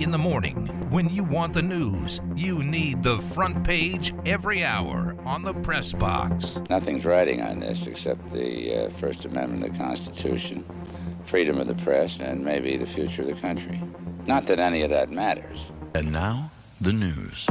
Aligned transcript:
In 0.00 0.10
the 0.10 0.16
morning, 0.16 0.66
when 0.88 1.10
you 1.10 1.24
want 1.24 1.52
the 1.52 1.60
news, 1.60 2.22
you 2.34 2.64
need 2.64 3.02
the 3.02 3.18
front 3.18 3.62
page 3.62 4.14
every 4.24 4.64
hour 4.64 5.14
on 5.26 5.42
the 5.42 5.52
press 5.52 5.92
box. 5.92 6.62
Nothing's 6.70 7.04
writing 7.04 7.42
on 7.42 7.60
this 7.60 7.86
except 7.86 8.32
the 8.32 8.86
uh, 8.86 8.90
First 8.98 9.26
Amendment 9.26 9.62
of 9.62 9.72
the 9.72 9.78
Constitution, 9.78 10.64
freedom 11.26 11.58
of 11.58 11.66
the 11.66 11.74
press, 11.74 12.18
and 12.18 12.42
maybe 12.42 12.78
the 12.78 12.86
future 12.86 13.20
of 13.20 13.28
the 13.28 13.34
country. 13.34 13.78
Not 14.26 14.44
that 14.46 14.58
any 14.58 14.80
of 14.80 14.88
that 14.88 15.10
matters. 15.10 15.66
And 15.94 16.10
now, 16.10 16.50
the 16.80 16.94
news. 16.94 17.46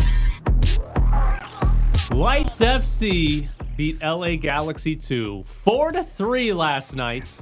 Lights 2.10 2.62
FC 2.62 3.48
beat 3.78 4.02
LA 4.02 4.38
Galaxy 4.38 4.96
2 4.96 5.44
4 5.46 5.92
to 5.92 6.04
3 6.04 6.54
last 6.54 6.96
night. 6.96 7.40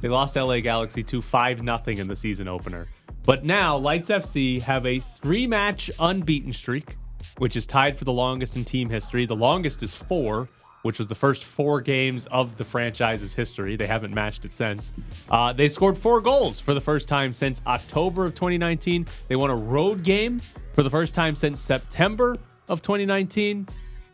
They 0.00 0.08
lost 0.08 0.34
LA 0.34 0.60
Galaxy 0.60 1.02
2 1.02 1.20
5 1.20 1.58
0 1.58 1.78
in 1.88 2.08
the 2.08 2.16
season 2.16 2.48
opener. 2.48 2.88
But 3.26 3.44
now 3.44 3.76
Lights 3.76 4.08
FC 4.08 4.62
have 4.62 4.86
a 4.86 5.00
three 5.00 5.48
match 5.48 5.90
unbeaten 5.98 6.52
streak, 6.52 6.96
which 7.38 7.56
is 7.56 7.66
tied 7.66 7.98
for 7.98 8.04
the 8.04 8.12
longest 8.12 8.54
in 8.54 8.64
team 8.64 8.88
history. 8.88 9.26
The 9.26 9.34
longest 9.34 9.82
is 9.82 9.92
four, 9.92 10.48
which 10.82 10.98
was 10.98 11.08
the 11.08 11.16
first 11.16 11.42
four 11.42 11.80
games 11.80 12.26
of 12.26 12.56
the 12.56 12.62
franchise's 12.62 13.32
history. 13.32 13.74
They 13.74 13.88
haven't 13.88 14.14
matched 14.14 14.44
it 14.44 14.52
since. 14.52 14.92
Uh, 15.28 15.52
they 15.52 15.66
scored 15.66 15.98
four 15.98 16.20
goals 16.20 16.60
for 16.60 16.72
the 16.72 16.80
first 16.80 17.08
time 17.08 17.32
since 17.32 17.60
October 17.66 18.26
of 18.26 18.34
2019. 18.34 19.08
They 19.26 19.34
won 19.34 19.50
a 19.50 19.56
road 19.56 20.04
game 20.04 20.40
for 20.74 20.84
the 20.84 20.90
first 20.90 21.16
time 21.16 21.34
since 21.34 21.60
September 21.60 22.36
of 22.68 22.80
2019, 22.80 23.66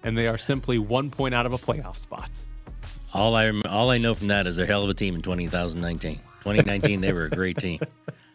and 0.04 0.16
they 0.16 0.26
are 0.26 0.38
simply 0.38 0.78
one 0.78 1.10
point 1.10 1.34
out 1.34 1.44
of 1.44 1.52
a 1.52 1.58
playoff 1.58 1.98
spot. 1.98 2.30
All 3.12 3.34
I 3.34 3.50
all 3.68 3.90
I 3.90 3.98
know 3.98 4.14
from 4.14 4.28
that 4.28 4.46
is 4.46 4.56
they're 4.56 4.64
a 4.64 4.68
hell 4.68 4.84
of 4.84 4.88
a 4.88 4.94
team 4.94 5.14
in 5.14 5.20
2019. 5.20 6.14
2019, 6.14 7.02
they 7.02 7.12
were 7.12 7.24
a 7.24 7.30
great 7.30 7.58
team. 7.58 7.78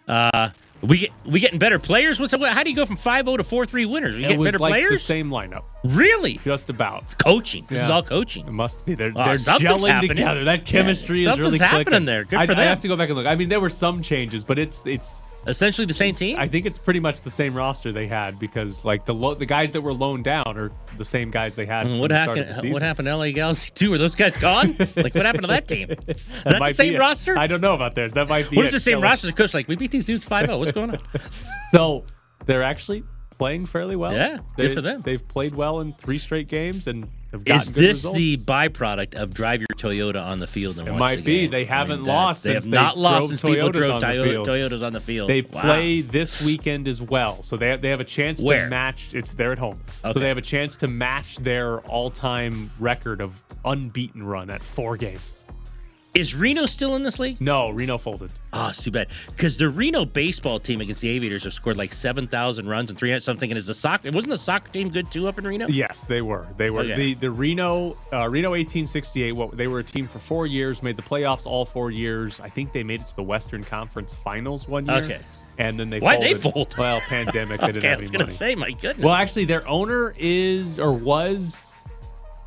Uh, 0.08 0.52
we 0.82 0.98
get 1.00 1.12
we 1.26 1.40
getting 1.40 1.60
better 1.60 1.80
players. 1.80 2.20
What's 2.20 2.34
how 2.34 2.64
do 2.64 2.70
you 2.70 2.76
go 2.76 2.86
from 2.86 2.98
5-0 2.98 3.38
to 3.38 3.44
4-3 3.44 3.90
winners? 3.90 4.18
You 4.18 4.26
it 4.26 4.28
get 4.30 4.44
better 4.44 4.58
like 4.60 4.72
players. 4.72 4.92
the 4.94 4.98
same 5.00 5.30
lineup, 5.30 5.64
really? 5.84 6.40
just 6.44 6.70
about. 6.70 7.18
Coaching. 7.18 7.66
This 7.68 7.82
is 7.82 7.90
all 7.90 8.04
coaching. 8.04 8.48
It 8.48 8.52
must 8.52 8.86
be. 8.86 8.96
They're, 8.96 9.12
Oh, 9.16 9.26
they're 9.26 9.36
gelling 9.36 9.90
happening. 9.90 10.10
together. 10.18 10.44
That 10.44 10.66
chemistry 10.66 11.24
Yeah, 11.24 11.34
is 11.34 11.40
really 11.40 11.58
something's 11.58 11.62
happening 11.62 11.86
clicking. 11.86 12.06
there. 12.06 12.24
Good 12.26 12.40
I, 12.40 12.46
for 12.46 12.52
I 12.52 12.56
them. 12.56 12.68
have 12.68 12.82
to 12.82 12.88
go 12.88 12.96
back 12.96 13.10
and 13.10 13.18
look. 13.18 13.28
I 13.28 13.36
mean, 13.36 13.50
there 13.50 13.60
were 13.60 13.70
some 13.70 14.02
changes, 14.02 14.44
but 14.44 14.60
it's 14.60 14.86
it's. 14.86 15.22
Essentially 15.48 15.86
the 15.86 15.94
same 15.94 16.14
team. 16.14 16.38
I 16.40 16.48
think 16.48 16.66
it's 16.66 16.78
pretty 16.80 17.00
much 17.00 17.22
the 17.22 17.30
same 17.30 17.54
roster 17.56 17.92
they 17.92 18.08
had 18.08 18.38
because 18.40 18.84
like 18.86 19.06
the 19.06 19.14
lo- 19.14 19.34
the 19.34 19.46
guys 19.46 19.72
that 19.72 19.82
were 19.82 19.94
loaned 19.94 20.24
down 20.26 20.44
are 20.58 20.72
the 20.98 21.06
same 21.06 21.32
guys 21.32 21.56
they 21.56 21.66
had. 21.66 21.88
Mm, 21.88 22.00
what 22.00 22.10
the 22.10 22.22
start 22.24 22.38
of 22.38 22.48
happened? 22.48 22.74
What 22.74 22.82
happened 22.82 23.06
to 23.08 23.16
LA 23.16 23.32
Galaxy 23.32 23.72
two? 23.74 23.92
Were 23.92 23.98
those 23.98 24.16
guys 24.16 24.36
gone? 24.38 24.76
like 24.96 25.16
what 25.16 25.26
happened 25.26 25.44
to 25.44 25.48
that 25.48 25.68
team? 25.68 25.90
Is 25.92 25.98
That 26.08 26.18
that 26.46 26.60
the 26.68 26.74
same 26.74 26.96
roster? 26.96 27.38
I 27.38 27.48
don't 27.48 27.62
know 27.62 27.74
about 27.74 27.96
theirs. 27.96 28.14
That 28.14 28.28
might 28.28 28.50
be. 28.50 28.56
What 28.58 28.66
it. 28.66 28.68
is 28.68 28.74
the 28.74 28.80
same 28.80 28.98
So- 29.00 29.04
roster? 29.04 29.28
The 29.28 29.34
coach 29.34 29.54
like 29.54 29.68
we 29.68 29.76
beat 29.76 29.92
these 29.92 30.06
dudes 30.06 30.26
5-0. 30.26 30.60
What's 30.60 30.72
going 30.72 30.92
on? 30.92 31.00
So 31.72 32.06
they're 32.46 32.64
actually 32.64 33.04
playing 33.38 33.66
fairly 33.66 33.96
well. 33.96 34.14
Yeah, 34.14 34.38
They- 34.56 34.68
good 34.68 34.74
for 34.76 34.82
them. 34.82 35.02
They've 35.04 35.26
played 35.28 35.54
well 35.54 35.80
in 35.82 35.94
three 35.94 36.18
straight 36.18 36.48
games 36.48 36.88
and 36.88 37.08
Is 37.46 37.72
this 37.74 38.10
the 38.10 38.38
byproduct 38.38 39.16
of 39.16 39.34
drive 39.34 39.60
your 39.60 39.68
Toyota 39.76 40.24
on 40.26 40.40
the 40.40 40.48
field 40.48 40.80
and 40.80 40.88
It 40.88 40.92
watch 40.92 41.00
might 41.00 41.16
the 41.18 41.22
be. 41.24 41.42
game? 41.42 41.52
They 41.52 41.58
I 41.58 41.60
mean, 41.62 41.68
haven't 41.68 42.04
that- 42.04 42.10
lost 42.10 42.44
They 42.44 42.54
since 42.54 42.66
have 42.66 42.74
not 42.74 42.98
lost 42.98 43.30
since 43.30 43.42
people 43.42 43.70
drove 43.70 44.00
the 44.00 44.08
Toyotas 44.08 44.82
on 44.86 44.94
the 44.94 45.02
field. 45.02 45.30
They 45.30 45.42
Wow. 45.42 45.62
play 45.62 46.02
this 46.02 46.42
weekend 46.42 46.88
as 46.88 47.02
well, 47.02 47.44
so 47.44 47.58
they 47.58 47.68
have, 47.70 47.82
they 47.82 47.90
have 47.90 48.00
a 48.00 48.06
chance 48.06 48.42
Where? 48.42 48.64
to 48.66 48.70
match. 48.70 49.10
It's 49.14 49.34
they're 49.34 49.52
at 49.52 49.58
home, 49.60 49.80
so 50.04 50.14
they 50.20 50.28
have 50.30 50.38
a 50.38 50.42
chance 50.42 50.78
to 50.78 50.88
match 50.88 51.36
their 51.38 51.80
all-time 51.82 52.72
record 52.80 53.20
of 53.22 53.34
unbeaten 53.66 54.24
run 54.24 54.50
at 54.50 54.64
four 54.64 54.96
games. 54.96 55.44
Is 56.18 56.34
Reno 56.34 56.66
still 56.66 56.96
in 56.96 57.04
this 57.04 57.20
league? 57.20 57.40
No, 57.40 57.70
Reno 57.70 57.98
folded. 57.98 58.32
Oh, 58.54 58.70
it's 58.70 58.82
too 58.84 58.90
bad. 58.92 59.10
Because 59.28 59.56
the 59.58 59.70
Reno 59.70 60.04
baseball 60.04 60.60
team 60.60 60.82
against 60.82 61.02
the 61.02 61.10
Aviators 61.10 61.44
have 61.44 61.54
scored 61.54 61.78
like 61.78 61.94
7,000 61.94 62.68
runs 62.68 62.90
and 62.90 62.98
300 62.98 63.20
something. 63.20 63.52
And 63.52 63.58
is 63.58 63.68
the 63.68 63.74
soccer, 63.74 64.10
wasn't 64.12 64.32
the 64.32 64.38
soccer 64.38 64.70
team 64.70 64.90
good 64.90 65.12
too 65.12 65.28
up 65.28 65.38
in 65.38 65.46
Reno? 65.46 65.68
Yes, 65.68 66.06
they 66.06 66.22
were. 66.24 66.48
They 66.58 66.70
were 66.72 66.82
Okay. 66.82 66.96
the 66.96 67.14
the 67.16 67.30
Reno 67.32 67.92
uh, 68.12 68.28
Reno 68.30 68.50
1868. 68.52 69.32
What 69.34 69.56
they 69.58 69.68
were 69.68 69.80
a 69.80 69.84
team 69.84 70.08
for 70.08 70.20
four 70.20 70.48
years, 70.48 70.82
made 70.82 70.98
the 70.98 71.04
playoffs 71.04 71.46
all 71.46 71.66
four 71.66 71.92
years. 71.92 72.40
I 72.40 72.50
think 72.50 72.74
they 72.74 72.84
made 72.84 73.02
it 73.02 73.08
to 73.08 73.16
the 73.16 73.24
Western 73.24 73.64
Conference 73.64 74.14
Finals 74.14 74.68
one 74.68 74.86
year. 74.88 74.96
Okay. 74.96 75.20
and 75.60 75.80
then 75.80 75.90
they 75.90 76.00
Why'd 76.00 76.22
they 76.22 76.34
folded. 76.34 76.74
fold? 76.74 76.76
Well, 76.80 77.00
pandemic. 77.02 77.60
They 77.62 77.68
didn't 77.74 77.78
Okay, 77.86 77.94
I 77.94 77.98
was 77.98 78.10
going 78.12 78.26
to 78.26 78.32
say, 78.32 78.56
my 78.56 78.72
goodness. 78.72 79.04
Well, 79.06 79.14
actually, 79.14 79.46
their 79.46 79.68
owner 79.68 80.14
is 80.18 80.80
or 80.80 80.94
was 80.94 81.67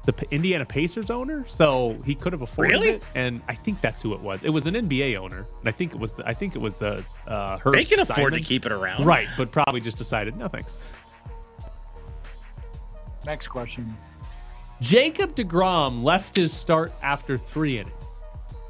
the 0.07 0.13
P- 0.15 0.27
Indiana 0.31 0.65
Pacers 0.65 1.11
owner, 1.11 1.45
so 1.49 1.97
he 2.07 2.15
could 2.15 2.33
have 2.33 2.41
afforded 2.43 2.73
Really? 2.73 2.89
it. 2.91 3.03
And 3.15 3.43
I 3.49 3.55
think 3.55 3.81
that's 3.83 4.01
who 4.01 4.15
it 4.15 4.21
was. 4.21 4.43
It 4.45 4.49
was 4.51 4.67
an 4.67 4.75
NBA 4.75 5.17
owner, 5.17 5.47
and 5.61 5.69
I 5.69 5.73
think 5.73 5.93
it 5.93 5.99
was 6.01 6.13
the 6.13 6.27
I 6.27 6.33
think 6.35 6.55
it 6.57 6.59
was 6.61 6.75
the 6.77 7.05
uh, 7.27 7.59
Herb 7.59 7.75
they 7.75 7.85
can 7.85 8.01
afford 8.01 8.33
to 8.33 8.41
keep 8.41 8.65
it 8.67 8.73
around. 8.73 9.05
right, 9.05 9.29
but 9.37 9.53
probably 9.53 9.81
just 9.81 9.99
decided 9.99 10.37
no 10.37 10.49
thanks. 10.49 10.85
Next 13.27 13.49
question. 13.49 13.97
Jacob 14.81 15.35
DeGrom 15.35 16.03
left 16.03 16.35
his 16.35 16.53
start 16.53 16.93
after 17.03 17.37
three 17.37 17.79
innings. 17.79 17.95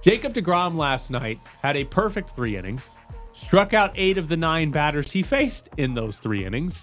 Jacob 0.03 0.33
DeGrom 0.35 0.77
last 0.77 1.11
night 1.11 1.39
had 1.63 1.77
a 1.77 1.85
perfect 1.85 2.31
three 2.31 2.57
innings, 2.57 2.91
struck 3.33 3.73
out 3.75 3.93
eight 3.95 4.19
of 4.19 4.29
the 4.29 4.37
nine 4.37 4.71
batters 4.73 5.13
he 5.13 5.23
faced 5.23 5.69
in 5.77 5.95
those 5.95 6.19
three 6.19 6.45
innings, 6.45 6.81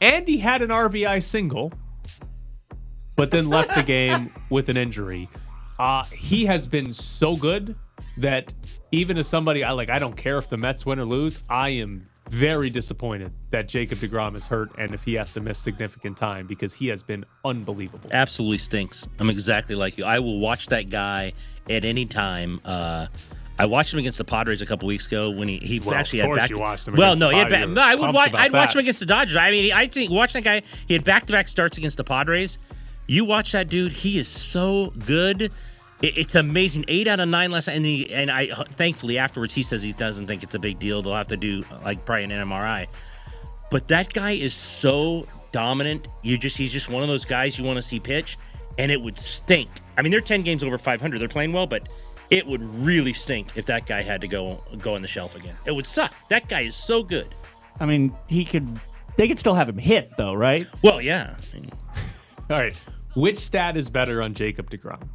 and 0.00 0.26
he 0.26 0.38
had 0.38 0.62
an 0.62 0.70
RBI 0.70 1.22
single, 1.22 1.72
but 3.20 3.30
then 3.30 3.50
left 3.50 3.74
the 3.74 3.82
game 3.82 4.32
with 4.48 4.70
an 4.70 4.78
injury. 4.78 5.28
Uh, 5.78 6.04
he 6.04 6.46
has 6.46 6.66
been 6.66 6.90
so 6.90 7.36
good 7.36 7.74
that 8.16 8.54
even 8.92 9.18
as 9.18 9.28
somebody 9.28 9.62
I 9.62 9.72
like, 9.72 9.90
I 9.90 9.98
don't 9.98 10.16
care 10.16 10.38
if 10.38 10.48
the 10.48 10.56
Mets 10.56 10.86
win 10.86 10.98
or 10.98 11.04
lose. 11.04 11.38
I 11.50 11.68
am 11.68 12.08
very 12.30 12.70
disappointed 12.70 13.30
that 13.50 13.68
Jacob 13.68 13.98
DeGrom 13.98 14.36
is 14.36 14.46
hurt 14.46 14.70
and 14.78 14.94
if 14.94 15.04
he 15.04 15.12
has 15.14 15.32
to 15.32 15.40
miss 15.42 15.58
significant 15.58 16.16
time 16.16 16.46
because 16.46 16.72
he 16.72 16.86
has 16.88 17.02
been 17.02 17.26
unbelievable. 17.44 18.08
Absolutely 18.10 18.56
stinks. 18.56 19.06
I'm 19.18 19.28
exactly 19.28 19.74
like 19.74 19.98
you. 19.98 20.04
I 20.04 20.18
will 20.18 20.40
watch 20.40 20.68
that 20.68 20.88
guy 20.88 21.34
at 21.68 21.84
any 21.84 22.06
time. 22.06 22.58
Uh, 22.64 23.08
I 23.58 23.66
watched 23.66 23.92
him 23.92 23.98
against 23.98 24.16
the 24.16 24.24
Padres 24.24 24.62
a 24.62 24.66
couple 24.66 24.88
weeks 24.88 25.06
ago 25.06 25.28
when 25.28 25.46
he, 25.46 25.58
he 25.58 25.78
Well, 25.78 25.94
actually 25.94 26.20
of 26.20 26.28
had 26.28 26.36
back. 26.36 26.50
you 26.50 26.58
watched 26.58 26.88
him 26.88 26.94
well, 26.94 27.16
no, 27.16 27.28
he 27.28 27.36
had 27.36 27.50
back, 27.50 27.68
no, 27.68 27.82
I 27.82 27.94
would 27.96 28.14
watch. 28.14 28.32
I'd 28.32 28.50
watch 28.50 28.74
him 28.74 28.78
against 28.78 29.00
the 29.00 29.06
Dodgers. 29.06 29.36
I 29.36 29.50
mean, 29.50 29.72
I 29.74 29.88
think 29.88 30.10
watch 30.10 30.32
that 30.32 30.44
guy. 30.44 30.62
He 30.88 30.94
had 30.94 31.04
back 31.04 31.26
to 31.26 31.34
back 31.34 31.48
starts 31.48 31.76
against 31.76 31.98
the 31.98 32.04
Padres. 32.04 32.56
You 33.10 33.24
watch 33.24 33.50
that 33.50 33.68
dude. 33.68 33.90
He 33.90 34.20
is 34.20 34.28
so 34.28 34.92
good. 35.04 35.50
It's 36.00 36.36
amazing. 36.36 36.84
Eight 36.86 37.08
out 37.08 37.18
of 37.18 37.28
nine 37.28 37.50
last, 37.50 37.66
and 37.66 37.84
he, 37.84 38.08
and 38.14 38.30
I 38.30 38.46
thankfully 38.74 39.18
afterwards 39.18 39.52
he 39.52 39.64
says 39.64 39.82
he 39.82 39.92
doesn't 39.92 40.28
think 40.28 40.44
it's 40.44 40.54
a 40.54 40.60
big 40.60 40.78
deal. 40.78 41.02
They'll 41.02 41.16
have 41.16 41.26
to 41.26 41.36
do 41.36 41.64
like 41.84 42.04
probably 42.04 42.22
an 42.22 42.30
MRI. 42.30 42.86
But 43.68 43.88
that 43.88 44.12
guy 44.12 44.32
is 44.32 44.54
so 44.54 45.26
dominant. 45.50 46.06
You 46.22 46.38
just 46.38 46.56
he's 46.56 46.70
just 46.70 46.88
one 46.88 47.02
of 47.02 47.08
those 47.08 47.24
guys 47.24 47.58
you 47.58 47.64
want 47.64 47.78
to 47.78 47.82
see 47.82 47.98
pitch, 47.98 48.38
and 48.78 48.92
it 48.92 49.00
would 49.00 49.18
stink. 49.18 49.70
I 49.98 50.02
mean, 50.02 50.12
they're 50.12 50.20
ten 50.20 50.42
games 50.42 50.62
over 50.62 50.78
500. 50.78 51.20
They're 51.20 51.26
playing 51.26 51.52
well, 51.52 51.66
but 51.66 51.88
it 52.30 52.46
would 52.46 52.62
really 52.76 53.12
stink 53.12 53.48
if 53.56 53.66
that 53.66 53.86
guy 53.86 54.02
had 54.02 54.20
to 54.20 54.28
go 54.28 54.62
go 54.78 54.94
on 54.94 55.02
the 55.02 55.08
shelf 55.08 55.34
again. 55.34 55.56
It 55.64 55.72
would 55.72 55.86
suck. 55.86 56.14
That 56.28 56.48
guy 56.48 56.60
is 56.60 56.76
so 56.76 57.02
good. 57.02 57.34
I 57.80 57.86
mean, 57.86 58.14
he 58.28 58.44
could. 58.44 58.80
They 59.16 59.26
could 59.26 59.40
still 59.40 59.54
have 59.54 59.68
him 59.68 59.78
hit 59.78 60.16
though, 60.16 60.32
right? 60.32 60.68
Well, 60.84 61.02
yeah. 61.02 61.34
All 62.50 62.56
right. 62.56 62.76
Which 63.14 63.36
stat 63.36 63.76
is 63.76 63.90
better 63.90 64.22
on 64.22 64.34
Jacob 64.34 64.70
DeGrom? 64.70 65.08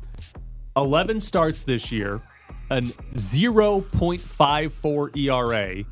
11 0.75 1.21
starts 1.21 1.63
this 1.63 1.91
year, 1.91 2.21
an 2.69 2.89
0.54 3.13 5.17
ERA, 5.17 5.83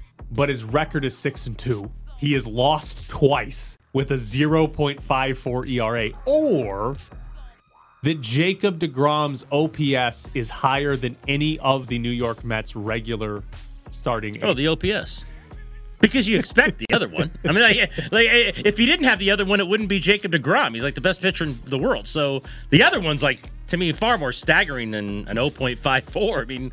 but 0.32 0.48
his 0.48 0.64
record 0.64 1.04
is 1.04 1.16
6 1.16 1.46
and 1.48 1.58
2. 1.58 1.90
He 2.18 2.32
has 2.32 2.46
lost 2.46 3.06
twice 3.08 3.76
with 3.92 4.12
a 4.12 4.16
0.54 4.16 5.68
ERA 5.68 6.10
or 6.24 6.96
that 8.02 8.20
Jacob 8.20 8.78
DeGrom's 8.78 9.44
OPS 9.52 10.30
is 10.34 10.48
higher 10.48 10.96
than 10.96 11.16
any 11.28 11.58
of 11.58 11.86
the 11.86 11.98
New 11.98 12.10
York 12.10 12.44
Mets 12.44 12.74
regular 12.74 13.44
starting 13.90 14.42
oh, 14.42 14.50
eight. 14.50 14.56
the 14.56 14.68
OPS. 14.68 15.24
Because 16.02 16.28
you 16.28 16.38
expect 16.38 16.78
the 16.78 16.86
other 16.92 17.08
one. 17.08 17.30
I 17.44 17.52
mean, 17.52 17.62
like, 17.62 18.12
like 18.12 18.28
if 18.66 18.78
you 18.78 18.84
didn't 18.84 19.04
have 19.04 19.18
the 19.18 19.30
other 19.30 19.44
one, 19.46 19.60
it 19.60 19.68
wouldn't 19.68 19.88
be 19.88 20.00
Jacob 20.00 20.32
Degrom. 20.32 20.74
He's 20.74 20.82
like 20.84 20.96
the 20.96 21.00
best 21.00 21.22
pitcher 21.22 21.44
in 21.44 21.58
the 21.64 21.78
world. 21.78 22.06
So 22.06 22.42
the 22.70 22.82
other 22.82 23.00
one's 23.00 23.22
like 23.22 23.48
to 23.68 23.76
me 23.76 23.92
far 23.92 24.18
more 24.18 24.32
staggering 24.32 24.90
than 24.90 25.26
an 25.28 25.36
0.54. 25.36 26.42
I 26.42 26.44
mean, 26.44 26.70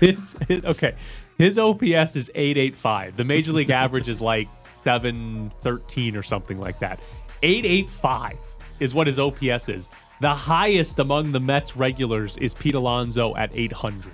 His, 0.00 0.36
his 0.46 0.62
okay, 0.64 0.94
his 1.38 1.58
OPS 1.58 2.16
is 2.16 2.30
eight 2.34 2.58
eight 2.58 2.76
five. 2.76 3.16
The 3.16 3.24
major 3.24 3.52
league 3.52 3.70
average 3.70 4.08
is 4.08 4.20
like 4.20 4.48
seven 4.70 5.50
thirteen 5.62 6.16
or 6.16 6.22
something 6.22 6.60
like 6.60 6.78
that. 6.80 7.00
Eight 7.42 7.64
eight 7.64 7.88
five 7.88 8.36
is 8.78 8.92
what 8.92 9.06
his 9.06 9.18
OPS 9.18 9.70
is. 9.70 9.88
The 10.20 10.34
highest 10.34 10.98
among 10.98 11.32
the 11.32 11.40
Mets 11.40 11.76
regulars 11.76 12.36
is 12.38 12.52
Pete 12.52 12.74
Alonso 12.74 13.34
at 13.36 13.56
eight 13.56 13.72
hundred. 13.72 14.12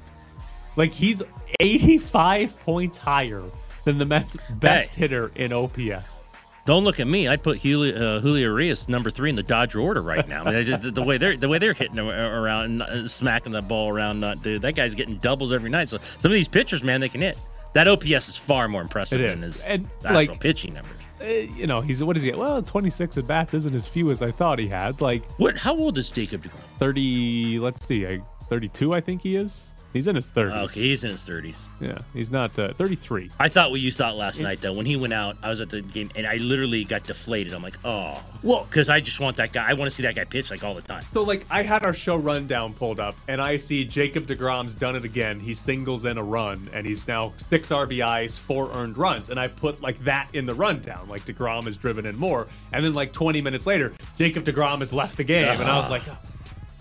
Like 0.76 0.92
he's 0.92 1.20
eighty 1.58 1.98
five 1.98 2.58
points 2.60 2.96
higher 2.96 3.42
than 3.84 3.98
the 3.98 4.06
Mets' 4.06 4.36
best 4.50 4.94
Hey. 4.94 5.02
hitter 5.02 5.30
in 5.34 5.52
OPS. 5.52 6.20
Don't 6.64 6.84
look 6.84 7.00
at 7.00 7.08
me. 7.08 7.26
I'd 7.26 7.42
put 7.42 7.58
Julio, 7.58 8.18
uh, 8.18 8.20
Julio 8.20 8.50
Urias 8.50 8.88
number 8.88 9.10
three 9.10 9.28
in 9.30 9.34
the 9.34 9.42
Dodger 9.42 9.80
order 9.80 10.00
right 10.00 10.26
now. 10.28 10.44
I 10.44 10.62
mean, 10.62 10.80
the, 10.80 10.90
the 10.92 11.02
way 11.02 11.18
they're 11.18 11.36
the 11.36 11.48
way 11.48 11.58
they're 11.58 11.72
hitting 11.72 11.98
around 11.98 12.64
and 12.66 12.82
uh, 12.82 13.08
smacking 13.08 13.50
the 13.50 13.62
ball 13.62 13.88
around, 13.88 14.20
not 14.20 14.42
dude. 14.42 14.62
That 14.62 14.74
guy's 14.76 14.94
getting 14.94 15.16
doubles 15.16 15.52
every 15.52 15.70
night. 15.70 15.88
So 15.88 15.98
some 16.18 16.30
of 16.30 16.34
these 16.34 16.46
pitchers, 16.46 16.84
man, 16.84 17.00
they 17.00 17.08
can 17.08 17.20
hit. 17.20 17.36
That 17.72 17.88
OPS 17.88 18.28
is 18.28 18.36
far 18.36 18.68
more 18.68 18.80
impressive 18.82 19.18
than 19.20 19.38
is. 19.38 19.44
his 19.56 19.60
And, 19.62 19.88
actual 20.04 20.14
like- 20.14 20.40
pitching 20.40 20.74
numbers. 20.74 20.98
Uh, 21.20 21.24
you 21.24 21.66
know, 21.66 21.80
he's 21.80 22.02
what 22.04 22.16
is 22.16 22.22
he? 22.22 22.30
at? 22.30 22.38
Well, 22.38 22.62
26 22.62 23.16
at 23.18 23.26
bats 23.26 23.54
isn't 23.54 23.74
as 23.74 23.86
few 23.86 24.10
as 24.12 24.22
I 24.22 24.30
thought 24.30 24.58
he 24.60 24.68
had. 24.68 25.00
Like 25.00 25.24
What? 25.38 25.56
How 25.56 25.76
old 25.76 25.96
is 25.98 26.10
Jacob 26.10 26.44
DeGrom? 26.44 26.60
30. 26.78 27.58
Let's 27.60 27.84
see, 27.86 28.20
32. 28.48 28.94
I 28.94 29.00
think 29.00 29.22
he 29.22 29.34
is. 29.36 29.71
He's 29.92 30.06
in 30.08 30.16
his 30.16 30.30
30s. 30.30 30.64
Okay, 30.70 30.80
he's 30.80 31.04
in 31.04 31.10
his 31.10 31.20
30s. 31.20 31.58
Yeah, 31.80 31.98
he's 32.14 32.30
not 32.30 32.58
uh, 32.58 32.72
33. 32.72 33.30
I 33.38 33.48
thought 33.48 33.70
what 33.70 33.80
you 33.80 33.90
thought 33.92 34.16
last 34.16 34.40
night 34.40 34.60
though. 34.62 34.72
When 34.72 34.86
he 34.86 34.96
went 34.96 35.12
out, 35.12 35.36
I 35.42 35.48
was 35.50 35.60
at 35.60 35.68
the 35.68 35.82
game 35.82 36.10
and 36.16 36.26
I 36.26 36.36
literally 36.36 36.84
got 36.84 37.02
deflated. 37.04 37.52
I'm 37.52 37.62
like, 37.62 37.76
oh, 37.84 38.22
Well- 38.42 38.64
because 38.64 38.88
I 38.88 39.00
just 39.00 39.20
want 39.20 39.36
that 39.36 39.52
guy. 39.52 39.68
I 39.68 39.74
want 39.74 39.90
to 39.90 39.94
see 39.94 40.02
that 40.04 40.14
guy 40.14 40.24
pitch 40.24 40.50
like 40.50 40.64
all 40.64 40.74
the 40.74 40.80
time. 40.82 41.02
So 41.02 41.22
like 41.22 41.44
I 41.50 41.62
had 41.62 41.82
our 41.84 41.92
show 41.92 42.16
rundown 42.16 42.72
pulled 42.72 43.00
up, 43.00 43.16
and 43.28 43.40
I 43.40 43.56
see 43.58 43.84
Jacob 43.84 44.24
Degrom's 44.26 44.74
done 44.74 44.96
it 44.96 45.04
again. 45.04 45.38
He 45.40 45.52
singles 45.52 46.04
in 46.06 46.16
a 46.16 46.22
run, 46.24 46.70
and 46.72 46.86
he's 46.86 47.06
now 47.06 47.32
six 47.36 47.68
RBIs, 47.70 48.38
four 48.38 48.70
earned 48.72 48.96
runs, 48.96 49.28
and 49.28 49.38
I 49.38 49.48
put 49.48 49.82
like 49.82 49.98
that 50.04 50.34
in 50.34 50.46
the 50.46 50.54
rundown. 50.54 51.06
Like 51.08 51.26
Degrom 51.26 51.64
has 51.64 51.76
driven 51.76 52.06
in 52.06 52.16
more, 52.18 52.46
and 52.72 52.82
then 52.84 52.94
like 52.94 53.12
20 53.12 53.42
minutes 53.42 53.66
later, 53.66 53.92
Jacob 54.16 54.44
Degrom 54.44 54.78
has 54.78 54.92
left 54.94 55.16
the 55.18 55.24
game, 55.24 55.48
and 55.48 55.62
I 55.62 55.76
was 55.76 55.90
like, 55.90 56.02
oh. 56.08 56.16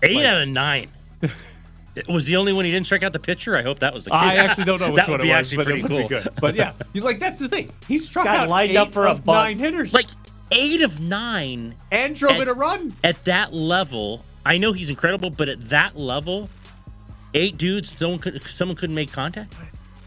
Eight 0.02 0.16
Like- 0.16 0.26
out 0.26 0.42
of 0.42 0.48
nine. 0.48 0.88
It 1.94 2.08
was 2.08 2.24
the 2.26 2.36
only 2.36 2.52
one 2.54 2.64
he 2.64 2.70
didn't 2.70 2.86
strike 2.86 3.02
out 3.02 3.12
the 3.12 3.18
pitcher. 3.18 3.54
I 3.56 3.62
hope 3.62 3.80
that 3.80 3.92
was 3.92 4.04
the 4.04 4.10
case. 4.10 4.18
I 4.18 4.36
actually 4.36 4.64
don't 4.64 4.80
know 4.80 4.86
which 4.92 4.96
that 4.96 5.08
one 5.08 5.18
would 5.18 5.22
be 5.24 5.30
it 5.30 5.34
was, 5.34 5.42
actually 5.52 5.56
but 5.58 5.64
pretty 5.66 5.80
it 5.80 5.82
would 5.82 5.90
cool. 5.90 6.02
be 6.02 6.08
good. 6.08 6.28
But 6.40 6.54
yeah, 6.54 6.72
you 6.94 7.02
like 7.02 7.18
that's 7.18 7.38
the 7.38 7.48
thing. 7.48 7.70
He 7.86 7.98
struck 7.98 8.24
Got 8.24 8.36
out 8.40 8.48
lined 8.48 8.70
eight 8.72 8.76
up 8.76 8.92
for 8.92 9.06
a 9.06 9.10
of 9.10 9.24
bunt. 9.24 9.36
nine 9.36 9.58
hitters, 9.58 9.92
Like 9.92 10.06
eight 10.52 10.80
of 10.82 11.00
nine 11.00 11.74
and 11.90 12.16
drove 12.16 12.32
and- 12.32 12.42
in 12.42 12.48
a 12.48 12.54
run. 12.54 12.92
at 13.04 13.22
that 13.24 13.52
level. 13.52 14.24
I 14.46 14.56
know 14.58 14.72
he's 14.72 14.90
incredible, 14.90 15.30
but 15.30 15.48
at 15.48 15.68
that 15.68 15.96
level, 15.96 16.48
eight 17.34 17.58
dudes, 17.58 17.96
someone 17.98 18.18
could 18.20 18.42
someone 18.42 18.76
couldn't 18.76 18.94
make 18.96 19.12
contact. 19.12 19.54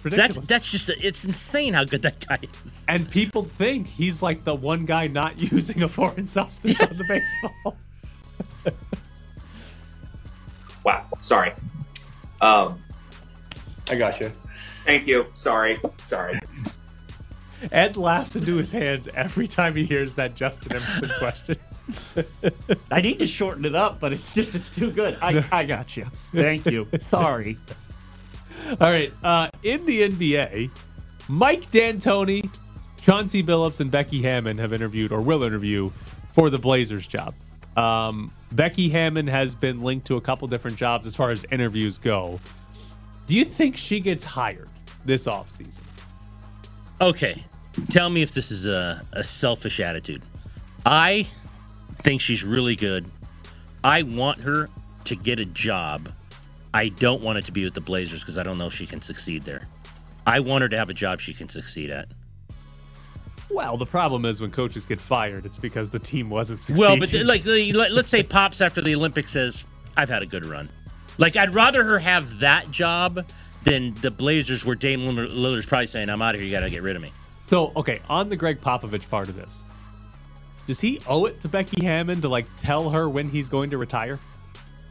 Ridiculous. 0.04 0.36
That's 0.38 0.48
that's 0.48 0.72
just 0.72 0.90
it's 0.90 1.24
insane 1.26 1.74
how 1.74 1.84
good 1.84 2.02
that 2.04 2.28
guy 2.28 2.38
is. 2.64 2.84
and 2.88 3.10
people 3.10 3.44
think 3.44 3.88
he's 3.88 4.22
like 4.22 4.44
the 4.44 4.54
one 4.54 4.86
guy 4.86 5.08
not 5.08 5.40
using 5.52 5.84
a 5.84 5.88
foreign 5.88 6.28
substance 6.28 6.80
on 6.82 6.90
the 6.90 7.06
baseball. 7.08 7.78
Wow. 10.84 11.06
Sorry. 11.20 11.52
Um, 12.46 12.78
I 13.90 13.96
got 13.96 14.20
you. 14.20 14.32
thank 14.86 15.08
you. 15.08 15.26
Sorry. 15.32 15.80
Sorry. 15.98 16.40
Ed 17.72 17.98
laughs 17.98 18.36
into 18.36 18.58
his 18.58 18.72
hands 18.72 19.08
every 19.16 19.48
time 19.48 19.76
he 19.76 19.84
hears 19.84 20.14
that 20.14 20.36
Justin 20.36 20.76
Emerson 20.76 21.10
question. 21.18 21.56
I 22.92 23.02
need 23.02 23.18
to 23.20 23.28
shorten 23.28 23.66
it 23.66 23.74
up, 23.74 24.00
but 24.00 24.14
it's 24.14 24.34
just 24.34 24.54
it's 24.54 24.70
too 24.70 24.92
good. 24.92 25.18
I, 25.22 25.44
I 25.52 25.66
got 25.66 25.98
you. 25.98 26.06
Thank 26.34 26.66
you. 26.68 26.88
Sorry. 27.00 27.58
All 28.82 28.92
right. 28.92 29.12
Uh, 29.24 29.50
in 29.64 29.86
the 29.86 30.08
NBA, 30.10 30.70
Mike 31.28 31.72
D'Antoni, 31.72 32.50
Chauncey 33.02 33.42
Billups, 33.44 33.80
and 33.80 33.90
Becky 33.90 34.22
Hammon 34.22 34.58
have 34.58 34.74
interviewed 34.74 35.12
or 35.12 35.22
will 35.22 35.44
interview 35.44 35.90
for 36.30 36.50
the 36.50 36.60
Blazers 36.60 37.08
job. 37.08 37.34
Um, 37.78 38.32
Becky 38.54 38.90
Hammon 38.90 39.28
has 39.28 39.54
been 39.54 39.82
linked 39.82 40.08
to 40.08 40.16
a 40.16 40.22
couple 40.22 40.48
different 40.48 40.78
jobs 40.78 41.06
as 41.06 41.16
far 41.16 41.32
as 41.32 41.46
interviews 41.52 41.98
go. 41.98 42.40
Do 43.28 43.36
you 43.36 43.46
think 43.46 43.76
she 43.76 44.00
gets 44.00 44.24
hired 44.24 44.70
this 45.04 45.28
offseason? 45.28 45.82
Okay, 47.02 47.44
tell 47.90 48.10
me 48.10 48.22
if 48.22 48.34
this 48.34 48.52
is 48.52 48.66
a, 48.66 49.02
a 49.14 49.24
selfish 49.24 49.80
attitude. 49.80 50.22
I 50.86 51.28
think 52.04 52.22
she's 52.22 52.44
really 52.44 52.76
good. 52.76 53.06
I 53.84 54.04
want 54.04 54.40
her 54.40 54.70
to 55.06 55.16
get 55.16 55.40
a 55.40 55.46
job. 55.46 56.12
I 56.74 56.90
don't 56.90 57.22
want 57.22 57.38
it 57.38 57.46
to 57.46 57.52
be 57.52 57.64
with 57.64 57.74
the 57.74 57.82
Blazers 57.82 58.22
because 58.22 58.38
I 58.38 58.44
don't 58.44 58.58
know 58.58 58.68
if 58.68 58.74
she 58.74 58.86
can 58.86 59.02
succeed 59.02 59.42
there. 59.44 59.68
I 60.28 60.40
want 60.40 60.62
her 60.62 60.70
to 60.70 60.78
have 60.78 60.90
a 60.90 60.94
job 60.94 61.20
she 61.20 61.34
can 61.34 61.50
succeed 61.50 61.90
at. 61.90 62.08
Well, 63.52 63.78
the 63.78 63.86
problem 63.86 64.26
is 64.26 64.42
when 64.42 64.52
coaches 64.52 64.86
get 64.86 65.00
fired, 65.00 65.46
it's 65.46 65.58
because 65.58 65.90
the 65.90 66.00
team 66.00 66.30
wasn't 66.30 66.62
succeeding. 66.62 66.82
Well, 66.82 66.98
but 67.00 67.14
like, 67.14 67.46
let- 67.46 67.92
let's 67.94 68.10
say 68.10 68.24
Pops 68.24 68.60
after 68.62 68.82
the 68.82 68.96
Olympics 68.96 69.32
says, 69.32 69.64
"I've 69.96 70.10
had 70.10 70.24
a 70.24 70.26
good 70.26 70.46
run." 70.46 70.70
Like, 71.18 71.38
I'd 71.38 71.54
rather 71.56 71.84
her 71.84 72.00
have 72.00 72.40
that 72.40 72.70
job 72.72 73.26
than 73.64 73.94
the 74.02 74.12
Blazers, 74.12 74.66
where 74.66 74.76
Dame 74.76 75.06
Lillard's 75.06 75.66
probably 75.66 75.88
saying, 75.88 76.10
"I'm 76.10 76.22
out 76.22 76.36
of 76.36 76.42
here. 76.42 76.50
You 76.50 76.56
got 76.56 76.62
to 76.66 76.70
get 76.70 76.84
rid 76.84 76.96
of 76.96 77.02
me." 77.02 77.12
So, 77.48 77.72
okay, 77.76 78.00
on 78.10 78.30
the 78.30 78.36
Gregg 78.36 78.60
Popovich 78.60 79.08
part 79.10 79.30
of 79.30 79.36
this, 79.36 79.64
does 80.68 80.82
he 80.82 81.00
owe 81.08 81.26
it 81.26 81.40
to 81.42 81.48
Becky 81.48 81.86
Hammon 81.86 82.22
to 82.22 82.28
like 82.30 82.46
tell 82.58 82.90
her 82.90 83.08
when 83.08 83.30
he's 83.30 83.48
going 83.50 83.70
to 83.70 83.78
retire? 83.78 84.20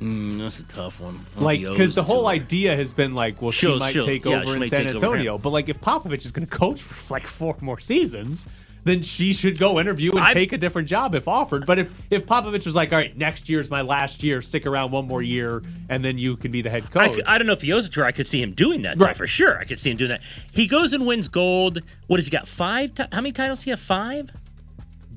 Mm, 0.01 0.39
that's 0.39 0.61
a 0.61 0.65
tough 0.69 1.01
one. 1.01 1.19
Like, 1.37 1.61
because 1.61 1.95
the 1.95 2.03
whole 2.03 2.27
idea 2.27 2.75
has 2.77 2.93
been 2.93 3.15
like, 3.15 3.41
well, 3.41 3.53
she 3.53 3.67
She'll- 3.67 3.79
might 3.79 3.93
she'll- 3.93 4.05
take 4.05 4.25
yeah, 4.25 4.43
over 4.43 4.55
she 4.57 4.63
in 4.63 4.69
San 4.69 4.87
Antonio. 4.89 5.39
But 5.39 5.51
like, 5.51 5.69
if 5.69 5.81
Popovich 5.81 6.25
is 6.25 6.33
going 6.33 6.47
to 6.49 6.55
coach 6.55 6.83
for 6.83 7.15
like 7.15 7.27
four 7.27 7.57
more 7.63 7.79
seasons, 7.81 8.47
then 8.83 9.03
she 9.03 9.33
should 9.33 9.57
go 9.57 9.81
interview 9.81 10.11
and 10.11 10.21
I- 10.21 10.35
take 10.35 10.53
a 10.53 10.59
different 10.59 10.89
job 10.89 11.15
if 11.15 11.27
offered. 11.27 11.65
But 11.65 11.79
if 11.79 12.13
if 12.13 12.27
Popovich 12.27 12.67
was 12.67 12.77
like, 12.77 12.93
all 12.93 12.99
right, 12.99 13.17
next 13.17 13.49
year's 13.49 13.71
my 13.71 13.81
last 13.81 14.23
year, 14.23 14.43
stick 14.43 14.67
around 14.67 14.91
one 14.91 15.07
more 15.07 15.23
year, 15.23 15.63
and 15.89 16.05
then 16.05 16.19
you 16.19 16.37
can 16.37 16.51
be 16.51 16.61
the 16.61 16.69
head 16.71 16.85
I, 16.95 17.07
coach. 17.09 17.17
c- 17.17 17.23
I 17.27 17.39
don't 17.39 17.47
know 17.47 17.55
if 17.55 17.65
it. 17.65 17.99
I 18.05 18.13
could 18.13 18.27
see 18.27 18.43
him 18.43 18.53
doing 18.53 18.83
that 18.83 18.99
though, 18.99 19.07
Right. 19.07 19.17
for 19.17 19.27
sure. 19.27 19.59
I 19.59 19.65
could 19.65 19.79
see 19.79 19.91
him 19.91 19.97
doing 19.97 20.11
that. 20.11 20.21
He 20.53 20.67
goes 20.67 20.93
and 20.93 21.07
wins 21.07 21.29
gold. 21.29 21.79
What 22.09 22.19
has 22.19 22.27
he 22.27 22.31
got? 22.31 22.47
Five? 22.47 22.95
Ti- 22.95 23.05
How 23.13 23.21
many 23.23 23.33
titles? 23.33 23.63
He 23.63 23.71
have 23.71 23.81
five. 23.81 24.29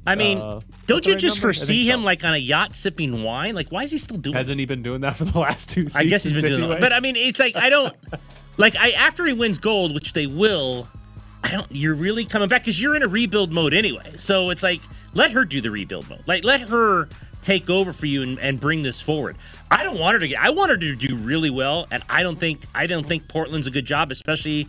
I 0.08 0.16
mean, 0.16 0.40
Uh, 0.40 0.62
don't 0.88 1.06
you 1.06 1.14
right 1.14 1.22
just 1.22 1.38
number? 1.38 1.54
Foresee 1.54 1.90
him 1.90 2.02
so. 2.02 2.06
like 2.06 2.24
on 2.24 2.34
a 2.34 2.38
yacht 2.38 2.74
sipping 2.76 3.24
wine? 3.24 3.56
Like, 3.56 3.72
why 3.72 3.84
is 3.84 3.92
he 3.92 3.98
still 3.98 4.18
doing? 4.18 4.36
Hasn't 4.36 4.56
this? 4.56 4.62
he 4.62 4.66
been 4.66 4.82
doing 4.82 5.02
that 5.02 5.16
for 5.18 5.26
the 5.26 5.38
last 5.40 5.70
two 5.70 5.84
seasons? 5.84 5.96
I 5.96 6.06
guess 6.06 6.24
he's 6.24 6.34
been 6.34 6.44
doing 6.44 6.56
anyway? 6.64 6.76
that. 6.76 6.82
But 6.82 6.94
I 6.94 7.00
mean, 7.00 7.16
it's 7.16 7.40
like 7.40 7.56
I 7.58 7.70
don't 7.70 7.96
like 8.58 8.76
I 8.76 8.92
after 8.92 9.26
he 9.26 9.34
wins 9.34 9.58
gold, 9.58 9.94
which 9.94 10.14
they 10.14 10.28
will. 10.28 10.88
I 11.44 11.52
don't. 11.52 11.68
You're 11.70 11.96
really 11.96 12.26
coming 12.26 12.48
back 12.50 12.62
because 12.64 12.82
you're 12.82 12.96
in 12.96 13.04
a 13.04 13.08
rebuild 13.08 13.52
mode 13.52 13.74
anyway. 13.74 14.12
So 14.18 14.50
it's 14.50 14.64
like 14.64 14.82
let 15.14 15.32
her 15.32 15.46
do 15.46 15.62
the 15.62 15.70
rebuild 15.72 16.10
mode. 16.10 16.28
Like 16.28 16.44
let 16.44 16.62
her 16.70 17.08
take 17.44 17.70
over 17.70 17.94
for 17.94 18.08
you 18.08 18.24
and, 18.24 18.40
and 18.40 18.60
bring 18.60 18.82
this 18.84 19.00
forward. 19.00 19.38
I 19.72 19.84
don't 19.84 19.98
want 20.00 20.14
her 20.16 20.20
to 20.20 20.28
get. 20.28 20.42
I 20.42 20.50
want 20.50 20.72
her 20.72 20.78
to 20.78 20.96
do 20.96 21.16
really 21.18 21.50
well, 21.50 21.88
and 21.92 22.04
I 22.10 22.24
don't 22.24 22.38
think 22.40 22.62
I 22.74 22.88
don't 22.88 23.08
think 23.08 23.28
Portland's 23.28 23.68
a 23.68 23.72
good 23.72 23.86
job, 23.86 24.12
especially 24.12 24.68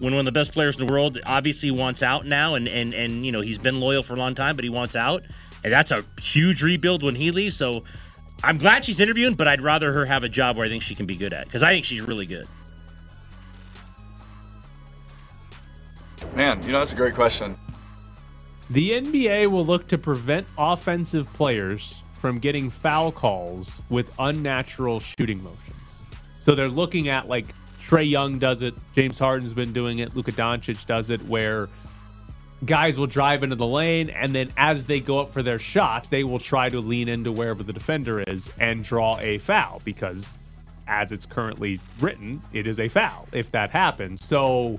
when 0.00 0.12
one 0.14 0.20
of 0.20 0.24
the 0.24 0.32
best 0.32 0.52
players 0.52 0.76
in 0.76 0.84
the 0.84 0.92
world 0.92 1.18
obviously 1.24 1.70
wants 1.70 2.02
out 2.02 2.26
now, 2.26 2.56
and 2.56 2.66
and 2.66 2.92
and 2.92 3.24
you 3.24 3.30
know 3.30 3.40
he's 3.40 3.58
been 3.58 3.78
loyal 3.78 4.02
for 4.02 4.14
a 4.14 4.18
long 4.18 4.34
time, 4.34 4.56
but 4.56 4.64
he 4.64 4.70
wants 4.70 4.96
out, 4.96 5.22
and 5.62 5.72
that's 5.72 5.92
a 5.92 6.04
huge 6.20 6.62
rebuild 6.62 7.02
when 7.02 7.14
he 7.14 7.30
leaves. 7.30 7.56
So. 7.56 7.84
I'm 8.42 8.56
glad 8.56 8.86
she's 8.86 9.00
interviewing, 9.00 9.34
but 9.34 9.48
I'd 9.48 9.60
rather 9.60 9.92
her 9.92 10.06
have 10.06 10.24
a 10.24 10.28
job 10.30 10.56
where 10.56 10.64
I 10.64 10.70
think 10.70 10.82
she 10.82 10.94
can 10.94 11.04
be 11.04 11.14
good 11.14 11.34
at 11.34 11.44
because 11.44 11.62
I 11.62 11.74
think 11.74 11.84
she's 11.84 12.00
really 12.00 12.24
good. 12.24 12.46
Man, 16.34 16.62
you 16.62 16.72
know, 16.72 16.78
that's 16.78 16.92
a 16.92 16.96
great 16.96 17.14
question. 17.14 17.54
The 18.70 18.92
NBA 18.92 19.50
will 19.50 19.66
look 19.66 19.88
to 19.88 19.98
prevent 19.98 20.46
offensive 20.56 21.32
players 21.34 22.02
from 22.20 22.38
getting 22.38 22.70
foul 22.70 23.10
calls 23.10 23.82
with 23.90 24.14
unnatural 24.18 25.00
shooting 25.00 25.42
motions. 25.42 25.98
So 26.38 26.54
they're 26.54 26.68
looking 26.68 27.08
at 27.08 27.28
like 27.28 27.46
Trae 27.90 28.08
Young 28.08 28.38
does 28.38 28.62
it, 28.62 28.72
James 28.94 29.18
Harden's 29.18 29.52
been 29.52 29.72
doing 29.72 29.98
it, 29.98 30.14
Luka 30.14 30.30
Doncic 30.30 30.86
does 30.86 31.10
it, 31.10 31.20
where 31.22 31.68
guys 32.64 32.96
will 32.96 33.08
drive 33.08 33.42
into 33.42 33.56
the 33.56 33.66
lane 33.66 34.10
and 34.10 34.32
then 34.32 34.48
as 34.56 34.86
they 34.86 35.00
go 35.00 35.18
up 35.18 35.28
for 35.28 35.42
their 35.42 35.58
shot, 35.58 36.08
they 36.08 36.22
will 36.22 36.38
try 36.38 36.68
to 36.68 36.78
lean 36.78 37.08
into 37.08 37.32
wherever 37.32 37.64
the 37.64 37.72
defender 37.72 38.22
is 38.28 38.52
and 38.60 38.84
draw 38.84 39.18
a 39.18 39.38
foul 39.38 39.82
because 39.84 40.38
as 40.86 41.10
it's 41.10 41.26
currently 41.26 41.80
written, 41.98 42.40
it 42.52 42.68
is 42.68 42.78
a 42.78 42.86
foul 42.86 43.26
if 43.32 43.50
that 43.50 43.70
happens. 43.70 44.24
So 44.24 44.78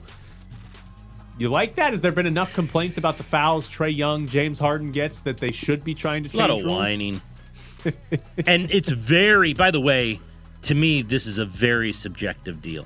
you 1.37 1.49
like 1.49 1.75
that? 1.75 1.91
Has 1.91 1.99
there 1.99 2.13
been 2.13 2.27
enough 2.27 2.53
complaints 2.53 2.97
about 2.97 3.17
the 3.17 3.23
fouls 3.23 3.67
Trae 3.67 3.93
Young, 3.93 4.25
James 4.25 4.57
Harden 4.57 4.89
gets 4.89 5.19
that 5.21 5.37
they 5.37 5.51
should 5.51 5.83
be 5.83 5.93
trying 5.93 6.23
to 6.23 6.29
change? 6.29 6.49
A 6.49 6.53
lot 6.53 6.59
of 6.61 6.63
rules? 6.63 6.79
whining. 6.79 7.21
and 8.47 8.71
it's 8.71 8.89
very, 8.89 9.53
by 9.53 9.69
the 9.69 9.81
way, 9.81 10.17
to 10.61 10.75
me, 10.75 11.01
this 11.01 11.25
is 11.25 11.39
a 11.39 11.45
very 11.45 11.91
subjective 11.91 12.61
deal 12.61 12.85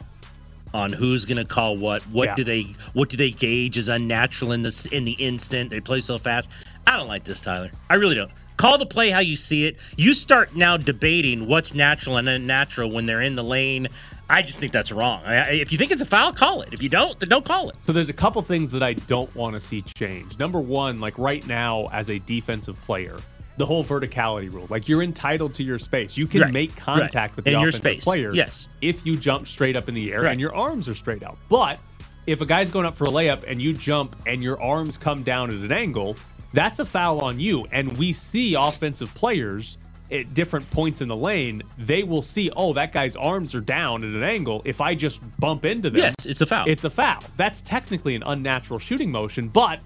on 0.75 0.91
who's 0.91 1.25
going 1.25 1.37
to 1.37 1.45
call 1.45 1.77
what. 1.77 2.01
What 2.03 2.25
Yeah. 2.29 2.35
do 2.35 2.43
they 2.43 2.63
what 2.93 3.09
do 3.09 3.17
they 3.17 3.31
gauge 3.31 3.77
as 3.77 3.87
unnatural 3.87 4.51
in 4.51 4.61
this 4.61 4.85
in 4.87 5.05
the 5.05 5.13
instant? 5.13 5.69
They 5.71 5.79
play 5.79 6.01
so 6.01 6.17
fast. 6.17 6.49
I 6.85 6.97
don't 6.97 7.07
like 7.07 7.23
this, 7.23 7.41
Tyler. 7.41 7.71
I 7.89 7.95
really 7.95 8.15
don't. 8.15 8.31
Call 8.57 8.77
the 8.77 8.85
play 8.85 9.09
how 9.09 9.19
you 9.19 9.35
see 9.35 9.65
it. 9.65 9.77
You 9.97 10.13
start 10.13 10.55
now 10.55 10.77
debating 10.77 11.47
what's 11.47 11.73
natural 11.73 12.17
and 12.17 12.29
unnatural 12.29 12.89
when 12.91 13.05
they're 13.05 13.21
in 13.21 13.35
the 13.35 13.43
lane. 13.43 13.87
I 14.29 14.41
just 14.41 14.59
think 14.59 14.71
that's 14.71 14.91
wrong. 14.91 15.21
I- 15.25 15.51
if 15.51 15.71
you 15.71 15.77
think 15.77 15.91
it's 15.91 16.01
a 16.01 16.05
foul, 16.05 16.31
call 16.33 16.61
it. 16.61 16.69
If 16.71 16.81
you 16.81 16.89
don't, 16.89 17.19
then 17.19 17.27
don't 17.29 17.43
call 17.45 17.69
it. 17.69 17.75
So 17.85 17.91
there's 17.91 18.09
a 18.09 18.13
couple 18.13 18.41
things 18.41 18.71
that 18.71 18.81
I 18.81 18.93
don't 18.93 19.33
want 19.35 19.55
to 19.55 19.61
see 19.61 19.83
change. 19.97 20.39
Number 20.39 20.59
one, 20.59 20.99
like 20.99 21.17
right 21.17 21.45
now 21.47 21.87
as 21.91 22.09
a 22.09 22.19
defensive 22.19 22.81
player, 22.85 23.17
the 23.57 23.65
whole 23.65 23.83
verticality 23.83 24.51
rule. 24.51 24.67
Like 24.69 24.87
you're 24.89 25.03
entitled 25.03 25.55
to 25.55 25.63
your 25.63 25.79
space. 25.79 26.17
You 26.17 26.27
can 26.27 26.41
Right, 26.41 26.51
make 26.53 26.75
contact 26.75 27.15
right. 27.15 27.35
with 27.35 27.45
the 27.45 27.51
In 27.53 27.59
your 27.59 27.69
offensive 27.69 27.81
space, 27.91 28.03
player. 28.03 28.33
yes. 28.33 28.67
If 28.81 29.05
you 29.05 29.15
jump 29.15 29.47
straight 29.47 29.75
up 29.75 29.87
in 29.89 29.95
the 29.95 30.11
air 30.13 30.23
Right. 30.23 30.31
and 30.31 30.39
your 30.41 30.53
arms 30.55 30.87
are 30.89 30.95
straight 30.95 31.23
out. 31.23 31.37
But 31.49 31.79
if 32.27 32.41
a 32.41 32.45
guy's 32.45 32.69
going 32.69 32.85
up 32.85 32.95
for 32.95 33.05
a 33.05 33.09
layup 33.09 33.43
and 33.49 33.61
you 33.61 33.73
jump 33.73 34.15
and 34.27 34.43
your 34.43 34.61
arms 34.61 34.97
come 34.97 35.23
down 35.23 35.49
at 35.49 35.55
an 35.55 35.71
angle, 35.71 36.15
that's 36.53 36.79
a 36.79 36.85
foul 36.85 37.21
on 37.21 37.39
you. 37.39 37.65
And 37.71 37.95
we 37.97 38.11
see 38.13 38.55
offensive 38.55 39.13
players 39.15 39.77
at 40.11 40.33
different 40.35 40.69
points 40.69 41.01
in 41.01 41.07
the 41.07 41.15
lane, 41.15 41.63
they 41.79 42.03
will 42.03 42.21
see, 42.21 42.51
oh, 42.55 42.73
that 42.73 42.91
guy's 42.91 43.15
arms 43.15 43.55
are 43.55 43.59
down 43.59 44.03
at 44.07 44.13
an 44.13 44.21
angle. 44.21 44.61
If 44.63 44.79
I 44.79 44.93
just 44.93 45.19
bump 45.39 45.65
into 45.65 45.89
them, 45.89 45.99
Yes, 45.99 46.13
it's 46.25 46.41
a 46.41 46.45
foul. 46.45 46.69
It's 46.69 46.83
a 46.83 46.91
foul. 46.91 47.19
That's 47.37 47.61
technically 47.61 48.13
an 48.15 48.21
unnatural 48.23 48.77
shooting 48.79 49.11
motion, 49.11 49.47
but 49.47 49.79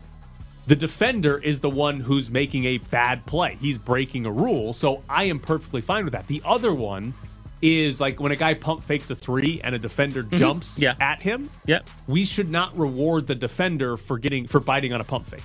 the 0.69 0.75
defender 0.75 1.39
is 1.39 1.59
the 1.59 1.69
one 1.69 1.99
who's 1.99 2.29
making 2.29 2.65
a 2.65 2.77
bad 2.77 3.25
play. 3.25 3.57
He's 3.59 3.79
breaking 3.79 4.27
a 4.27 4.31
rule. 4.31 4.71
So 4.71 5.01
I 5.09 5.23
am 5.23 5.39
perfectly 5.39 5.81
fine 5.81 6.03
with 6.03 6.13
that. 6.13 6.27
The 6.27 6.43
other 6.45 6.73
one 6.75 7.11
is 7.61 7.99
like 7.99 8.19
when 8.19 8.31
a 8.31 8.35
guy 8.35 8.53
pump 8.53 8.81
fakes 8.83 9.09
a 9.09 9.15
three 9.15 9.59
and 9.63 9.73
a 9.73 9.79
defender 9.79 10.21
jumps 10.21 10.75
Mm-hmm. 10.75 10.83
Yeah. 10.83 10.95
at 10.99 11.23
him. 11.23 11.49
Yep. 11.65 11.89
We 12.07 12.23
should 12.23 12.49
not 12.49 12.77
reward 12.77 13.25
the 13.25 13.33
defender 13.33 13.97
for 13.97 14.19
getting 14.19 14.45
for 14.47 14.59
biting 14.59 14.93
on 14.93 15.01
a 15.01 15.03
pump 15.03 15.25
fake. 15.25 15.41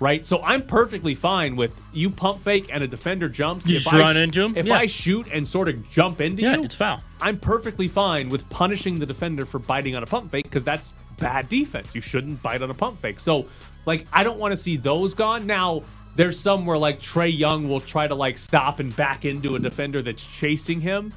Right? 0.00 0.24
So 0.24 0.40
I'm 0.44 0.62
perfectly 0.62 1.16
fine 1.16 1.56
with 1.56 1.74
you 1.92 2.08
pump 2.08 2.38
fake 2.38 2.70
and 2.72 2.84
a 2.84 2.86
defender 2.86 3.28
jumps. 3.28 3.66
You 3.68 3.78
if 3.78 3.82
just 3.82 3.94
I 3.96 3.98
run 3.98 4.16
into 4.16 4.40
him? 4.44 4.56
If 4.56 4.66
Yeah. 4.66 4.74
I 4.76 4.86
shoot 4.86 5.26
and 5.32 5.46
sort 5.46 5.68
of 5.68 5.90
jump 5.90 6.20
into 6.20 6.42
Yeah, 6.44 6.54
you, 6.58 6.62
it's 6.64 6.76
foul. 6.76 7.02
I'm 7.20 7.36
perfectly 7.36 7.88
fine 7.88 8.28
with 8.28 8.48
punishing 8.48 9.00
the 9.00 9.06
defender 9.06 9.44
for 9.44 9.58
biting 9.58 9.96
on 9.96 10.04
a 10.04 10.06
pump 10.06 10.30
fake 10.30 10.44
because 10.44 10.62
that's 10.62 10.92
bad 11.18 11.48
defense. 11.48 11.96
You 11.96 12.00
shouldn't 12.00 12.40
bite 12.44 12.62
on 12.62 12.70
a 12.70 12.74
pump 12.74 12.96
fake. 12.98 13.18
So, 13.18 13.48
like, 13.88 14.06
I 14.12 14.22
don't 14.22 14.38
want 14.38 14.52
to 14.52 14.56
see 14.56 14.76
those 14.76 15.14
gone. 15.14 15.46
Now, 15.46 15.80
there's 16.14 16.38
some 16.38 16.66
where 16.66 16.76
like 16.76 17.00
Trae 17.00 17.36
Young 17.36 17.68
will 17.68 17.80
try 17.80 18.06
to 18.06 18.14
like 18.14 18.36
stop 18.36 18.80
and 18.80 18.94
back 18.94 19.24
into 19.24 19.56
a 19.56 19.58
defender 19.58 20.02
that's 20.02 20.26
chasing 20.26 20.80
him. 20.80 21.12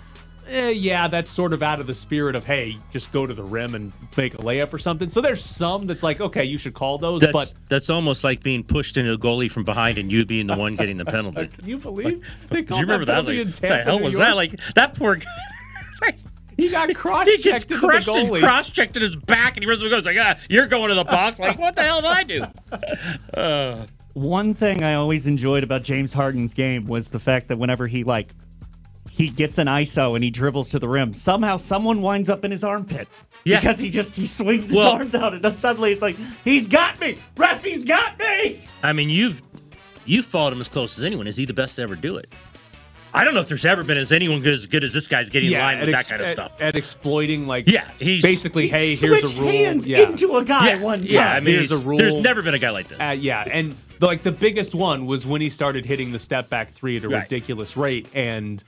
Eh, 0.47 0.69
yeah, 0.69 1.07
that's 1.07 1.29
sort 1.29 1.53
of 1.53 1.61
out 1.61 1.79
of 1.79 1.87
the 1.87 1.93
spirit 1.93 2.35
of 2.35 2.45
hey, 2.45 2.77
just 2.89 3.11
go 3.11 3.25
to 3.25 3.33
the 3.33 3.43
rim 3.43 3.75
and 3.75 3.91
make 4.15 4.33
a 4.35 4.37
layup 4.37 4.73
or 4.73 4.79
something. 4.79 5.09
So 5.09 5.19
there's 5.19 5.43
some 5.43 5.85
that's 5.85 6.01
like 6.01 6.21
okay, 6.21 6.45
you 6.45 6.57
should 6.57 6.73
call 6.73 6.97
those, 6.97 7.21
That's 7.21 7.33
but 7.33 7.53
that's 7.67 7.89
almost 7.89 8.23
like 8.23 8.41
being 8.41 8.63
pushed 8.63 8.95
into 8.95 9.13
a 9.13 9.17
goalie 9.17 9.51
from 9.51 9.63
behind 9.63 9.97
and 9.97 10.11
you 10.11 10.25
being 10.25 10.47
the 10.47 10.55
one 10.55 10.75
getting 10.75 10.97
the 10.97 11.05
penalty. 11.05 11.47
can 11.57 11.67
you 11.67 11.77
believe 11.77 12.23
they 12.49 12.61
Do 12.61 12.75
you 12.75 12.81
remember 12.81 13.05
that? 13.05 13.25
penalty 13.25 13.43
Like, 13.43 13.55
the 13.59 13.83
hell 13.83 13.99
was 13.99 14.13
York? 14.13 14.25
that? 14.25 14.35
Like 14.35 14.59
that 14.75 14.95
poor 14.95 15.15
guy. 15.15 15.25
he 16.61 16.69
got 16.69 16.93
cross 16.95 17.27
He 17.29 17.37
gets 17.41 17.63
crushed 17.63 18.07
and 18.09 18.33
cross 18.35 18.69
checked 18.69 18.95
in 18.95 19.01
his 19.01 19.15
back, 19.15 19.55
and 19.57 19.63
he 19.63 19.69
runs 19.69 19.81
and 19.81 19.89
goes 19.91 20.05
like, 20.05 20.17
"Ah, 20.19 20.35
you're 20.49 20.67
going 20.67 20.89
to 20.89 20.95
the 20.95 21.03
box." 21.03 21.39
Like, 21.39 21.59
what 21.59 21.75
the 21.75 21.81
hell 21.83 22.01
did 22.01 22.09
I 22.09 22.23
do? 22.23 22.43
Uh, 23.39 23.85
One 24.13 24.53
thing 24.53 24.83
I 24.83 24.95
always 24.95 25.25
enjoyed 25.27 25.63
about 25.63 25.83
James 25.83 26.11
Harden's 26.13 26.53
game 26.53 26.85
was 26.85 27.07
the 27.09 27.19
fact 27.19 27.47
that 27.47 27.57
whenever 27.57 27.87
he 27.87 28.03
like 28.03 28.29
he 29.09 29.27
gets 29.29 29.57
an 29.57 29.67
ISO 29.67 30.15
and 30.15 30.23
he 30.23 30.29
dribbles 30.29 30.69
to 30.69 30.79
the 30.79 30.87
rim, 30.87 31.13
somehow 31.13 31.57
someone 31.57 32.01
winds 32.01 32.29
up 32.29 32.43
in 32.45 32.51
his 32.51 32.63
armpit. 32.63 33.07
Yeah. 33.43 33.59
Because 33.59 33.79
he 33.79 33.89
just 33.89 34.15
he 34.15 34.25
swings 34.25 34.67
his 34.67 34.75
Well- 34.75 34.91
arms 34.93 35.15
out 35.15 35.33
and 35.33 35.43
then 35.43 35.57
suddenly 35.57 35.91
it's 35.91 36.01
like, 36.01 36.15
he's 36.43 36.67
got 36.67 36.99
me! 36.99 37.17
Ref, 37.37 37.63
he's 37.63 37.83
got 37.83 38.17
me! 38.19 38.61
I 38.83 38.93
mean, 38.93 39.09
you've 39.09 39.41
you've 40.05 40.25
followed 40.25 40.53
him 40.53 40.61
as 40.61 40.67
close 40.69 40.97
as 40.97 41.03
anyone. 41.03 41.27
Is 41.27 41.37
he 41.37 41.45
the 41.45 41.53
best 41.53 41.75
to 41.77 41.81
ever 41.83 41.95
do 41.95 42.17
it? 42.17 42.33
I 43.13 43.23
don't 43.25 43.33
know 43.33 43.39
if 43.41 43.47
there's 43.47 43.65
ever 43.65 43.83
been 43.83 43.97
as 43.97 44.11
anyone 44.11 44.41
good 44.41 44.53
as 44.53 44.65
good 44.67 44.83
as 44.83 44.93
this 44.93 45.07
guy's 45.07 45.29
getting 45.29 45.51
in 45.51 45.59
line 45.59 45.79
with 45.79 45.89
at 45.89 45.95
that 45.95 46.07
kind 46.07 46.21
of 46.21 46.27
at- 46.27 46.31
stuff. 46.33 46.53
At 46.61 46.75
exploiting 46.75 47.47
like 47.47 47.69
Yeah, 47.69 47.89
he's 47.99 48.21
basically, 48.23 48.67
hey, 48.67 48.95
here's 48.95 49.23
a 49.23 49.41
rule. 49.41 49.51
hands 49.51 49.85
yeah. 49.87 50.01
into 50.09 50.37
a 50.37 50.45
guy 50.45 50.69
yeah, 50.69 50.79
one 50.81 50.99
time. 50.99 51.07
yeah. 51.07 51.33
I 51.33 51.39
mean, 51.39 51.55
Here's 51.55 51.71
a 51.71 51.85
rule. 51.85 51.97
there's 51.97 52.15
never 52.15 52.41
been 52.41 52.53
a 52.53 52.59
guy 52.59 52.69
like 52.69 52.87
this. 52.87 52.99
Uh, 52.99 53.15
yeah, 53.17 53.43
and 53.51 53.75
the, 53.99 54.05
like 54.07 54.23
the 54.23 54.31
biggest 54.31 54.73
one 54.73 55.05
was 55.05 55.25
when 55.27 55.41
he 55.41 55.49
started 55.49 55.85
hitting 55.85 56.11
the 56.11 56.19
step 56.19 56.49
back 56.49 56.71
three 56.71 56.97
at 56.97 57.03
a 57.03 57.09
Right. 57.09 57.21
ridiculous 57.23 57.75
rate, 57.75 58.07
and 58.15 58.63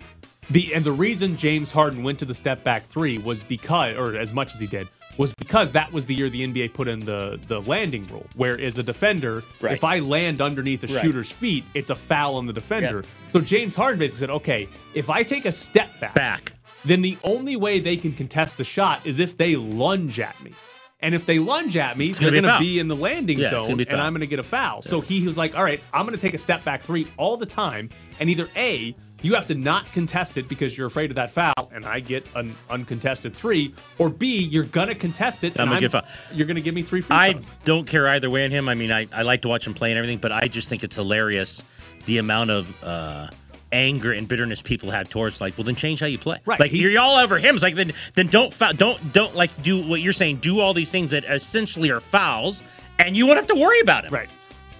the 0.50 0.74
and 0.74 0.84
the 0.84 0.92
reason 0.92 1.38
James 1.38 1.72
Harden 1.72 2.04
went 2.04 2.20
to 2.20 2.26
the 2.26 2.34
step 2.34 2.64
back 2.66 2.84
three 2.84 3.18
was 3.18 3.44
because, 3.44 3.96
or 3.98 4.18
as 4.20 4.34
much 4.34 4.54
as 4.54 4.60
he 4.60 4.68
did, 4.68 4.88
was 5.18 5.34
because 5.36 5.72
that 5.72 5.92
was 5.94 6.06
the 6.06 6.16
year 6.16 6.30
the 6.30 6.42
NBA 6.48 6.74
put 6.74 6.88
in 6.88 7.00
the 7.02 7.40
the 7.48 7.62
landing 7.62 8.06
rule, 8.08 8.26
where 8.36 8.60
as 8.60 8.78
a 8.80 8.84
defender, 8.84 9.44
Right. 9.62 9.74
if 9.74 9.84
I 9.84 10.00
land 10.00 10.42
underneath 10.42 10.84
a 10.84 10.88
Right. 10.94 11.04
shooter's 11.04 11.32
feet, 11.32 11.64
it's 11.74 11.90
a 11.90 11.96
foul 11.96 12.36
on 12.36 12.46
the 12.48 12.54
defender. 12.54 13.04
Yeah. 13.06 13.32
So 13.32 13.40
James 13.42 13.76
Harden 13.76 14.00
basically 14.00 14.20
said, 14.22 14.30
okay, 14.32 14.68
if 14.94 15.10
I 15.10 15.24
take 15.24 15.46
a 15.46 15.52
step 15.52 15.90
back, 16.00 16.16
Back. 16.16 16.54
then 16.86 17.02
the 17.02 17.18
only 17.24 17.56
way 17.56 17.80
they 17.80 17.98
can 17.98 18.12
contest 18.14 18.58
the 18.58 18.64
shot 18.64 19.02
is 19.06 19.20
if 19.20 19.38
they 19.38 19.56
lunge 19.56 20.20
at 20.20 20.42
me. 20.44 20.52
And 21.00 21.14
if 21.14 21.26
they 21.26 21.38
lunge 21.38 21.76
at 21.76 21.98
me, 21.98 22.14
they're 22.14 22.32
gonna 22.32 22.32
be 22.32 22.38
a 22.38 22.42
going 22.42 22.54
to 22.54 22.60
be 22.60 22.80
in 22.80 22.88
the 22.88 22.96
landing 22.96 23.38
Yeah, 23.38 23.50
zone, 23.50 23.72
and. 23.82 23.92
I'm 24.02 24.14
going 24.14 24.22
to 24.22 24.28
get 24.28 24.40
a 24.40 24.44
foul. 24.44 24.82
So 24.84 25.02
he 25.02 25.28
was 25.28 25.38
like, 25.38 25.54
"All 25.54 25.64
right, 25.64 25.82
I'm 25.94 26.06
going 26.06 26.16
to 26.16 26.22
take 26.22 26.34
a 26.34 26.38
step 26.38 26.64
back 26.64 26.82
three 26.82 27.06
all 27.18 27.36
the 27.36 27.46
time, 27.46 27.90
and 28.22 28.30
either 28.30 28.48
a 28.56 28.96
you 29.24 29.34
have 29.34 29.48
to 29.48 29.56
not 29.56 29.92
contest 29.92 30.38
it 30.38 30.48
because 30.48 30.78
you're 30.78 30.86
afraid 30.86 31.10
of 31.10 31.16
that 31.16 31.32
foul, 31.32 31.72
and 31.74 31.86
I 31.86 32.00
get 32.00 32.24
an 32.36 32.56
uncontested 32.70 33.36
three, 33.36 33.74
or 33.98 34.10
b 34.10 34.38
you're 34.44 34.66
to 34.90 34.96
contest 34.96 35.44
it, 35.44 35.60
I'm 35.60 35.70
gonna 35.70 35.80
get 35.80 35.92
foul. 35.92 36.04
you're 36.34 36.46
to 36.56 36.62
give 36.62 36.76
me 36.76 36.84
three 36.84 37.02
free 37.02 37.16
I 37.16 37.32
throws." 37.32 37.56
don't 37.66 37.88
care 37.88 38.08
either 38.10 38.30
way 38.30 38.46
on 38.46 38.52
him. 38.52 38.70
I 38.70 38.76
mean, 38.76 38.92
I, 38.92 39.08
I 39.12 39.24
like 39.24 39.42
to 39.42 39.48
watch 39.48 39.66
him 39.66 39.74
play 39.74 39.92
and 39.92 39.98
everything, 39.98 40.20
but 40.20 40.32
I 40.32 40.48
just 40.48 40.70
think 40.70 40.84
it's 40.84 40.96
hilarious 40.96 41.64
the 42.06 42.18
amount 42.20 42.52
of 42.52 42.84
uh, 42.84 43.30
anger 43.72 44.12
and 44.12 44.28
bitterness 44.28 44.62
people 44.62 44.92
have 44.92 45.10
towards 45.10 45.40
like, 45.42 45.58
well, 45.58 45.64
then 45.64 45.76
change 45.76 46.00
how 46.02 46.06
you 46.06 46.18
play. 46.20 46.38
Right. 46.46 46.60
Like 46.60 46.72
He- 46.72 46.80
you're 46.80 47.02
all 47.02 47.16
over 47.18 47.38
him. 47.40 47.56
It's 47.56 47.64
like 47.64 47.76
then 47.76 47.94
then 48.14 48.28
don't 48.28 48.54
foul, 48.54 48.74
don't 48.74 49.14
don't 49.14 49.36
like 49.36 49.50
do 49.64 49.82
what 49.88 50.02
you're 50.02 50.14
saying. 50.14 50.38
Do 50.38 50.60
all 50.60 50.74
these 50.74 50.92
things 50.92 51.12
that 51.12 51.24
essentially 51.26 51.90
are 51.92 52.00
fouls, 52.02 52.62
and 53.00 53.16
you 53.18 53.26
won't 53.26 53.38
have 53.38 53.48
to 53.48 53.56
worry 53.56 53.80
about 53.80 54.06
it. 54.06 54.12
Right. 54.12 54.30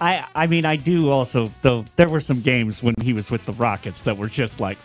I 0.04 0.26
I 0.34 0.46
mean 0.46 0.64
I 0.64 0.76
do 0.76 1.10
also 1.10 1.50
though 1.62 1.84
there 1.96 2.08
were 2.08 2.20
some 2.20 2.40
games 2.40 2.82
when 2.82 2.94
he 3.02 3.12
was 3.12 3.30
with 3.30 3.44
the 3.46 3.52
Rockets 3.52 4.02
that 4.02 4.16
were 4.16 4.28
just 4.28 4.60
like 4.60 4.78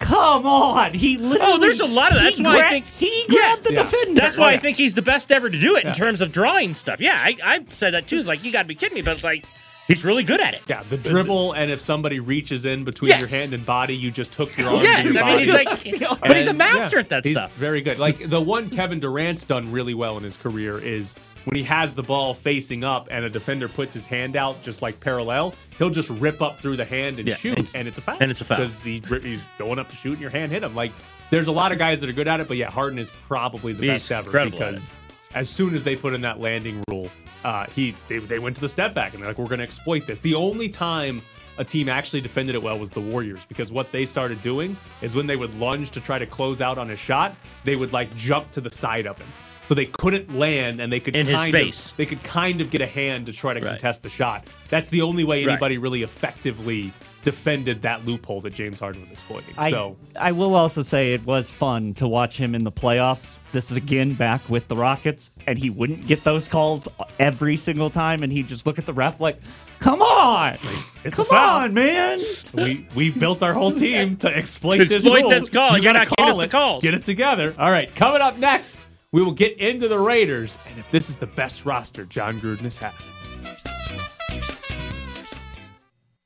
come 0.00 0.44
on 0.46 0.92
he 0.94 1.16
literally 1.18 1.52
Oh, 1.54 1.58
there's 1.58 1.80
a 1.80 1.86
lot 1.86 2.10
of 2.12 2.16
that. 2.18 2.36
That's 2.36 2.40
why 2.40 2.60
I 2.66 2.70
think- 2.70 2.86
he 2.88 3.24
grabbed 3.28 3.64
the 3.64 3.72
Yeah. 3.74 3.82
defender 3.84 4.20
That's 4.20 4.36
why 4.36 4.48
I 4.48 4.52
yeah. 4.52 4.58
think 4.58 4.76
he's 4.76 4.94
the 4.94 5.02
best 5.02 5.30
ever 5.30 5.48
to 5.50 5.58
do 5.58 5.76
it 5.76 5.84
Yeah. 5.84 5.90
in 5.90 5.94
terms 5.94 6.20
of 6.20 6.32
drawing 6.32 6.74
stuff. 6.74 7.00
Yeah, 7.00 7.14
I, 7.16 7.36
I 7.44 7.60
said 7.68 7.94
that 7.94 8.06
too. 8.08 8.18
It's 8.18 8.28
like 8.28 8.42
you 8.44 8.50
got 8.52 8.62
to 8.62 8.68
be 8.68 8.74
kidding 8.74 8.94
me, 8.96 9.02
but 9.02 9.14
it's 9.16 9.24
like 9.24 9.44
he's 9.86 10.04
really 10.04 10.24
good 10.24 10.40
at 10.40 10.54
it. 10.54 10.62
Yeah, 10.66 10.82
the 10.90 10.96
dribble, 10.96 11.52
and 11.52 11.70
if 11.70 11.80
somebody 11.80 12.18
reaches 12.18 12.64
in 12.66 12.84
between 12.84 13.10
Yes. 13.10 13.20
your 13.20 13.28
hand 13.28 13.52
and 13.52 13.64
body, 13.64 13.94
you 13.94 14.10
just 14.10 14.34
hook 14.34 14.56
your 14.58 14.68
arm 14.70 14.78
to 14.80 14.84
Yes, 14.84 15.14
your 15.14 15.22
I 15.22 15.36
mean 15.36 15.44
he's 15.44 15.52
like, 15.54 16.20
but 16.20 16.36
he's 16.36 16.46
a 16.48 16.52
master 16.54 16.96
yeah, 16.96 17.00
at 17.00 17.08
that 17.10 17.24
he's 17.24 17.34
stuff. 17.36 17.52
Very 17.54 17.80
good. 17.80 17.98
Like 17.98 18.28
the 18.28 18.40
one 18.40 18.70
Kevin 18.70 18.98
Durant's 18.98 19.44
done 19.44 19.70
really 19.70 19.94
well 19.94 20.16
in 20.16 20.24
his 20.24 20.36
career 20.36 20.78
is 20.78 21.14
when 21.44 21.56
he 21.56 21.62
has 21.64 21.94
the 21.94 22.02
ball 22.02 22.34
facing 22.34 22.84
up 22.84 23.08
and 23.10 23.24
a 23.24 23.28
defender 23.30 23.68
puts 23.68 23.92
his 23.94 24.06
hand 24.06 24.36
out 24.36 24.60
just 24.62 24.82
like 24.82 24.98
parallel, 25.00 25.54
he'll 25.78 25.90
just 25.90 26.10
rip 26.10 26.40
up 26.42 26.58
through 26.58 26.76
the 26.76 26.84
hand 26.84 27.18
and 27.18 27.28
Yeah, 27.28 27.36
shoot, 27.36 27.58
and- 27.58 27.68
and, 27.74 27.88
it's 27.88 27.98
a 27.98 28.02
foul. 28.02 28.16
and 28.20 28.30
it's 28.30 28.40
a 28.40 28.44
foul. 28.44 28.58
because 28.58 28.82
he, 28.82 29.02
he's 29.22 29.40
going 29.58 29.78
up 29.78 29.88
to 29.90 29.96
shoot 29.96 30.12
and 30.12 30.20
your 30.20 30.30
hand 30.30 30.52
hit 30.52 30.62
him. 30.62 30.74
Like 30.74 30.92
there's 31.30 31.46
a 31.48 31.52
lot 31.52 31.72
of 31.72 31.78
guys 31.78 32.00
that 32.00 32.08
are 32.10 32.14
good 32.14 32.28
at 32.28 32.40
it, 32.40 32.48
but 32.48 32.56
yeah, 32.56 32.70
Harden 32.70 32.98
is 32.98 33.10
probably 33.28 33.72
the 33.72 33.82
He's 33.82 34.08
best 34.08 34.12
ever 34.12 34.44
because 34.50 34.96
as 35.34 35.48
soon 35.50 35.74
as 35.74 35.82
they 35.84 35.96
put 35.96 36.14
in 36.14 36.20
that 36.22 36.40
landing 36.40 36.82
rule, 36.88 37.10
uh, 37.44 37.66
he 37.74 37.94
they, 38.08 38.18
they 38.18 38.38
went 38.38 38.54
to 38.56 38.60
the 38.60 38.68
step 38.68 38.94
back 38.94 39.12
and 39.14 39.22
they're 39.22 39.30
like, 39.30 39.38
we're 39.38 39.46
going 39.46 39.58
to 39.58 39.64
exploit 39.64 40.06
this. 40.06 40.20
The 40.20 40.34
only 40.34 40.68
time 40.68 41.20
a 41.58 41.64
team 41.64 41.88
actually 41.88 42.20
defended 42.20 42.54
it 42.54 42.62
well 42.62 42.78
was 42.78 42.90
the 42.90 43.00
Warriors 43.00 43.44
because 43.46 43.70
what 43.70 43.92
they 43.92 44.06
started 44.06 44.42
doing 44.42 44.76
is 45.02 45.14
when 45.14 45.26
they 45.26 45.36
would 45.36 45.54
lunge 45.58 45.90
to 45.92 46.00
try 46.00 46.18
to 46.18 46.26
close 46.26 46.60
out 46.60 46.78
on 46.78 46.90
a 46.90 46.96
shot, 46.96 47.34
they 47.64 47.76
would 47.76 47.92
like 47.92 48.14
jump 48.16 48.50
to 48.52 48.60
the 48.60 48.70
side 48.70 49.06
of 49.06 49.18
him. 49.18 49.26
So 49.68 49.74
they 49.74 49.86
couldn't 49.86 50.36
land 50.38 50.80
and 50.80 50.92
they 50.92 51.00
could 51.00 51.16
In 51.16 51.26
his 51.26 51.36
kind 51.36 51.48
space. 51.50 51.90
Of, 51.90 51.96
they 51.96 52.06
could 52.06 52.22
kind 52.22 52.60
of 52.60 52.70
get 52.70 52.80
a 52.82 52.86
hand 52.86 53.26
to 53.26 53.32
try 53.32 53.54
to 53.54 53.60
Right. 53.60 53.70
contest 53.70 54.02
the 54.02 54.10
shot. 54.10 54.46
That's 54.68 54.88
the 54.90 55.00
only 55.02 55.24
way 55.24 55.44
Right. 55.44 55.52
anybody 55.52 55.78
really 55.78 56.02
effectively 56.02 56.92
defended 57.24 57.80
that 57.80 58.04
loophole 58.04 58.42
that 58.42 58.52
James 58.52 58.78
Harden 58.78 59.00
was 59.00 59.10
exploiting. 59.10 59.54
I, 59.56 59.70
so 59.70 59.96
I 60.20 60.32
will 60.32 60.54
also 60.54 60.82
say 60.82 61.14
it 61.14 61.24
was 61.24 61.50
fun 61.50 61.94
to 61.94 62.06
watch 62.06 62.36
him 62.36 62.54
in 62.54 62.64
the 62.64 62.72
playoffs. 62.72 63.36
This 63.52 63.70
is 63.70 63.78
again 63.78 64.12
back 64.12 64.42
with 64.50 64.68
the 64.68 64.76
Rockets, 64.76 65.30
and 65.46 65.58
he 65.58 65.70
wouldn't 65.70 66.06
get 66.06 66.22
those 66.24 66.46
calls 66.48 66.86
every 67.18 67.56
single 67.56 67.88
time, 67.88 68.22
and 68.22 68.30
he'd 68.30 68.46
just 68.48 68.66
look 68.66 68.78
at 68.78 68.84
the 68.84 68.92
ref 68.92 69.20
like, 69.20 69.38
"Come 69.80 70.02
on, 70.02 70.58
it's 71.04 71.18
a 71.18 71.24
come 71.24 71.36
foul. 71.36 71.60
on, 71.62 71.72
man." 71.72 72.20
we 72.52 72.86
we 72.94 73.08
built 73.10 73.42
our 73.42 73.54
whole 73.54 73.72
team 73.72 74.16
to 74.18 74.28
exploit 74.36 74.76
To 74.76 74.84
this 74.84 74.96
exploit 74.98 75.20
rule. 75.22 75.30
this 75.30 75.48
call. 75.48 75.78
You 75.78 75.82
You're 75.82 75.94
gotta 75.94 75.98
not 76.00 76.08
getting 76.10 76.24
call 76.26 76.40
us 76.40 76.44
the 76.44 76.50
calls. 76.50 76.82
Get 76.82 76.92
it 76.92 77.06
together. 77.06 77.54
All 77.58 77.70
right, 77.70 77.94
coming 77.94 78.20
up 78.20 78.36
next, 78.36 78.76
we 79.14 79.22
will 79.22 79.30
get 79.30 79.56
into 79.58 79.86
the 79.86 79.96
Raiders, 79.96 80.58
and 80.68 80.76
if 80.76 80.90
this 80.90 81.08
is 81.08 81.14
the 81.14 81.26
best 81.28 81.64
roster 81.64 82.04
Jon 82.04 82.34
Gruden 82.40 82.62
has 82.62 82.78
had. 82.78 82.92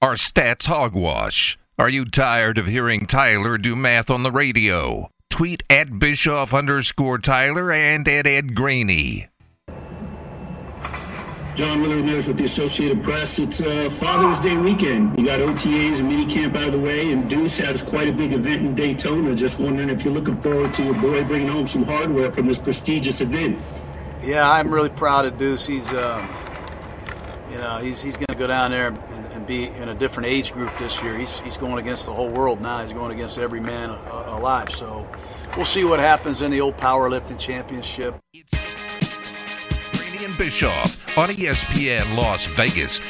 Our 0.01 0.15
stats 0.15 0.65
hogwash. 0.65 1.59
Are 1.79 1.91
you 1.91 2.07
tired 2.07 2.57
of 2.57 2.67
hearing 2.67 3.05
Tyler 3.05 3.59
do 3.59 3.77
math 3.77 4.09
on 4.09 4.23
the 4.23 4.33
radio? 4.33 5.11
Tweet 5.29 5.65
at 5.69 5.99
Bischoff 5.99 6.55
underscore 6.55 7.19
Tyler 7.19 7.71
and 7.71 8.09
at 8.09 8.27
Ed 8.27 8.55
Graney. 8.55 9.29
John 11.59 11.83
Miller 11.83 11.97
Ramirez 11.97 12.29
with 12.29 12.37
the 12.37 12.45
Associated 12.45 13.03
Press. 13.03 13.37
It's 13.41 13.61
uh, 13.61 13.91
Father's 13.99 14.39
Day 14.45 14.57
weekend. 14.57 15.19
You 15.19 15.27
got 15.27 15.41
OTAs 15.41 15.99
and 15.99 16.09
minicamp 16.09 16.57
out 16.57 16.69
of 16.69 16.75
the 16.75 16.79
way, 16.79 17.11
and 17.11 17.29
Deuce 17.29 17.57
has 17.57 17.83
quite 17.83 18.07
a 18.07 18.13
big 18.13 18.33
event 18.33 18.65
in 18.65 18.77
Daytona. 18.77 19.35
Just 19.35 19.59
wondering 19.59 19.91
if 19.91 20.05
you're 20.05 20.15
looking 20.15 20.41
forward 20.41 20.73
to 20.75 20.85
your 20.85 20.95
boy 20.95 21.25
bringing 21.25 21.49
home 21.49 21.67
some 21.67 21.83
hardware 21.83 22.31
from 22.31 22.47
this 22.47 22.59
prestigious 22.59 23.21
event. 23.21 23.59
Yeah, 24.23 24.49
I'm 24.49 24.73
really 24.73 24.89
proud 24.89 25.27
of 25.27 25.37
Deuce. 25.37 25.67
He's, 25.67 25.93
um, 25.95 26.29
you 27.51 27.59
know, 27.59 27.79
he's, 27.83 28.01
he's 28.01 28.15
going 28.15 28.29
to 28.29 28.37
go 28.37 28.47
down 28.47 28.71
there 28.71 28.87
and, 28.87 29.27
and 29.33 29.45
be 29.45 29.67
in 29.67 29.89
a 29.89 29.97
different 29.97 30.29
age 30.29 30.53
group 30.53 30.71
this 30.79 31.03
year. 31.03 31.19
He's, 31.19 31.41
he's 31.41 31.57
going 31.57 31.81
against 31.81 32.07
the 32.07 32.13
whole 32.13 32.31
world 32.31 32.61
now. 32.61 32.83
He's 32.83 32.93
going 32.93 33.11
against 33.11 33.37
every 33.37 33.59
man 33.59 33.91
uh, 33.91 34.25
alive. 34.29 34.71
So 34.71 35.05
we'll 35.57 35.67
see 35.67 35.83
what 35.83 35.99
happens 35.99 36.41
in 36.41 36.53
the 36.53 36.61
old 36.61 36.77
powerlifting 36.77 37.37
championship. 37.37 38.15
Graney 38.33 38.45
and 38.45 38.98
Bischoff 40.39 41.19
on 41.19 41.29
ESPN 41.31 42.17
Las 42.17 42.47
Vegas. 42.47 43.01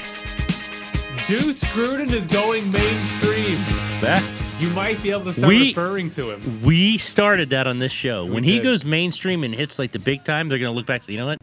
Deuce 1.29 1.63
Gruden 1.75 2.11
is 2.11 2.27
going 2.27 2.71
mainstream. 2.73 3.57
That 4.01 4.25
You 4.59 4.71
might 4.71 5.01
be 5.03 5.11
able 5.11 5.25
to 5.25 5.33
start 5.35 5.49
We- 5.49 5.69
referring 5.69 6.11
to 6.13 6.31
him. 6.31 6.63
We 6.63 6.97
started 6.99 7.51
that 7.51 7.67
on 7.67 7.79
this 7.79 7.93
show. 7.93 8.25
We 8.25 8.31
when 8.33 8.45
he 8.45 8.59
goes 8.61 8.85
mainstream 8.85 9.45
and 9.45 9.55
hits 9.55 9.79
like 9.79 9.93
the 9.93 9.99
big 9.99 10.25
time, 10.25 10.49
they're 10.49 10.59
going 10.59 10.73
to 10.73 10.77
look 10.77 10.87
back. 10.87 11.07
You 11.09 11.19
know 11.19 11.27
what? 11.27 11.39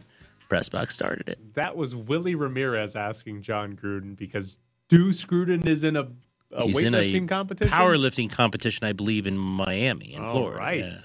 Pressbox 0.50 0.90
started 0.92 1.28
it. 1.28 1.54
That 1.54 1.76
was 1.76 1.94
Willie 1.94 2.34
Ramirez 2.34 2.94
asking 2.96 3.42
Jon 3.42 3.74
Gruden 3.76 4.16
because 4.16 4.58
Deuce 4.88 5.24
Gruden 5.24 5.66
is 5.66 5.82
in 5.84 5.96
a, 5.96 6.08
a 6.52 6.66
He's 6.66 6.78
in 6.78 6.92
weightlifting 6.92 7.24
a 7.24 7.28
competition. 7.28 7.72
powerlifting 7.76 8.30
competition, 8.30 8.86
I 8.86 8.92
believe, 8.92 9.26
in 9.26 9.38
Miami, 9.38 10.14
in 10.14 10.22
All 10.22 10.28
Florida. 10.32 10.58
right. 10.58 10.80
Yeah. 10.80 10.96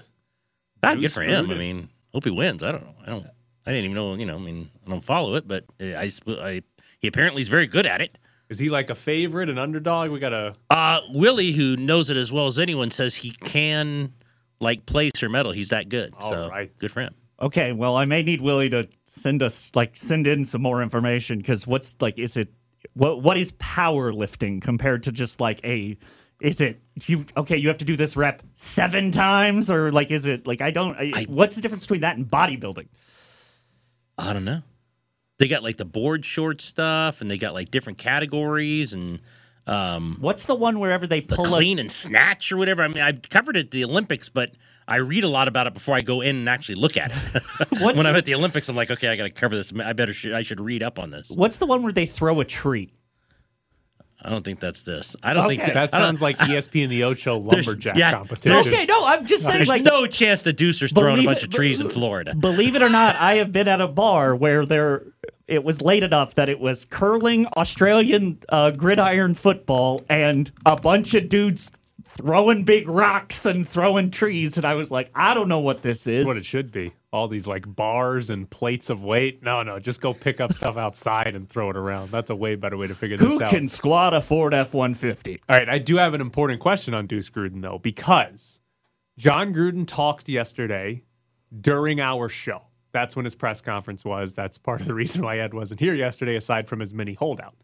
Ah, 0.82 0.94
good 0.94 1.00
Deuce 1.02 1.14
for 1.14 1.22
him. 1.22 1.50
I 1.50 1.54
mean, 1.54 1.88
hope 2.12 2.24
he 2.24 2.30
wins. 2.30 2.62
I 2.62 2.72
don't 2.72 2.82
know. 2.84 2.94
I 3.04 3.06
don't. 3.10 3.26
I 3.66 3.70
didn't 3.70 3.84
even 3.84 3.94
know. 3.94 4.14
You 4.14 4.26
know, 4.26 4.36
I 4.36 4.40
mean, 4.40 4.70
I 4.86 4.90
don't 4.90 5.04
follow 5.04 5.34
it, 5.36 5.46
but 5.46 5.64
uh, 5.80 5.84
I, 5.96 6.10
I 6.28 6.62
he 7.00 7.08
apparently 7.08 7.42
is 7.42 7.48
very 7.48 7.66
good 7.66 7.86
at 7.86 8.00
it. 8.00 8.16
Is 8.48 8.58
he 8.58 8.68
like 8.68 8.90
a 8.90 8.94
favorite, 8.94 9.48
an 9.48 9.58
underdog? 9.58 10.10
We 10.10 10.18
got 10.18 10.32
a 10.32 10.54
Uh, 10.70 11.00
Willie, 11.10 11.52
who 11.52 11.76
knows 11.76 12.10
it 12.10 12.16
as 12.16 12.30
well 12.32 12.46
as 12.46 12.58
anyone, 12.58 12.90
says 12.90 13.14
he 13.14 13.30
can 13.30 14.12
like 14.60 14.84
place 14.86 15.22
or 15.22 15.28
medal. 15.28 15.52
He's 15.52 15.70
that 15.70 15.88
good. 15.88 16.12
All 16.18 16.30
so 16.30 16.48
right. 16.50 16.76
good 16.78 16.90
for 16.90 17.00
him. 17.00 17.14
Okay, 17.40 17.72
well, 17.72 17.96
I 17.96 18.04
may 18.04 18.22
need 18.22 18.40
Willie 18.40 18.68
to 18.70 18.88
send 19.06 19.42
us 19.42 19.74
like 19.74 19.96
send 19.96 20.26
in 20.26 20.44
some 20.44 20.62
more 20.62 20.82
information 20.82 21.38
because 21.38 21.66
what's 21.66 21.96
like 22.00 22.18
is 22.18 22.36
it 22.36 22.48
what 22.94 23.22
what 23.22 23.36
is 23.36 23.52
powerlifting 23.52 24.60
compared 24.62 25.02
to 25.04 25.12
just 25.12 25.40
like 25.40 25.60
a 25.64 25.96
is 26.40 26.60
it 26.60 26.80
you 27.06 27.24
okay 27.36 27.56
you 27.56 27.68
have 27.68 27.78
to 27.78 27.84
do 27.84 27.94
this 27.96 28.16
rep 28.16 28.42
seven 28.54 29.10
times 29.10 29.70
or 29.70 29.92
like 29.92 30.10
is 30.10 30.24
it 30.26 30.46
like 30.46 30.60
I 30.62 30.70
don't 30.70 30.96
I, 30.96 31.12
I- 31.14 31.24
what's 31.28 31.54
the 31.56 31.60
difference 31.60 31.84
between 31.84 32.00
that 32.00 32.16
and 32.16 32.26
bodybuilding? 32.26 32.88
I 34.18 34.32
don't 34.32 34.44
know. 34.44 34.62
They 35.38 35.48
got 35.48 35.62
like 35.62 35.76
the 35.76 35.84
board 35.84 36.24
short 36.24 36.60
stuff, 36.60 37.20
and 37.20 37.30
they 37.30 37.38
got 37.38 37.54
like 37.54 37.70
different 37.70 37.98
categories 37.98 38.92
and 38.92 39.20
um, 39.66 40.18
What's 40.20 40.46
the 40.46 40.54
one 40.54 40.80
wherever 40.80 41.06
they 41.06 41.20
the 41.20 41.36
pull 41.36 41.46
clean 41.46 41.78
and 41.78 41.90
snatch 41.90 42.50
or 42.50 42.56
whatever. 42.56 42.82
I 42.82 42.88
mean, 42.88 43.02
I've 43.02 43.22
covered 43.22 43.56
it 43.56 43.66
at 43.66 43.70
the 43.70 43.84
Olympics, 43.84 44.28
but 44.28 44.52
I 44.88 44.96
read 44.96 45.24
a 45.24 45.28
lot 45.28 45.46
about 45.48 45.66
it 45.66 45.74
before 45.74 45.94
I 45.94 46.00
go 46.00 46.20
in 46.20 46.36
and 46.36 46.48
actually 46.48 46.74
look 46.76 46.96
at 46.96 47.12
it. 47.12 47.42
When 47.80 48.06
I'm 48.06 48.16
at 48.16 48.24
the 48.24 48.34
Olympics, 48.34 48.68
I'm 48.68 48.76
like, 48.76 48.90
okay, 48.90 49.08
I 49.08 49.16
got 49.16 49.24
to 49.24 49.30
cover 49.30 49.56
this. 49.56 49.72
I 49.72 49.92
better 49.92 50.12
should, 50.12 50.32
I 50.32 50.42
should 50.42 50.60
read 50.60 50.82
up 50.82 50.98
on 50.98 51.10
this. 51.10 51.30
what's 51.30 51.56
the 51.56 51.66
one 51.66 51.82
where 51.82 51.92
they 51.92 52.06
throw 52.06 52.40
a 52.40 52.44
tree? 52.44 52.92
I 54.24 54.30
don't 54.30 54.44
think 54.44 54.60
that's 54.60 54.82
this. 54.82 55.16
I 55.22 55.34
don't 55.34 55.48
think 55.48 55.62
Okay. 55.62 55.72
that 55.72 55.90
sounds 55.90 56.22
like 56.22 56.36
E 56.48 56.56
and 56.82 56.92
the 56.92 57.04
Ocho 57.04 57.38
lumberjack 57.38 57.96
yeah, 57.96 58.12
competition. 58.12 58.72
Okay, 58.72 58.86
no, 58.86 59.04
I'm 59.06 59.26
just 59.26 59.42
saying 59.44 59.56
There's 59.56 59.68
like 59.68 59.82
no 59.82 60.06
chance 60.06 60.42
the 60.42 60.52
Deucer's 60.52 60.92
throwing 60.92 61.20
a 61.20 61.24
bunch 61.24 61.38
it- 61.38 61.44
of 61.46 61.50
trees 61.50 61.80
in 61.80 61.90
Florida. 61.90 62.34
Believe 62.34 62.76
it 62.76 62.82
or 62.82 62.88
not, 62.88 63.16
I 63.16 63.34
have 63.36 63.50
been 63.52 63.68
at 63.68 63.80
a 63.80 63.88
bar 63.88 64.34
where 64.36 64.64
there 64.64 65.02
it 65.48 65.64
was 65.64 65.82
late 65.82 66.02
enough 66.02 66.34
that 66.36 66.48
it 66.48 66.60
was 66.60 66.84
curling 66.84 67.46
Australian 67.56 68.38
uh, 68.48 68.70
gridiron 68.70 69.34
football 69.34 70.02
and 70.08 70.50
a 70.64 70.76
bunch 70.76 71.14
of 71.14 71.28
dudes 71.28 71.72
throwing 72.16 72.64
big 72.64 72.88
rocks 72.88 73.46
and 73.46 73.66
throwing 73.68 74.10
trees, 74.10 74.56
and 74.56 74.64
I 74.66 74.74
was 74.74 74.90
like, 74.90 75.10
I 75.14 75.34
don't 75.34 75.48
know 75.48 75.60
what 75.60 75.82
this 75.82 76.06
is. 76.06 76.18
That's 76.18 76.26
what 76.26 76.36
it 76.36 76.46
should 76.46 76.70
be. 76.70 76.92
All 77.12 77.28
these 77.28 77.46
like 77.46 77.64
bars 77.74 78.30
and 78.30 78.48
plates 78.48 78.90
of 78.90 79.02
weight. 79.02 79.42
No, 79.42 79.62
no, 79.62 79.78
just 79.78 80.00
go 80.00 80.14
pick 80.14 80.40
up 80.40 80.52
stuff 80.52 80.76
outside 80.76 81.34
and 81.34 81.48
throw 81.48 81.70
it 81.70 81.76
around. 81.76 82.10
That's 82.10 82.30
a 82.30 82.34
way 82.36 82.54
better 82.54 82.76
way 82.76 82.86
to 82.86 82.94
figure 82.94 83.16
this 83.16 83.32
Who 83.32 83.42
out. 83.42 83.50
can 83.50 83.68
squat 83.68 84.14
a 84.14 84.20
Ford 84.20 84.54
F 84.54 84.74
one 84.74 84.94
fifty? 84.94 85.40
All 85.48 85.58
right, 85.58 85.68
I 85.68 85.78
do 85.78 85.96
have 85.96 86.14
an 86.14 86.20
important 86.20 86.60
question 86.60 86.94
on 86.94 87.06
Deuce 87.06 87.30
Gruden 87.30 87.62
though, 87.62 87.78
because 87.78 88.60
Jon 89.18 89.52
Gruden 89.54 89.86
talked 89.86 90.28
yesterday 90.28 91.02
during 91.60 92.00
our 92.00 92.28
show. 92.28 92.62
That's 92.92 93.16
when 93.16 93.24
his 93.24 93.34
press 93.34 93.60
conference 93.60 94.04
was. 94.04 94.34
That's 94.34 94.58
part 94.58 94.80
of 94.80 94.86
the 94.86 94.94
reason 94.94 95.22
why 95.22 95.38
Ed 95.38 95.54
wasn't 95.54 95.80
here 95.80 95.94
yesterday, 95.94 96.36
aside 96.36 96.68
from 96.68 96.80
his 96.80 96.92
mini 96.92 97.14
holdout. 97.14 97.54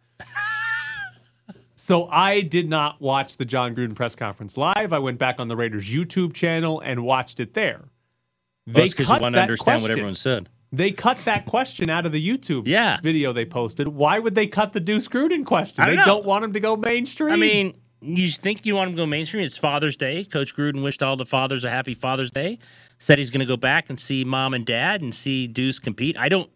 So 1.89 2.07
I 2.09 2.43
did 2.43 2.69
not 2.69 3.01
watch 3.01 3.39
the 3.39 3.47
Jon 3.47 3.75
Gruden 3.75 3.95
press 3.95 4.15
conference 4.15 4.59
live. 4.59 4.93
I 4.93 4.99
went 4.99 5.19
back 5.19 5.37
on 5.39 5.49
the 5.49 5.57
Raiders 5.57 5.89
YouTube 5.89 6.35
channel 6.35 6.81
and 6.81 7.03
watched 7.03 7.41
it 7.41 7.55
there. 7.55 7.81
Oh, 7.87 8.73
well, 8.75 8.85
it's 8.85 8.93
'cause 8.93 9.07
you 9.07 9.07
cut 9.07 9.23
want 9.23 9.37
to 9.37 9.41
understand 9.41 9.77
what 9.77 9.87
question. 9.87 9.93
everyone 9.93 10.15
said. 10.15 10.51
They 10.71 10.91
cut 10.91 11.17
that 11.25 11.47
question 11.47 11.89
out 11.89 12.05
of 12.05 12.13
the 12.13 12.21
YouTube 12.23 12.67
Yeah. 12.67 12.99
video 13.03 13.33
they 13.33 13.47
posted. 13.47 13.89
Why 13.89 14.19
would 14.19 14.35
they 14.35 14.47
cut 14.47 14.75
the 14.75 14.81
Deuce 14.81 15.09
Gruden 15.09 15.47
question? 15.47 15.83
They 15.83 15.97
don't 15.97 15.97
know. 15.97 16.05
don't 16.05 16.27
want 16.27 16.45
him 16.45 16.53
to 16.53 16.61
go 16.61 16.77
mainstream. 16.77 17.33
I 17.33 17.37
mean, 17.37 17.73
you 18.03 18.29
think 18.33 18.67
you 18.67 18.75
want 18.75 18.91
him 18.91 18.97
to 18.97 19.01
go 19.01 19.07
mainstream? 19.07 19.43
It's 19.43 19.57
Father's 19.57 19.97
Day. 19.97 20.25
Coach 20.25 20.55
Gruden 20.55 20.83
wished 20.83 21.03
all 21.03 21.17
the 21.17 21.25
fathers 21.25 21.65
a 21.65 21.71
happy 21.71 21.95
Father's 21.95 22.31
Day. 22.31 22.59
Said 22.99 23.17
he's 23.17 23.31
going 23.31 23.41
to 23.41 23.47
go 23.47 23.57
back 23.57 23.89
and 23.89 23.99
see 23.99 24.25
mom 24.25 24.53
and 24.53 24.67
dad 24.67 25.01
and 25.01 25.15
see 25.15 25.47
Deuce 25.47 25.79
compete. 25.79 26.19
I 26.19 26.29
don't 26.29 26.51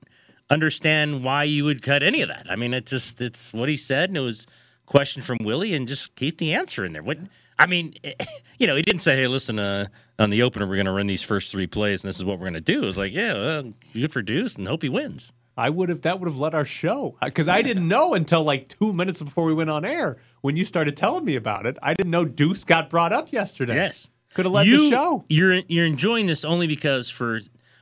understand 0.51 1.25
why 1.25 1.45
you 1.45 1.64
would 1.64 1.81
cut 1.81 2.03
any 2.03 2.21
of 2.21 2.29
that. 2.29 2.49
I 2.51 2.57
mean, 2.57 2.75
it's 2.75 2.90
just 2.90 3.23
it's 3.23 3.51
what 3.55 3.71
he 3.71 3.79
said, 3.79 4.11
and 4.11 4.18
it 4.18 4.21
was 4.21 4.47
question 4.93 5.23
from 5.23 5.39
Willie, 5.43 5.75
and 5.75 5.89
just 5.89 6.15
keep 6.17 6.37
the 6.39 6.53
answer 6.53 6.85
in 6.85 6.93
there. 6.93 7.03
What 7.03 7.19
I 7.59 7.67
mean, 7.67 7.95
you 8.59 8.67
know, 8.67 8.77
he 8.77 8.83
didn't 8.83 9.01
say, 9.01 9.17
"Hey, 9.17 9.27
listen, 9.27 9.59
uh, 9.59 9.87
on 10.19 10.31
the 10.31 10.43
opener, 10.43 10.67
we're 10.67 10.77
going 10.77 10.87
to 10.87 10.93
run 10.93 11.07
these 11.07 11.23
first 11.23 11.51
three 11.51 11.67
plays, 11.67 12.05
and 12.05 12.09
this 12.09 12.17
is 12.19 12.25
what 12.25 12.39
we're 12.39 12.51
going 12.51 12.55
to 12.55 12.61
do." 12.61 12.83
It 12.83 12.87
was 12.87 12.99
like, 12.99 13.13
yeah, 13.13 13.33
well, 13.33 13.73
good 13.95 14.13
for 14.13 14.23
Deuce, 14.23 14.55
and 14.55 14.69
hope 14.69 14.83
he 14.83 14.89
wins. 14.89 15.33
I 15.57 15.71
would 15.71 15.89
have 15.89 16.03
that 16.03 16.21
would 16.21 16.29
have 16.29 16.39
led 16.39 16.55
our 16.55 16.65
show 16.65 17.17
because 17.23 17.49
I 17.49 17.63
didn't 17.63 17.89
know 17.89 18.15
until 18.15 18.43
like 18.43 18.69
two 18.69 18.93
minutes 18.93 19.21
before 19.21 19.45
we 19.45 19.55
went 19.55 19.71
on 19.71 19.85
air 19.85 20.19
when 20.43 20.57
you 20.57 20.65
started 20.65 20.97
telling 20.97 21.25
me 21.25 21.37
about 21.37 21.67
it. 21.67 21.77
I 21.83 21.95
didn't 21.95 22.11
know 22.11 22.25
Deuce 22.25 22.65
got 22.65 22.89
brought 22.89 23.13
up 23.13 23.33
yesterday. 23.33 23.75
Yes. 23.75 24.09
could 24.35 24.47
have 24.47 24.53
led 24.53 24.67
you, 24.67 24.85
the 24.85 24.91
show. 24.91 25.25
You're 25.29 25.63
you're 25.69 25.87
enjoying 25.87 26.27
this 26.27 26.45
only 26.45 26.67
because 26.67 27.11
for 27.11 27.41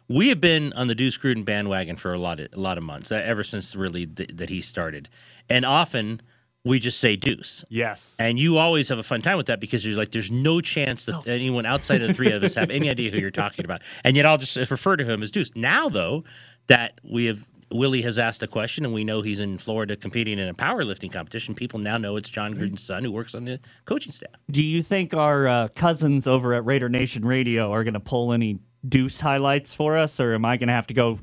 we 0.09 0.29
have 0.29 0.41
been 0.41 0.73
on 0.73 0.89
the 0.89 0.95
Deuce 0.97 1.17
Gruden 1.17 1.45
bandwagon 1.45 1.97
for 1.97 2.13
a 2.13 2.19
lot 2.19 2.41
of 2.41 2.49
a 2.53 2.59
lot 2.59 2.77
of 2.77 2.83
months 2.83 3.13
uh, 3.13 3.23
ever 3.25 3.45
since 3.45 3.77
really 3.77 4.07
th- 4.07 4.31
that 4.35 4.49
he 4.49 4.61
started, 4.61 5.09
and 5.49 5.65
often 5.65 6.21
we 6.65 6.79
just 6.79 7.01
say 7.01 7.17
Deuce. 7.17 7.65
Yes, 7.69 8.17
And 8.19 8.39
you 8.39 8.59
always 8.59 8.89
have 8.89 8.99
a 8.99 9.03
fun 9.03 9.23
time 9.23 9.37
with 9.37 9.47
that 9.47 9.61
because 9.61 9.85
you're 9.85 9.97
like, 9.97 10.13
there's 10.13 10.31
no 10.31 10.61
chance 10.61 11.07
that 11.07 11.27
anyone 11.27 11.65
outside 11.65 12.03
of 12.03 12.09
the 12.09 12.15
three 12.15 12.33
of 12.33 12.43
us 12.43 12.55
have 12.55 12.71
any 12.71 12.91
idea 12.91 13.11
who 13.11 13.19
you're 13.19 13.31
talking 13.31 13.65
about. 13.65 13.83
And 14.05 14.17
yet 14.17 14.27
I'll 14.27 14.39
just 14.39 14.57
refer 14.57 14.97
to 14.97 15.05
him 15.05 15.23
as 15.23 15.31
Deuce. 15.31 15.51
Now, 15.57 15.89
though, 15.89 16.25
that 16.67 17.01
we 17.03 17.27
have, 17.27 17.47
Willie 17.73 18.03
has 18.03 18.19
asked 18.19 18.43
a 18.43 18.47
question 18.47 18.85
and 18.85 18.93
we 18.93 19.05
know 19.05 19.23
he's 19.23 19.41
in 19.41 19.57
Florida 19.57 19.97
competing 19.97 20.39
in 20.39 20.49
a 20.49 20.55
powerlifting 20.55 21.11
competition, 21.11 21.55
people 21.55 21.79
now 21.79 21.97
know 21.97 22.17
it's 22.17 22.29
Jon 22.29 22.55
Gruden's 22.55 22.83
son 22.83 23.05
who 23.05 23.13
works 23.13 23.35
on 23.35 23.45
the 23.45 23.59
coaching 23.87 24.13
staff. 24.13 24.35
Do 24.51 24.63
you 24.63 24.83
think 24.83 25.15
our 25.15 25.49
uh, 25.49 25.69
cousins 25.69 26.27
over 26.27 26.53
at 26.53 26.65
Raider 26.67 26.89
Nation 26.91 27.25
Radio 27.25 27.73
are 27.73 27.85
going 27.85 27.95
to 27.95 28.01
pull 28.01 28.33
any 28.33 28.59
Deuce 28.87 29.21
highlights 29.21 29.75
for 29.75 29.97
us, 29.99 30.21
or 30.21 30.35
am 30.35 30.45
I 30.45 30.57
going 30.57 30.69
to 30.69 30.75
have 30.75 30.87
to 30.89 30.95
go 30.95 31.21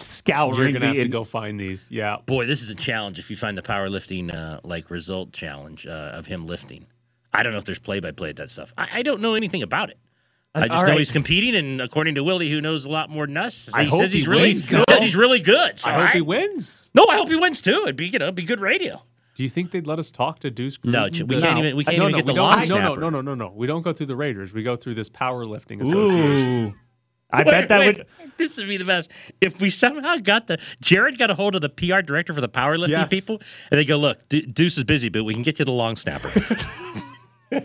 scouring? 0.00 0.56
You're 0.56 0.72
gonna 0.72 0.92
the 0.92 0.98
have 0.98 1.04
to 1.04 1.08
go 1.08 1.24
find 1.24 1.60
these. 1.60 1.90
Yeah, 1.90 2.16
Boy, 2.26 2.46
this 2.46 2.62
is 2.62 2.70
a 2.70 2.74
challenge 2.74 3.18
if 3.18 3.30
you 3.30 3.36
find 3.36 3.56
the 3.56 3.62
powerlifting 3.62 4.32
uh, 4.34 4.60
like 4.64 4.90
result 4.90 5.32
challenge 5.32 5.86
uh, 5.86 6.12
of 6.14 6.26
him 6.26 6.46
lifting. 6.46 6.86
I 7.32 7.42
don't 7.42 7.52
know 7.52 7.58
if 7.58 7.64
there's 7.64 7.78
play 7.78 8.00
by 8.00 8.12
play 8.12 8.30
at 8.30 8.36
that 8.36 8.50
stuff. 8.50 8.72
I, 8.78 8.88
I 8.94 9.02
don't 9.02 9.20
know 9.20 9.34
anything 9.34 9.62
about 9.62 9.90
it. 9.90 9.98
I 10.54 10.66
just 10.66 10.72
all 10.72 10.82
know 10.84 10.88
right. 10.90 10.98
he's 10.98 11.12
competing, 11.12 11.54
and 11.54 11.80
according 11.80 12.14
to 12.16 12.24
Willie, 12.24 12.50
who 12.50 12.60
knows 12.60 12.84
a 12.84 12.90
lot 12.90 13.10
more 13.10 13.26
than 13.26 13.36
us, 13.36 13.68
I 13.72 13.84
he 13.84 13.90
hope 13.90 14.00
says 14.00 14.12
he's 14.12 14.26
really 14.26 14.52
wins, 14.54 14.68
he 14.68 14.82
says 14.88 15.02
he's 15.02 15.14
really 15.14 15.40
good. 15.40 15.78
So 15.78 15.90
I 15.90 16.06
hope 16.06 16.10
he 16.10 16.20
wins. 16.22 16.90
No, 16.94 17.06
I 17.06 17.16
hope 17.16 17.28
he 17.28 17.36
wins 17.36 17.60
too. 17.60 17.82
It'd 17.84 17.96
be 17.96 18.08
you 18.08 18.18
know 18.18 18.26
it'd 18.26 18.34
be 18.34 18.44
good 18.44 18.60
radio. 18.60 19.02
Do 19.34 19.44
you 19.44 19.48
think 19.48 19.70
they'd 19.70 19.86
let 19.86 20.00
us 20.00 20.10
talk 20.10 20.40
to 20.40 20.50
Deuce 20.50 20.78
Gruden? 20.78 20.90
No, 20.90 21.26
we 21.26 21.40
can't 21.40 21.58
even 21.58 21.76
we 21.76 21.84
can't 21.84 21.98
no, 21.98 22.08
even 22.08 22.12
no, 22.12 22.18
get 22.18 22.26
the 22.26 22.32
don't- 22.32 22.68
long 22.68 22.68
no, 22.68 22.94
no, 22.94 22.94
no, 22.94 23.10
no, 23.10 23.20
no, 23.20 23.34
no. 23.34 23.52
We 23.54 23.68
don't 23.68 23.82
go 23.82 23.92
through 23.92 24.06
the 24.06 24.16
Raiders. 24.16 24.52
We 24.52 24.64
go 24.64 24.74
through 24.74 24.94
this 24.94 25.08
powerlifting 25.08 25.80
association. 25.80 26.64
Ooh, 26.66 26.74
I 27.30 27.42
bet 27.44 27.68
that 27.68 27.84
would. 27.84 28.06
This 28.38 28.56
would 28.56 28.68
be 28.68 28.76
the 28.76 28.84
best 28.84 29.10
if 29.40 29.60
we 29.60 29.68
somehow 29.68 30.16
got 30.16 30.46
the 30.46 30.58
Jared 30.80 31.18
got 31.18 31.30
a 31.30 31.34
hold 31.34 31.54
of 31.56 31.60
the 31.60 31.68
PR 31.68 32.00
director 32.00 32.32
for 32.32 32.40
the 32.40 32.48
powerlifting 32.48 32.90
Yes. 32.90 33.08
people, 33.10 33.42
and 33.70 33.78
they 33.80 33.84
go, 33.84 33.96
"Look, 33.96 34.28
De- 34.28 34.42
Deuce 34.42 34.78
is 34.78 34.84
busy, 34.84 35.08
but 35.08 35.24
we 35.24 35.34
can 35.34 35.42
get 35.42 35.58
you 35.58 35.64
the 35.64 35.72
long 35.72 35.96
snapper." 35.96 36.30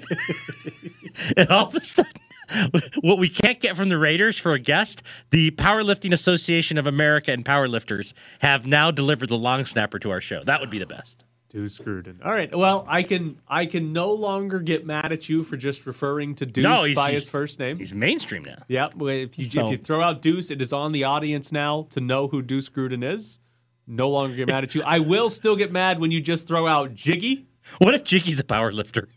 and 1.37 1.47
all 1.49 1.67
of 1.67 1.75
a 1.75 1.81
sudden, 1.81 2.11
what 3.01 3.17
we 3.19 3.29
can't 3.29 3.59
get 3.59 3.75
from 3.75 3.89
the 3.89 3.97
Raiders 3.97 4.37
for 4.37 4.53
a 4.53 4.59
guest, 4.59 5.01
the 5.29 5.51
Powerlifting 5.51 6.11
Association 6.13 6.77
of 6.77 6.87
America 6.87 7.31
and 7.31 7.45
Powerlifters 7.45 8.13
have 8.39 8.65
now 8.65 8.91
delivered 8.91 9.29
the 9.29 9.37
long 9.37 9.65
snapper 9.65 9.99
to 9.99 10.09
our 10.11 10.21
show. 10.21 10.43
That 10.43 10.59
would 10.59 10.69
be 10.69 10.79
the 10.79 10.85
best. 10.87 11.22
Deuce 11.53 11.77
Gruden. 11.77 12.15
All 12.25 12.31
right. 12.31 12.53
Well, 12.55 12.83
I 12.87 13.03
can 13.03 13.37
I 13.47 13.67
can 13.67 13.93
no 13.93 14.11
longer 14.11 14.59
get 14.59 14.85
mad 14.87 15.11
at 15.13 15.29
you 15.29 15.43
for 15.43 15.55
just 15.55 15.85
referring 15.85 16.33
to 16.35 16.45
Deuce 16.47 16.63
No, 16.63 16.83
he's- 16.83 16.95
by 16.95 17.11
he's- 17.11 17.23
his 17.23 17.29
first 17.29 17.59
name. 17.59 17.77
He's 17.77 17.93
mainstream 17.93 18.43
now. 18.43 18.57
Yep. 18.67 18.95
if 19.01 19.37
you 19.37 19.45
So- 19.45 19.65
if 19.65 19.71
you 19.71 19.77
throw 19.77 20.01
out 20.01 20.21
Deuce, 20.23 20.49
it 20.49 20.61
is 20.61 20.73
on 20.73 20.91
the 20.93 21.03
audience 21.03 21.51
now 21.51 21.83
to 21.91 22.01
know 22.01 22.27
who 22.27 22.41
Deuce 22.41 22.69
Gruden 22.69 23.03
is. 23.03 23.39
No 23.85 24.09
longer 24.09 24.35
get 24.35 24.47
mad 24.47 24.63
at 24.63 24.73
you. 24.73 24.81
I 24.83 24.99
will 24.99 25.29
still 25.29 25.55
get 25.55 25.71
mad 25.71 25.99
when 25.99 26.09
you 26.09 26.21
just 26.21 26.47
throw 26.47 26.65
out 26.67 26.95
Jiggy. 26.95 27.45
What 27.77 27.93
if 27.93 28.03
Jiggy's 28.03 28.39
a 28.39 28.43
powerlifter? 28.43 29.07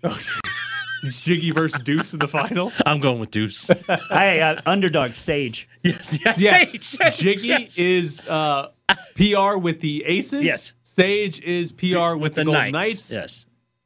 It's 1.02 1.20
Jiggy 1.24 1.52
versus 1.52 1.80
Deuce 1.82 2.12
in 2.12 2.18
the 2.18 2.28
finals. 2.28 2.82
I'm 2.84 3.00
going 3.00 3.18
with 3.20 3.30
Deuce. 3.30 3.66
Hey, 4.10 4.40
uh, 4.42 4.60
underdog 4.66 5.14
Sage. 5.14 5.68
yes, 5.82 6.18
yes, 6.24 6.38
Yes, 6.38 6.70
Sage, 6.72 6.84
Sage, 6.84 7.16
Jiggy 7.18 7.46
yes. 7.48 7.78
is 7.78 8.26
uh, 8.28 8.68
PR 9.14 9.56
with 9.56 9.80
the 9.80 10.04
Aces. 10.04 10.42
Yes. 10.42 10.72
Sage 10.96 11.40
is 11.40 11.72
PR 11.72 12.14
with, 12.16 12.34
the, 12.34 12.44
Golden 12.44 12.72
Knights. 12.72 13.12
Yes. 13.12 13.44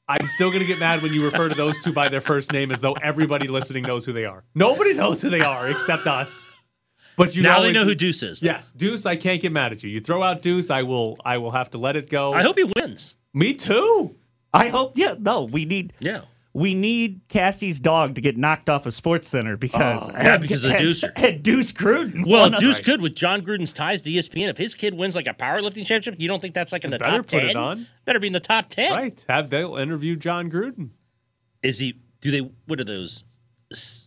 I'm 0.08 0.28
still 0.28 0.48
going 0.50 0.60
to 0.60 0.66
get 0.66 0.78
mad 0.78 1.02
when 1.02 1.12
you 1.12 1.24
refer 1.24 1.48
to 1.48 1.54
those 1.56 1.80
two 1.80 1.92
by 1.92 2.08
their 2.08 2.20
first 2.20 2.52
name 2.52 2.70
as 2.70 2.80
though 2.80 2.92
everybody 2.92 3.48
listening 3.48 3.82
knows 3.82 4.04
who 4.04 4.12
they 4.12 4.24
are. 4.24 4.44
Nobody 4.54 4.94
knows 4.94 5.20
who 5.20 5.28
they 5.28 5.40
are 5.40 5.68
except 5.68 6.06
us. 6.06 6.46
But 7.16 7.34
you 7.34 7.42
now 7.42 7.56
always, 7.56 7.74
they 7.74 7.80
know 7.80 7.84
who 7.84 7.96
Deuce 7.96 8.22
is. 8.22 8.40
Yes, 8.40 8.70
Deuce. 8.70 9.06
I 9.06 9.16
can't 9.16 9.42
get 9.42 9.50
mad 9.50 9.72
at 9.72 9.82
you. 9.82 9.90
You 9.90 10.00
throw 10.00 10.22
out 10.22 10.40
Deuce, 10.40 10.70
I 10.70 10.82
will. 10.82 11.16
I 11.24 11.38
will 11.38 11.50
have 11.50 11.70
to 11.70 11.78
let 11.78 11.96
it 11.96 12.08
go. 12.08 12.32
I 12.32 12.42
hope 12.42 12.56
he 12.56 12.64
wins. 12.76 13.16
Me 13.34 13.54
too. 13.54 14.14
I 14.54 14.68
hope. 14.68 14.92
Yeah, 14.96 15.16
no, 15.18 15.42
we 15.42 15.64
need. 15.64 15.92
Yeah. 15.98 16.22
We 16.52 16.74
need 16.74 17.20
Cassie's 17.28 17.78
dog 17.78 18.16
to 18.16 18.20
get 18.20 18.36
knocked 18.36 18.68
off 18.68 18.84
of 18.84 18.92
Sports 18.92 19.28
Center 19.28 19.56
because 19.56 20.08
Oh, 20.08 20.12
yeah, 20.14 20.36
because 20.36 20.64
of 20.64 20.70
the 20.70 20.76
and- 20.78 20.84
Deucer. 20.88 21.12
and 21.14 21.42
Deuce 21.44 21.72
Gruden. 21.72 22.26
Well, 22.26 22.40
won 22.40 22.54
a- 22.54 22.58
Deuce 22.58 22.80
could 22.80 23.00
with 23.00 23.14
Jon 23.14 23.42
Gruden's 23.42 23.72
ties 23.72 24.02
to 24.02 24.10
ESPN. 24.10 24.48
If 24.48 24.56
his 24.58 24.74
kid 24.74 24.94
wins 24.94 25.14
like 25.14 25.28
a 25.28 25.34
powerlifting 25.34 25.86
championship, 25.86 26.16
you 26.18 26.26
don't 26.26 26.40
think 26.42 26.54
that's 26.54 26.72
like 26.72 26.84
in 26.84 26.90
the 26.90 26.98
Better 26.98 27.18
top 27.18 27.26
put 27.28 27.40
ten? 27.40 27.50
it 27.50 27.56
on. 27.56 27.86
Better 28.04 28.18
be 28.18 28.26
in 28.26 28.32
the 28.32 28.40
top 28.40 28.68
ten. 28.68 28.92
Right. 28.92 29.24
Have 29.28 29.50
they'll 29.50 29.76
interview 29.76 30.16
Jon 30.16 30.50
Gruden. 30.50 30.90
Is 31.62 31.78
he? 31.78 31.94
Do 32.20 32.30
they? 32.32 32.40
What 32.66 32.80
are 32.80 32.84
those? 32.84 33.22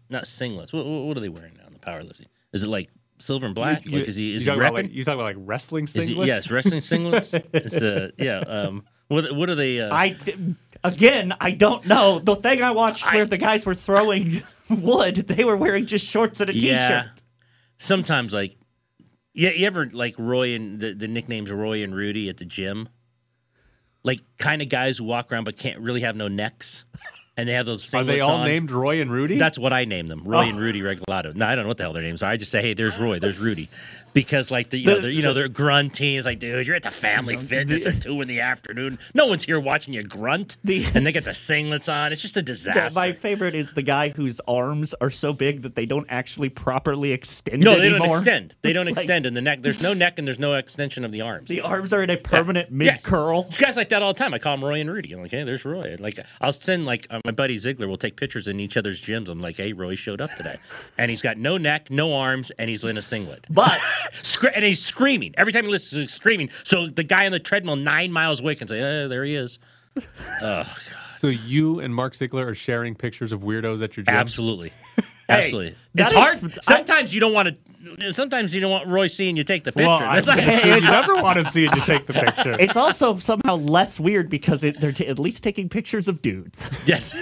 Not 0.10 0.24
singlets. 0.26 0.74
What, 0.74 0.86
what 0.86 1.04
what 1.06 1.16
are 1.18 1.22
they 1.22 1.30
wearing 1.30 1.54
now 1.58 1.68
in 1.68 1.74
the 1.74 1.80
powerlifting? 1.80 2.26
Is 2.52 2.64
it 2.64 2.68
like 2.68 2.90
silver 3.20 3.46
and 3.46 3.56
black? 3.56 3.86
You- 3.86 4.00
like 4.00 4.08
is 4.10 4.18
he? 4.18 4.30
you 4.30 4.36
Is 4.36 4.42
he 4.42 4.48
talking 4.48 4.62
about 4.62 4.74
repping? 4.74 4.84
like, 4.84 4.92
you 4.94 5.04
talking 5.06 5.20
about 5.22 5.26
like 5.38 5.38
wrestling 5.48 5.86
Is 5.86 5.94
he, 5.94 6.14
singlets? 6.14 6.28
yes, 6.28 6.52
wrestling 6.52 6.82
singlets. 6.82 7.42
it's 7.54 7.76
a, 7.76 8.12
yeah. 8.18 8.40
Um, 8.40 8.84
what 9.14 9.32
what 9.36 9.50
are 9.50 9.56
they? 9.56 9.80
Uh, 9.82 9.94
I 9.94 10.10
d- 10.10 10.56
again, 10.84 11.34
I 11.40 11.52
don't 11.52 11.86
know. 11.86 12.20
The 12.20 12.36
thing 12.36 12.62
I 12.62 12.72
watched 12.72 13.06
where 13.06 13.26
the 13.26 13.38
guys 13.38 13.66
were 13.66 13.76
throwing 13.76 14.42
wood, 14.70 15.16
they 15.16 15.44
were 15.44 15.56
wearing 15.58 15.86
just 15.86 16.06
shorts 16.06 16.40
and 16.42 16.50
a 16.50 16.54
t-shirt. 16.54 16.68
yeah. 16.70 17.08
Sometimes 17.78 18.34
like, 18.34 18.56
yeah. 19.34 19.50
You 19.52 19.68
ever 19.68 19.90
like 19.92 20.16
Roy 20.18 20.54
and 20.56 20.80
the 20.80 20.94
the 20.94 21.08
nicknames 21.08 21.52
Roy 21.52 21.84
and 21.84 21.96
Rudy 21.96 22.30
at 22.30 22.38
the 22.38 22.46
gym? 22.46 22.90
Like 24.04 24.20
kind 24.38 24.62
of 24.62 24.68
guys 24.70 24.98
who 24.98 25.06
walk 25.06 25.32
around 25.32 25.46
but 25.46 25.58
can't 25.58 25.80
really 25.80 26.02
have 26.02 26.16
no 26.18 26.28
necks, 26.28 26.84
and 27.38 27.48
they 27.48 27.54
have 27.54 27.66
those. 27.66 27.94
Are 27.94 28.04
they 28.04 28.20
all 28.20 28.40
on. 28.40 28.46
named 28.46 28.70
Roy 28.70 29.00
and 29.00 29.10
Rudy? 29.10 29.38
That's 29.38 29.58
what 29.58 29.72
I 29.72 29.86
name 29.86 30.08
them, 30.08 30.24
Roy 30.26 30.46
Oh. 30.46 30.50
and 30.50 30.60
Rudy 30.60 30.82
Regalado. 30.82 31.34
No, 31.34 31.46
I 31.46 31.56
don't 31.56 31.64
know 31.64 31.70
what 31.70 31.78
the 31.78 31.84
hell 31.84 31.94
their 31.94 32.04
names 32.04 32.22
are. 32.22 32.30
I 32.30 32.36
just 32.36 32.52
say, 32.52 32.62
hey, 32.62 32.74
there's 32.74 32.98
Roy, 33.00 33.20
there's 33.20 33.40
Rudy, 33.40 33.70
because 34.14 34.52
like 34.52 34.70
the, 34.70 34.78
you 34.78 34.86
know, 34.88 35.00
they're, 35.02 35.12
you 35.12 35.22
know, 35.22 35.34
they're 35.34 35.48
grunting. 35.48 36.16
It's 36.16 36.26
like, 36.26 36.40
dude, 36.40 36.66
you're 36.68 36.76
at 36.76 36.84
the 36.84 36.92
family 36.92 37.38
fitness 37.38 37.86
at 37.86 38.02
two 38.02 38.22
in 38.22 38.28
the 38.28 38.40
afternoon. 38.42 39.00
No 39.14 39.26
one's 39.28 39.44
here 39.44 39.60
watching 39.60 39.94
you 39.94 40.04
grunt, 40.04 40.58
The- 40.64 40.86
and 40.94 41.06
they 41.06 41.12
get 41.12 41.24
the 41.24 41.32
singlets 41.32 41.92
on. 41.92 42.12
It's 42.12 42.22
just 42.22 42.38
a 42.38 42.40
Yeah, 42.44 42.46
disaster. 42.46 43.00
my 43.00 43.14
favorite 43.14 43.56
is 43.56 43.74
the 43.74 43.82
guy 43.82 44.10
whose 44.10 44.40
arms 44.48 44.94
are 45.02 45.10
so 45.10 45.34
big 45.34 45.62
that 45.64 45.76
they 45.76 45.86
don't 45.86 46.06
actually 46.10 46.50
properly 46.50 47.12
extend 47.12 47.64
no, 47.64 47.78
they 47.80 47.88
anymore. 47.88 48.08
don't 48.08 48.16
extend. 48.18 48.56
They 48.62 48.74
don't 48.74 48.86
Like- 48.88 48.98
extend 48.98 49.26
in 49.26 49.34
the 49.34 49.42
neck. 49.42 49.62
There's 49.62 49.82
no 49.82 49.94
neck 49.94 50.20
and 50.20 50.28
there's 50.28 50.40
no 50.40 50.54
extension 50.54 51.04
of 51.04 51.12
the 51.12 51.22
arms. 51.22 51.50
The 51.50 51.62
arms 51.62 51.94
are 51.94 52.04
in 52.04 52.10
a 52.10 52.18
permanent 52.18 52.70
Yes. 52.70 52.72
mid 52.72 53.04
curl. 53.04 53.50
Guys 53.58 53.76
like 53.78 53.90
that 53.90 54.02
all 54.02 54.14
the 54.14 54.18
time. 54.20 54.34
I 54.34 54.40
call 54.40 54.56
them 54.58 54.64
Roy 54.66 54.80
and 54.82 54.90
Rudy. 54.92 55.14
I'm 55.14 55.22
like, 55.22 55.32
hey, 55.32 55.44
there's 55.44 55.66
Roy. 55.66 55.96
Like, 56.00 56.20
I'll 56.42 56.54
send 56.54 56.86
like 56.86 57.08
uh, 57.10 57.20
my 57.26 57.32
buddy 57.32 57.58
Ziegler 57.58 57.88
will 57.88 57.98
take 57.98 58.16
pictures 58.18 58.48
in 58.48 58.60
each 58.60 58.78
other's 58.78 59.02
gyms. 59.02 59.30
I'm 59.30 59.42
like, 59.42 59.58
hey, 59.58 59.74
Roy 59.74 59.96
showed 59.96 60.22
up 60.22 60.34
today, 60.36 60.58
and 60.98 61.10
he's 61.10 61.22
got 61.22 61.38
no 61.38 61.58
neck, 61.58 61.90
no 61.90 62.14
arms, 62.14 62.52
and 62.60 62.70
he's 62.70 62.84
in 62.84 62.98
a 62.98 63.02
singlet. 63.02 63.46
But 63.50 63.80
and 64.56 64.64
he's 64.64 64.84
screaming 64.84 65.34
every 65.38 65.52
time 65.54 65.66
he 65.66 65.72
listens. 65.72 66.02
He's 66.02 66.14
screaming. 66.14 66.50
So 66.64 66.88
the 66.88 67.04
guy 67.04 67.26
on 67.26 67.32
the 67.32 67.40
treadmill 67.40 67.76
nine 67.76 68.12
miles 68.12 68.42
away 68.42 68.56
can 68.56 68.68
say, 68.68 68.80
"Eh, 68.80 69.08
there 69.08 69.24
he 69.24 69.36
is." 69.36 69.60
Oh, 70.42 70.64
so 71.20 71.28
you 71.28 71.80
and 71.80 71.94
Mark 71.96 72.16
Ziegler 72.16 72.48
are 72.48 72.56
sharing 72.56 72.96
pictures 72.96 73.32
of 73.32 73.42
weirdos 73.42 73.82
at 73.82 73.96
your 73.96 74.04
gym. 74.04 74.14
absolutely, 74.16 74.74
absolutely. 75.30 75.76
that 75.96 76.04
it's 76.04 76.12
is- 76.12 76.18
hard. 76.18 76.44
I- 76.44 76.60
Sometimes 76.62 77.14
you 77.14 77.20
don't 77.22 77.34
want 77.34 77.50
to. 77.50 78.14
Sometimes 78.14 78.56
you 78.56 78.62
don't 78.62 78.72
want 78.72 78.88
Roy 78.88 79.08
seeing 79.08 79.36
you 79.38 79.44
take 79.44 79.64
the 79.66 79.72
picture. 79.74 79.88
Well, 79.88 80.02
I 80.02 80.20
That's 80.22 80.28
not- 80.28 80.40
assume 80.40 80.76
you 80.76 80.82
never 80.82 81.16
want 81.22 81.38
him 81.38 81.50
seeing 81.50 81.70
you 81.76 81.82
take 81.82 82.08
the 82.08 82.14
picture. 82.14 82.56
it's 82.60 82.76
also 82.78 83.18
somehow 83.20 83.56
less 83.58 84.00
weird 84.00 84.30
because 84.30 84.64
it, 84.64 84.80
they're 84.80 84.92
t- 84.94 85.06
at 85.06 85.20
least 85.20 85.44
taking 85.44 85.68
pictures 85.70 86.08
of 86.08 86.22
dudes. 86.22 86.60
Yes. 86.86 87.14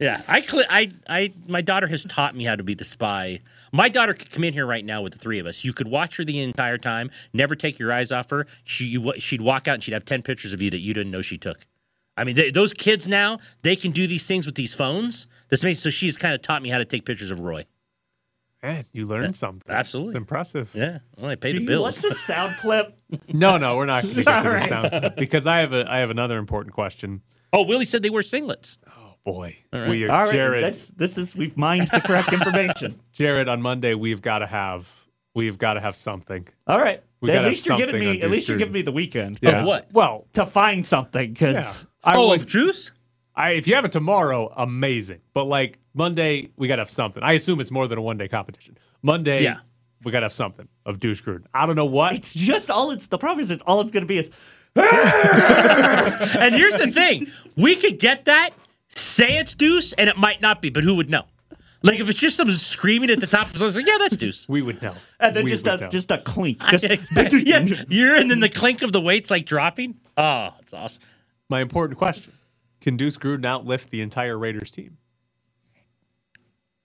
Yeah, 0.00 0.22
I, 0.28 0.40
cl- 0.40 0.64
I, 0.68 0.90
I, 1.08 1.32
my 1.48 1.60
daughter 1.60 1.86
has 1.86 2.04
taught 2.04 2.34
me 2.34 2.44
how 2.44 2.56
to 2.56 2.62
be 2.64 2.74
the 2.74 2.84
spy. 2.84 3.40
My 3.72 3.88
daughter 3.88 4.12
could 4.14 4.30
come 4.30 4.44
in 4.44 4.52
here 4.52 4.66
right 4.66 4.84
now 4.84 5.02
with 5.02 5.12
the 5.12 5.18
three 5.18 5.38
of 5.38 5.46
us. 5.46 5.64
You 5.64 5.72
could 5.72 5.88
watch 5.88 6.16
her 6.16 6.24
the 6.24 6.40
entire 6.40 6.78
time, 6.78 7.10
never 7.32 7.54
take 7.54 7.78
your 7.78 7.92
eyes 7.92 8.10
off 8.12 8.30
her. 8.30 8.46
She, 8.64 8.84
you, 8.86 9.12
she'd 9.18 9.40
walk 9.40 9.68
out 9.68 9.74
and 9.74 9.84
she'd 9.84 9.94
have 9.94 10.04
ten 10.04 10.22
pictures 10.22 10.52
of 10.52 10.60
you 10.60 10.70
that 10.70 10.80
you 10.80 10.94
didn't 10.94 11.12
know 11.12 11.22
she 11.22 11.38
took. 11.38 11.66
I 12.16 12.24
mean, 12.24 12.36
they, 12.36 12.50
those 12.50 12.72
kids 12.72 13.08
now 13.08 13.38
they 13.62 13.74
can 13.76 13.90
do 13.90 14.06
these 14.06 14.26
things 14.26 14.46
with 14.46 14.54
these 14.54 14.72
phones. 14.74 15.26
This 15.48 15.64
makes 15.64 15.80
so 15.80 15.90
she's 15.90 16.16
kind 16.16 16.34
of 16.34 16.42
taught 16.42 16.62
me 16.62 16.68
how 16.70 16.78
to 16.78 16.84
take 16.84 17.04
pictures 17.04 17.30
of 17.30 17.40
Roy. 17.40 17.64
Man, 18.62 18.86
you 18.92 19.04
learned 19.04 19.36
something. 19.36 19.74
absolutely. 19.74 20.12
It's 20.12 20.18
impressive. 20.18 20.70
Yeah, 20.74 21.00
well, 21.18 21.30
I 21.30 21.34
pay 21.36 21.50
Do 21.52 21.56
the 21.58 21.62
you 21.62 21.68
bills. 21.68 21.82
want 21.82 21.96
this 22.14 22.20
sound 22.20 22.56
clip? 22.60 22.96
No, 23.32 23.58
no, 23.58 23.76
we're 23.76 23.84
not 23.84 24.04
going 24.04 24.14
to 24.16 24.24
get 24.24 24.36
to 24.38 24.42
the 24.42 24.48
All 24.48 24.54
right. 24.54 24.60
sound 24.68 24.88
clip 24.90 25.16
because 25.16 25.46
I 25.46 25.58
have 25.58 25.72
a 25.74 25.84
I 25.90 25.98
have 25.98 26.08
another 26.10 26.38
important 26.38 26.72
question. 26.74 27.20
oh, 27.52 27.62
Willie 27.64 27.84
said 27.84 28.02
they 28.02 28.10
wear 28.10 28.22
singlets. 28.22 28.78
Boy, 29.24 29.56
right. 29.72 29.88
we 29.88 30.04
are 30.04 30.10
All 30.12 30.24
right, 30.24 30.32
Jared. 30.32 30.64
that's 30.64 30.88
this 30.88 31.16
is 31.16 31.34
we've 31.34 31.56
mined 31.56 31.88
the 31.88 32.00
correct 32.00 32.32
information. 32.32 33.00
Jared 33.12 33.48
on 33.48 33.62
Monday. 33.62 33.94
We've 33.94 34.20
got 34.20 34.40
to 34.40 34.46
have 34.46 34.92
we've 35.34 35.56
got 35.56 35.74
to 35.74 35.80
have 35.80 35.96
something. 35.96 36.46
All 36.66 36.78
right, 36.78 37.02
We 37.22 37.30
at 37.30 37.36
gotta 37.36 37.48
least 37.48 37.66
you're 37.66 37.78
giving 37.78 38.00
me 38.00 38.20
at 38.20 38.30
least 38.30 38.48
you're 38.50 38.58
giving 38.58 38.74
me 38.74 38.82
the 38.82 38.92
weekend. 38.92 39.38
Yeah. 39.40 39.60
Of 39.60 39.66
what? 39.66 39.88
Well, 39.92 40.26
to 40.34 40.44
find 40.44 40.84
something 40.84 41.32
because 41.32 41.54
yeah. 41.54 41.84
I 42.02 42.16
oh, 42.16 42.28
would- 42.28 42.40
of 42.42 42.46
juice. 42.46 42.92
I, 43.36 43.50
if 43.52 43.66
you 43.66 43.74
have 43.74 43.84
it 43.84 43.90
tomorrow, 43.90 44.52
amazing. 44.56 45.20
But 45.32 45.46
like 45.46 45.78
Monday, 45.92 46.50
we 46.56 46.68
got 46.68 46.76
to 46.76 46.82
have 46.82 46.90
something. 46.90 47.20
I 47.20 47.32
assume 47.32 47.58
it's 47.60 47.72
more 47.72 47.88
than 47.88 47.98
a 47.98 48.02
one 48.02 48.16
day 48.16 48.28
competition. 48.28 48.78
Monday, 49.02 49.42
Yeah. 49.42 49.56
we 50.04 50.12
got 50.12 50.20
to 50.20 50.26
have 50.26 50.32
something 50.32 50.68
of 50.86 51.00
Deuce 51.00 51.20
Gruden. 51.20 51.46
I 51.52 51.66
don't 51.66 51.74
know 51.74 51.84
what. 51.84 52.14
it's 52.14 52.32
just 52.32 52.70
all 52.70 52.90
it's 52.92 53.08
the 53.08 53.18
problem 53.18 53.42
is 53.42 53.50
it's 53.50 53.62
all 53.66 53.80
it's 53.80 53.90
going 53.90 54.02
to 54.02 54.06
be 54.06 54.18
is 54.18 54.30
And 54.76 56.54
here's 56.54 56.76
the 56.76 56.90
thing: 56.92 57.26
we 57.56 57.74
could 57.76 57.98
get 57.98 58.26
that, 58.26 58.50
say 58.96 59.38
it's 59.38 59.54
Deuce, 59.54 59.92
and 59.94 60.08
it 60.08 60.16
might 60.16 60.40
not 60.40 60.60
be, 60.62 60.70
but 60.70 60.84
who 60.84 60.94
would 60.96 61.08
know? 61.10 61.24
Like 61.82 62.00
if 62.00 62.08
it's 62.08 62.18
just 62.18 62.36
someone 62.36 62.56
screaming 62.56 63.10
at 63.10 63.20
the 63.20 63.26
top 63.26 63.50
of 63.50 63.58
something, 63.58 63.82
like, 63.84 63.86
yeah, 63.86 63.98
that's 63.98 64.16
Deuce. 64.16 64.48
we 64.48 64.62
would 64.62 64.80
know. 64.80 64.94
and 65.20 65.36
then 65.36 65.44
We 65.44 65.50
just 65.50 65.66
a 65.66 65.76
know. 65.76 65.88
just 65.88 66.10
a 66.10 66.18
clink. 66.18 66.58
Just 66.70 66.84
yes, 66.88 67.84
you're 67.90 68.14
and 68.14 68.30
then 68.30 68.40
the 68.40 68.48
clink 68.48 68.80
of 68.82 68.90
the 68.92 69.00
weights 69.02 69.30
like 69.30 69.44
dropping. 69.44 69.96
Oh, 70.16 70.54
it's 70.60 70.72
awesome. 70.72 71.02
my 71.50 71.60
important 71.60 71.98
question: 71.98 72.32
Can 72.80 72.96
Deuce 72.96 73.18
Gruden 73.18 73.42
outlift 73.42 73.90
the 73.90 74.00
entire 74.00 74.38
Raiders 74.38 74.70
team? 74.70 74.96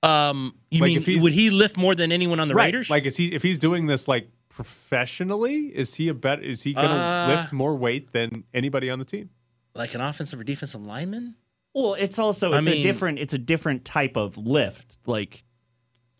Um, 0.02 0.56
you 0.72 0.82
Like, 0.82 0.91
if 0.95 1.08
mean 1.08 1.13
he's- 1.15 1.24
would 1.24 1.34
he 1.34 1.50
lift 1.50 1.78
more 1.78 1.93
than 1.95 2.12
anyone 2.12 2.39
on 2.39 2.48
the 2.48 2.56
Raiders? 2.56 2.89
Like, 2.89 3.06
is 3.06 3.17
he 3.17 3.34
if 3.34 3.41
he's 3.43 3.58
doing 3.58 3.86
this 3.86 4.08
like 4.08 4.30
professionally? 4.50 5.67
Is 5.67 5.93
he 5.93 6.08
a 6.10 6.13
bet? 6.13 6.43
Is 6.43 6.62
he 6.63 6.74
going 6.74 6.88
to 6.88 6.93
Uh, 6.93 7.28
lift 7.38 7.54
more 7.54 7.76
weight 7.76 8.12
than 8.12 8.43
anybody 8.54 8.89
on 8.89 9.00
the 9.00 9.06
team? 9.06 9.30
like 9.76 9.93
an 9.93 10.02
offensive 10.02 10.38
or 10.39 10.43
defensive 10.43 10.82
lineman? 10.82 11.36
Well, 11.82 11.94
it's 11.96 12.20
also 12.20 12.52
I 12.54 12.60
it's 12.60 12.68
a 12.68 12.82
different 12.82 13.20
it's 13.20 13.34
a 13.34 13.38
different 13.39 13.86
type 13.86 14.18
of 14.18 14.38
lift. 14.38 14.98
Like 15.06 15.44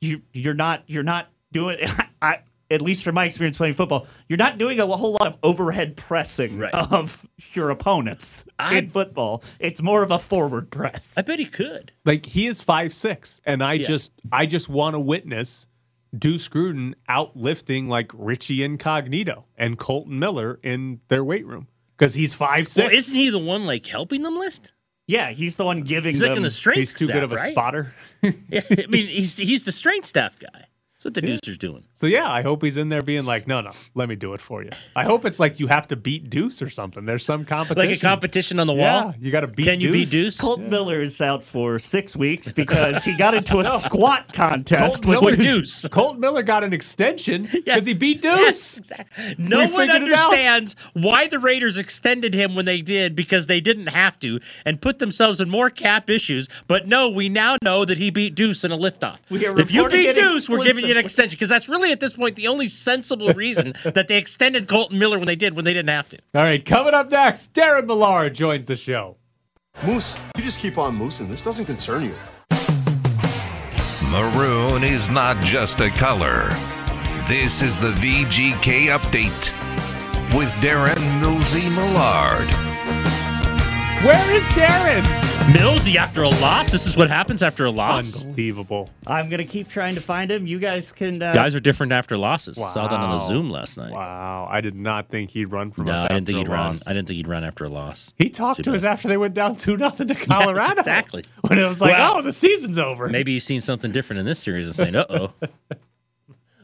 you 0.02 0.22
you're 0.34 0.54
not 0.54 0.84
you're 0.88 1.04
not 1.04 1.30
doing 1.52 1.78
I 2.22 2.40
at 2.72 2.82
least 2.84 3.04
from 3.04 3.16
my 3.16 3.26
experience 3.26 3.58
playing 3.58 3.74
football, 3.74 4.06
you're 4.28 4.38
not 4.38 4.60
doing 4.60 4.80
a 4.80 4.86
whole 4.86 5.14
lot 5.14 5.26
of 5.26 5.36
overhead 5.42 5.98
pressing 5.98 6.60
Right. 6.60 6.72
of 6.74 7.28
your 7.54 7.72
opponents 7.72 8.46
I- 8.60 8.78
in 8.78 8.90
football. 8.90 9.44
It's 9.60 9.82
more 9.82 10.04
of 10.04 10.12
a 10.12 10.20
forward 10.20 10.70
press. 10.70 11.14
I 11.18 11.24
bet 11.24 11.40
he 11.40 11.46
could. 11.46 11.92
Like 12.06 12.26
he 12.28 12.46
is 12.48 12.62
five 12.62 12.94
six, 12.94 13.42
and 13.46 13.64
I 13.64 13.74
Yeah. 13.74 13.88
just 13.88 14.12
I 14.32 14.46
just 14.46 14.70
want 14.70 14.94
to 14.94 15.00
witness 15.00 15.66
Deuce 16.18 16.48
Gruden 16.48 16.94
outlifting 17.10 17.88
like 17.88 18.12
Richie 18.14 18.64
Incognito 18.64 19.46
and 19.58 19.78
Kolton 19.78 20.18
Miller 20.20 20.60
in 20.64 21.00
their 21.08 21.24
weight 21.24 21.46
room 21.46 21.68
because 21.98 22.14
he's 22.14 22.34
five 22.36 22.68
six. 22.68 22.86
Well, 22.88 22.96
isn't 22.96 23.16
he 23.16 23.30
the 23.30 23.40
one 23.40 23.66
like 23.66 23.86
helping 23.86 24.22
them 24.24 24.36
lift? 24.36 24.72
Yeah, 25.10 25.32
he's 25.32 25.56
the 25.56 25.66
one 25.66 25.82
giving 25.82 26.14
He's 26.14 26.22
like 26.22 26.30
them 26.32 26.38
in 26.38 26.44
the 26.44 26.52
strength 26.52 26.78
he's 26.78 26.94
too 26.94 27.06
staff, 27.06 27.16
good 27.16 27.24
of 27.24 27.32
a 27.32 27.38
right? 27.38 27.52
spotter. 27.52 27.94
Yeah, 28.22 28.62
I 28.70 28.86
mean, 28.90 29.08
he's 29.08 29.38
he's 29.38 29.64
the 29.64 29.72
strength 29.72 30.06
staff 30.06 30.38
guy. 30.38 30.66
That's 31.00 31.06
what 31.06 31.14
the 31.14 31.22
Deucer's 31.22 31.58
doing. 31.58 31.86
So 31.94 32.08
yeah, 32.08 32.30
I 32.30 32.42
hope 32.42 32.62
he's 32.62 32.76
in 32.76 32.90
there 32.90 33.02
being 33.02 33.24
like, 33.24 33.48
no, 33.48 33.62
no, 33.62 33.72
let 33.96 34.10
me 34.10 34.18
do 34.18 34.34
it 34.34 34.42
for 34.42 34.64
you. 34.64 34.72
I 34.98 35.06
hope 35.06 35.24
it's 35.24 35.40
like 35.40 35.58
you 35.58 35.68
have 35.68 35.88
to 35.88 35.96
beat 35.96 36.30
Deuce 36.30 36.62
or 36.62 36.70
something. 36.70 37.06
There's 37.06 37.24
some 37.24 37.46
competition. 37.46 37.90
Like 37.90 37.98
a 37.98 38.02
competition 38.02 38.60
on 38.60 38.68
the 38.68 38.74
Yeah, 38.76 39.04
wall. 39.06 39.16
you 39.18 39.32
got 39.32 39.40
to 39.42 39.48
beat. 39.48 39.64
Can 39.64 39.80
you 39.80 39.94
beat 39.94 40.10
Deuce? 40.10 40.36
Deuce? 40.36 40.42
Colt 40.42 40.60
Miller 40.60 41.02
is 41.02 41.22
out 41.22 41.42
for 41.42 41.80
six 41.80 42.18
weeks 42.18 42.52
because 42.52 43.06
he 43.06 43.16
got 43.16 43.34
into 43.34 43.60
a 43.62 43.80
squat 43.80 44.34
contest 44.34 45.04
Colt 45.06 45.24
with 45.24 45.40
Miller, 45.40 45.54
Deuce. 45.56 45.88
Colt 45.88 46.18
Miller 46.20 46.44
got 46.44 46.66
an 46.66 46.74
extension 46.74 47.44
because 47.44 47.62
Yes. 47.66 47.86
he 47.86 47.94
beat 47.94 48.22
Deuce. 48.22 48.38
Yes, 48.42 48.78
exactly. 48.80 49.36
No 49.38 49.60
We 49.60 49.72
one 49.72 49.88
figured 49.88 50.02
it 50.02 50.12
understands 50.12 50.76
why 50.92 51.28
the 51.28 51.40
Raiders 51.40 51.78
extended 51.78 52.34
him 52.34 52.56
when 52.56 52.66
they 52.66 52.82
did 52.82 53.16
because 53.16 53.48
they 53.48 53.62
didn't 53.62 53.88
have 53.88 54.20
to 54.20 54.42
and 54.66 54.82
put 54.82 55.00
themselves 55.00 55.40
in 55.40 55.50
more 55.50 55.70
cap 55.70 56.10
issues. 56.10 56.50
But 56.68 56.90
no, 56.90 57.08
we 57.08 57.30
now 57.30 57.56
know 57.64 57.86
that 57.86 57.98
he 57.98 58.10
beat 58.10 58.36
Deuce 58.36 58.66
in 58.66 58.74
a 58.74 58.78
liftoff. 58.78 59.20
We 59.30 59.46
If 59.46 59.72
you 59.72 59.88
beat 59.88 60.10
it 60.10 60.16
Deuce, 60.16 60.50
we're 60.50 60.66
giving 60.66 60.89
you 60.89 60.89
an 60.92 60.98
extension 60.98 61.36
because 61.36 61.50
that's 61.50 61.70
really 61.70 61.92
at 61.92 62.00
this 62.00 62.14
point 62.14 62.36
the 62.36 62.48
only 62.48 62.68
sensible 62.68 63.30
reason 63.34 63.74
that 63.84 64.08
they 64.08 64.18
extended 64.18 64.68
Kolton 64.68 65.00
Miller 65.00 65.18
when 65.18 65.28
they 65.28 65.36
did 65.36 65.56
when 65.56 65.66
they 65.66 65.74
didn't 65.74 65.90
have 65.90 66.10
to. 66.10 66.18
All 66.36 66.42
right, 66.42 66.64
coming 66.64 66.94
up 66.94 67.10
next, 67.12 67.54
Darren 67.54 67.86
Millard 67.86 68.30
joins 68.30 68.66
the 68.66 68.76
show. 68.76 69.18
Moose, 69.84 70.18
you 70.36 70.44
just 70.44 70.60
keep 70.60 70.78
on 70.78 70.98
moosing. 70.98 71.30
This 71.30 71.44
doesn't 71.44 71.66
concern 71.66 72.04
you. 72.04 72.16
Maroon 74.12 74.84
is 74.84 75.10
not 75.10 75.42
just 75.44 75.82
a 75.82 75.90
color. 75.92 76.50
This 77.28 77.62
is 77.62 77.76
the 77.76 77.92
VGK 77.92 78.88
update 78.88 79.54
with 80.36 80.50
Darren 80.62 80.98
Millsy 81.22 81.70
Millard. 81.76 82.50
Where 84.04 84.32
is 84.32 84.44
Darren? 84.56 85.39
Millsy 85.54 85.96
after 85.96 86.22
a 86.24 86.30
loss. 86.30 86.72
This 86.72 86.86
is 86.86 86.96
what 86.96 87.10
happens 87.10 87.42
after 87.42 87.66
a 87.66 87.72
loss. 87.72 88.24
Unbelievable. 88.24 88.90
I'm 89.08 89.30
gonna 89.30 89.44
keep 89.46 89.68
trying 89.68 89.96
to 89.96 90.02
find 90.02 90.30
him. 90.30 90.46
You 90.46 90.60
guys 90.60 90.92
can. 90.92 91.22
Uh, 91.22 91.34
Guys 91.34 91.56
are 91.56 91.60
different 91.60 91.92
after 91.92 92.18
losses. 92.18 92.56
Saw 92.58 92.88
that 92.88 92.92
on 93.00 93.10
the 93.10 93.18
Zoom 93.18 93.50
last 93.50 93.76
night. 93.78 93.92
Wow, 93.92 94.48
I 94.50 94.62
did 94.62 94.76
not 94.76 95.10
think 95.10 95.32
he'd 95.32 95.46
run 95.46 95.72
from 95.72 95.86
No, 95.86 95.94
us. 95.94 96.02
I 96.06 96.10
didn't 96.10 96.28
think 96.28 96.38
he'd 96.38 96.48
run. 96.50 96.72
loss. 96.72 96.88
I 96.88 96.94
didn't 96.94 97.08
think 97.08 97.18
he'd 97.18 97.28
run 97.28 97.44
after 97.44 97.64
a 97.66 97.70
loss. 97.70 98.14
He 98.18 98.30
talked 98.30 98.58
Too 98.58 98.64
to 98.64 98.70
bad. 98.72 98.76
us 98.76 98.84
after 98.84 99.08
they 99.08 99.18
went 99.18 99.34
down 99.34 99.56
two 99.58 99.76
nothing 99.76 100.08
to 100.10 100.16
Colorado. 100.28 100.74
exactly. 100.80 101.24
When 101.48 101.58
it 101.58 101.68
was 101.68 101.82
like, 101.82 101.94
Well, 101.94 102.18
oh, 102.18 102.22
the 102.22 102.34
season's 102.34 102.78
over. 102.78 103.08
Maybe 103.08 103.34
he's 103.34 103.44
seen 103.46 103.62
something 103.62 103.92
different 103.92 104.20
in 104.20 104.26
this 104.28 104.40
series 104.40 104.68
and 104.68 104.76
saying, 104.76 104.96
"Uh 104.96 105.06
oh." 105.10 105.34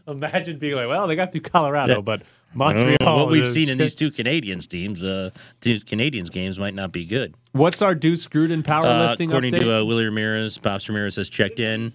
Imagine 0.07 0.59
being 0.59 0.75
like, 0.75 0.87
well, 0.87 1.07
they 1.07 1.15
got 1.15 1.31
through 1.31 1.41
Colorado, 1.41 1.99
but 2.03 2.21
Montreal. 2.55 3.17
what 3.17 3.29
we've 3.29 3.47
seen 3.49 3.69
in 3.69 3.77
these 3.77 3.93
two 4.01 4.09
Canadians 4.11 4.65
teams, 4.67 5.03
uh, 5.03 5.29
two 5.61 5.79
Canadians 5.81 6.29
games 6.29 6.57
might 6.57 6.73
not 6.73 6.91
be 6.91 7.05
good. 7.05 7.35
What's 7.51 7.81
our 7.81 7.93
Deuce 7.95 8.27
Gruden 8.27 8.67
Uh, 8.67 8.71
powerlifting 8.71 9.27
according 9.27 9.53
update? 9.53 9.59
to 9.61 9.81
uh, 9.81 9.83
Willie 9.83 10.05
Ramirez, 10.05 10.57
Pops 10.57 10.87
Ramirez 10.89 11.15
has 11.17 11.29
checked 11.29 11.59
in. 11.59 11.91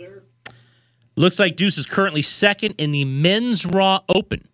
Looks 1.16 1.38
like 1.38 1.56
Deuce 1.56 1.76
is 1.78 1.86
currently 1.86 2.22
second 2.22 2.74
in 2.78 2.92
the 2.92 3.04
men's 3.04 3.66
Raw 3.66 4.00
Open 4.08 4.46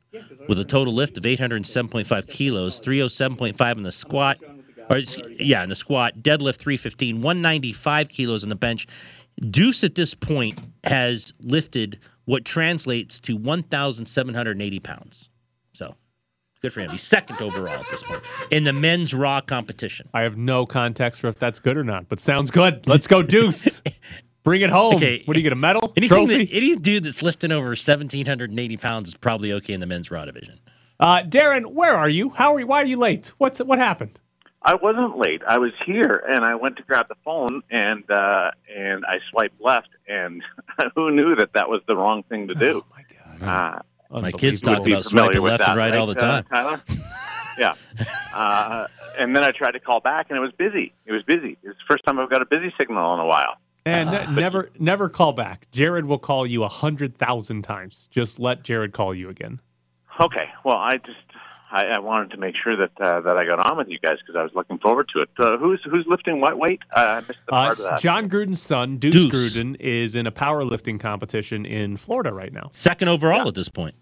with 0.48 0.58
a 0.58 0.64
total 0.64 0.94
lift 0.94 1.16
of 1.18 1.24
807.5 1.24 2.26
kilos, 2.28 2.80
307.5 2.80 3.76
in 3.76 3.82
the 3.82 3.92
squat. 3.92 4.38
Or, 4.88 4.98
yeah, 5.40 5.62
in 5.64 5.68
the 5.68 5.74
squat, 5.74 6.14
deadlift 6.22 6.56
315, 6.56 7.20
195 7.20 8.08
kilos 8.08 8.42
on 8.44 8.48
the 8.48 8.54
bench. 8.56 8.86
Deuce 9.50 9.82
at 9.84 9.96
this 9.96 10.14
point 10.14 10.58
has 10.84 11.32
lifted 11.40 11.98
what 12.24 12.44
translates 12.44 13.20
to 13.20 13.36
1,780 13.36 14.80
pounds. 14.80 15.28
So 16.56 16.68
good 16.68 16.72
for 16.72 16.80
him. 16.80 16.90
He's 16.90 17.02
second 17.02 17.42
overall 17.42 17.80
at 17.80 17.90
this 17.90 18.02
point 18.02 18.22
in 18.50 18.64
the 18.64 18.72
men's 18.72 19.12
Raw 19.12 19.40
competition. 19.40 20.08
I 20.14 20.22
have 20.22 20.36
no 20.36 20.64
context 20.64 21.20
for 21.20 21.28
if 21.28 21.38
that's 21.38 21.60
good 21.60 21.76
or 21.76 21.84
not, 21.84 22.08
but 22.08 22.18
sounds 22.18 22.50
good. 22.50 22.86
Let's 22.86 23.06
go, 23.06 23.22
Deuce. 23.22 23.82
Bring 24.42 24.62
it 24.62 24.70
home. 24.70 24.94
Okay. 24.94 25.22
What 25.24 25.34
do 25.34 25.40
you 25.40 25.42
get? 25.42 25.52
A 25.52 25.56
medal? 25.56 25.92
Anything 25.96 26.26
Trophy? 26.28 26.44
that, 26.46 26.52
any 26.52 26.76
dude 26.76 27.04
that's 27.04 27.20
lifting 27.20 27.50
over 27.50 27.68
1,780 27.68 28.76
pounds 28.76 29.08
is 29.08 29.14
probably 29.14 29.52
okay 29.54 29.74
in 29.74 29.80
the 29.80 29.86
men's 29.86 30.10
raw 30.10 30.24
division. 30.24 30.60
Uh, 31.00 31.22
Darren, 31.22 31.66
where 31.72 31.94
are 31.94 32.08
you? 32.08 32.30
How 32.30 32.54
are 32.54 32.60
you? 32.60 32.66
Why 32.66 32.80
are 32.80 32.86
you 32.86 32.96
late? 32.96 33.32
What's 33.38 33.58
what 33.58 33.78
happened? 33.78 34.20
I 34.62 34.74
wasn't 34.74 35.18
late. 35.18 35.42
I 35.46 35.58
was 35.58 35.72
here, 35.84 36.24
and 36.28 36.44
I 36.44 36.54
went 36.54 36.76
to 36.76 36.82
grab 36.84 37.08
the 37.08 37.16
phone, 37.24 37.62
and 37.70 38.08
uh, 38.10 38.50
and 38.74 39.04
I 39.04 39.18
swiped 39.30 39.60
left, 39.60 39.90
and 40.08 40.42
who 40.94 41.10
knew 41.10 41.34
that 41.36 41.52
that 41.54 41.68
was 41.68 41.82
the 41.86 41.96
wrong 41.96 42.22
thing 42.24 42.48
to 42.48 42.54
do? 42.54 42.82
Oh 42.84 42.94
my 42.96 43.40
god! 43.40 43.48
Uh, 43.48 43.82
My 44.10 44.30
kids 44.32 44.60
talk 44.60 44.86
about 44.86 45.04
familiar 45.04 45.32
swiping 45.32 45.42
with 45.42 45.50
left 45.52 45.62
and 45.62 45.76
that, 45.76 45.76
right 45.76 45.94
all 45.94 46.06
the 46.06 46.16
uh, 46.16 46.42
time. 46.42 46.44
Tyler? 46.44 46.82
yeah. 47.58 47.74
Uh, 48.34 48.86
and 49.18 49.34
then 49.34 49.44
I 49.44 49.50
tried 49.50 49.72
to 49.72 49.80
call 49.80 50.00
back, 50.00 50.26
and 50.28 50.36
it 50.36 50.40
was 50.40 50.52
busy. 50.52 50.92
It 51.06 51.12
was 51.12 51.22
busy. 51.22 51.56
It's 51.62 51.78
the 51.78 51.84
first 51.88 52.04
time 52.04 52.18
I've 52.18 52.30
got 52.30 52.42
a 52.42 52.46
busy 52.46 52.72
signal 52.78 53.14
in 53.14 53.20
a 53.20 53.26
while. 53.26 53.56
And 53.84 54.08
Ah. 54.10 54.30
never, 54.32 54.70
never 54.78 55.08
call 55.08 55.32
back. 55.32 55.68
Jared 55.70 56.04
will 56.06 56.18
call 56.18 56.46
you 56.46 56.64
a 56.64 56.68
hundred 56.68 57.16
thousand 57.16 57.62
times. 57.62 58.08
Just 58.10 58.40
let 58.40 58.62
Jared 58.62 58.92
call 58.92 59.14
you 59.14 59.28
again. 59.28 59.60
Okay. 60.20 60.48
Well, 60.64 60.76
I 60.76 60.96
just 60.96 61.18
I, 61.70 61.84
I 61.86 61.98
wanted 61.98 62.30
to 62.30 62.36
make 62.36 62.54
sure 62.62 62.76
that 62.76 62.92
uh, 63.00 63.20
that 63.22 63.36
I 63.36 63.44
got 63.44 63.58
on 63.58 63.76
with 63.76 63.88
you 63.88 63.98
guys 63.98 64.18
because 64.20 64.36
I 64.38 64.42
was 64.42 64.52
looking 64.54 64.78
forward 64.78 65.08
to 65.14 65.20
it. 65.22 65.30
Uh, 65.38 65.56
who's 65.58 65.80
who's 65.90 66.06
lifting 66.08 66.40
what 66.40 66.56
weight? 66.58 66.80
Uh, 66.96 67.00
I 67.00 67.20
missed 67.20 67.40
the 67.46 67.52
Uh, 67.54 67.66
part 67.66 67.78
of 67.78 67.84
that. 67.84 68.00
Jon 68.00 68.28
Gruden's 68.30 68.62
son, 68.62 68.98
Deuce, 68.98 69.14
Deuce. 69.14 69.54
Gruden, 69.56 69.76
is 69.80 70.14
in 70.14 70.26
a 70.26 70.32
powerlifting 70.32 71.00
competition 71.00 71.66
in 71.66 71.96
Florida 71.96 72.32
right 72.32 72.52
now. 72.52 72.70
Second 72.74 73.08
overall 73.08 73.48
at 73.48 73.54
this 73.54 73.68
point. 73.68 73.94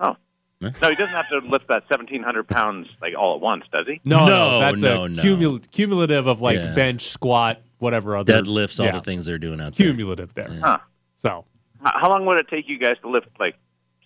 Oh. 0.00 0.16
No, 0.60 0.70
he 0.70 0.94
doesn't 0.94 1.08
have 1.14 1.28
to 1.28 1.38
lift 1.40 1.68
that 1.68 1.82
seventeen 1.90 2.22
hundred 2.22 2.48
pounds 2.48 2.86
like 3.02 3.14
all 3.18 3.34
at 3.34 3.40
once, 3.40 3.64
does 3.72 3.86
he? 3.86 4.00
No, 4.04 4.20
no, 4.26 4.50
No, 4.52 4.60
that's 4.60 4.80
no, 4.80 5.04
a 5.04 5.08
no. 5.08 5.22
cumul- 5.22 5.70
cumulative 5.70 6.26
of 6.26 6.40
like 6.40 6.56
Yeah. 6.58 6.72
bench, 6.74 7.02
squat, 7.08 7.60
whatever 7.78 8.16
other 8.16 8.32
Deadlifts, 8.42 8.78
all 8.84 8.90
the 8.92 9.04
things 9.04 9.26
they're 9.26 9.38
doing 9.38 9.60
out 9.60 9.74
there. 9.76 9.88
Cumulative 9.88 10.32
there. 10.34 10.58
Huh. 10.62 10.78
So 11.18 11.44
How 11.82 12.08
long 12.08 12.24
would 12.26 12.38
it 12.38 12.48
take 12.48 12.66
you 12.68 12.78
guys 12.78 12.96
to 13.02 13.10
lift 13.10 13.26
like 13.38 13.56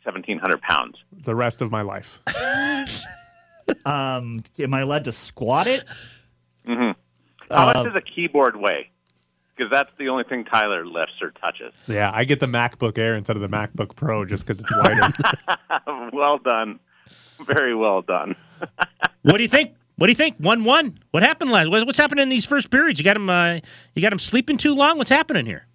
seventeen 0.09 0.38
hundred 0.38 0.62
pounds? 0.62 0.97
the 1.25 1.35
rest 1.35 1.61
of 1.61 1.71
my 1.71 1.83
life. 1.83 2.18
um, 3.85 4.42
am 4.59 4.75
I 4.75 4.81
allowed 4.81 5.05
to 5.05 5.12
squat 5.12 5.66
it? 5.66 5.85
hmm 6.66 6.92
How 7.51 7.68
Uh, 7.68 7.73
much 7.75 7.85
does 7.92 7.94
a 7.97 8.01
keyboard 8.01 8.57
weigh? 8.57 8.90
Because 9.57 9.71
that's 9.71 9.90
the 9.99 10.09
only 10.09 10.23
thing 10.25 10.44
Tyler 10.44 10.87
lifts 10.87 11.14
or 11.21 11.33
touches. 11.33 11.73
Yeah, 11.88 12.11
I 12.14 12.25
get 12.25 12.38
the 12.40 12.47
MacBook 12.47 12.97
Air 12.97 13.16
instead 13.16 13.35
of 13.37 13.42
the 13.42 13.49
MacBook 13.49 13.97
Pro 13.97 14.25
just 14.25 14.47
because 14.47 14.61
it's 14.61 14.71
lighter. 14.71 15.12
well 16.12 16.38
done, 16.38 16.79
very 17.47 17.75
well 17.75 18.03
done. 18.03 18.35
What 19.23 19.37
do 19.37 19.42
you 19.42 19.49
think? 19.49 19.73
What 19.97 20.07
do 20.07 20.12
you 20.12 20.16
think? 20.16 20.37
One 20.38 20.62
one. 20.64 21.01
What 21.11 21.23
happened 21.25 21.51
last? 21.51 21.68
What's 21.71 21.99
happening 21.99 22.23
in 22.23 22.29
these 22.29 22.44
first 22.47 22.71
periods? 22.71 22.99
You 23.01 23.05
got 23.05 23.16
him. 23.16 23.29
Uh, 23.29 23.55
you 23.94 24.01
got 24.01 24.12
him 24.12 24.18
sleeping 24.21 24.57
too 24.57 24.75
long. 24.75 24.97
What's 24.97 25.11
happening 25.11 25.44
here? 25.44 25.66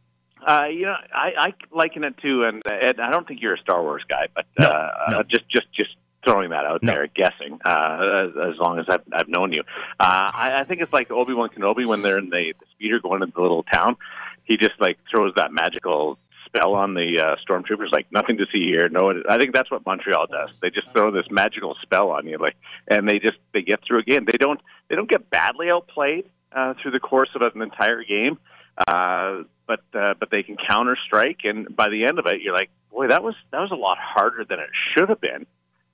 Uh, 0.46 0.66
you 0.66 0.84
know, 0.86 0.96
I, 1.14 1.32
I 1.38 1.54
liken 1.72 2.04
it 2.04 2.18
to, 2.20 2.44
and 2.44 2.62
Ed, 2.70 3.00
I 3.00 3.10
don't 3.12 3.28
think 3.28 3.42
you're 3.42 3.54
a 3.56 3.60
Star 3.60 3.82
Wars 3.82 4.04
guy, 4.08 4.28
but 4.36 4.46
No, 4.60 4.68
uh, 4.68 4.92
no. 5.12 5.18
uh, 5.20 5.24
just 5.24 5.48
just 5.50 5.72
just 5.74 5.96
throwing 6.26 6.50
that 6.52 6.66
out 6.66 6.82
No. 6.84 6.94
there, 6.94 7.08
guessing. 7.08 7.60
Uh, 7.66 8.24
as, 8.24 8.54
as 8.54 8.58
long 8.60 8.80
as 8.80 8.86
I've, 8.90 9.02
I've 9.12 9.28
known 9.28 9.52
you, 9.52 9.62
uh, 10.00 10.32
I, 10.34 10.60
I 10.62 10.64
think 10.64 10.82
it's 10.82 10.94
like 10.94 11.12
Obi 11.12 11.34
Wan 11.34 11.50
Kenobi 11.50 11.86
when 11.86 12.02
they're 12.02 12.18
in 12.18 12.30
the, 12.30 12.54
the 12.60 12.66
speeder 12.72 13.00
going 13.00 13.22
into 13.22 13.34
the 13.36 13.42
little 13.42 13.64
town. 13.64 13.98
He 14.46 14.58
just 14.58 14.80
like 14.80 14.98
throws 15.10 15.34
that 15.36 15.52
magical 15.54 16.18
spell 16.46 16.76
on 16.76 16.94
the 16.94 17.20
uh, 17.20 17.36
stormtroopers, 17.48 17.92
like 17.92 18.06
nothing 18.12 18.38
to 18.38 18.46
see 18.54 18.64
here. 18.66 18.88
No, 18.90 19.14
I 19.30 19.38
think 19.38 19.54
that's 19.54 19.72
what 19.72 19.86
Montreal 19.86 20.28
does. 20.28 20.50
They 20.62 20.70
just 20.70 20.88
throw 20.92 21.10
this 21.12 21.26
magical 21.32 21.76
spell 21.82 22.10
on 22.12 22.28
you, 22.28 22.38
like, 22.38 22.56
and 22.88 23.08
they 23.08 23.20
just 23.20 23.38
they 23.54 23.62
get 23.62 23.80
through 23.86 24.00
again. 24.00 24.26
They 24.26 24.38
don't 24.38 24.60
they 24.90 24.96
don't 24.96 25.10
get 25.10 25.30
badly 25.30 25.70
outplayed 25.72 26.26
uh, 26.52 26.74
through 26.82 26.92
the 26.92 27.00
course 27.00 27.30
of 27.36 27.42
an 27.42 27.62
entire 27.62 28.04
game. 28.04 28.38
Uh, 28.78 29.44
but 29.68 29.82
uh, 29.94 30.14
but 30.20 30.30
they 30.32 30.44
can 30.44 30.58
counter 30.58 30.98
strike, 31.06 31.40
and 31.44 31.76
by 31.76 31.90
the 31.90 32.06
end 32.06 32.20
of 32.20 32.26
it, 32.26 32.42
you're 32.42 32.56
like, 32.56 32.70
boy, 32.92 33.08
that 33.08 33.24
was 33.24 33.36
that 33.52 33.60
was 33.60 33.72
a 33.72 33.76
lot 33.76 33.98
harder 34.00 34.44
than 34.44 34.60
it 34.60 34.70
should 34.94 35.10
have 35.10 35.22
been. 35.22 35.46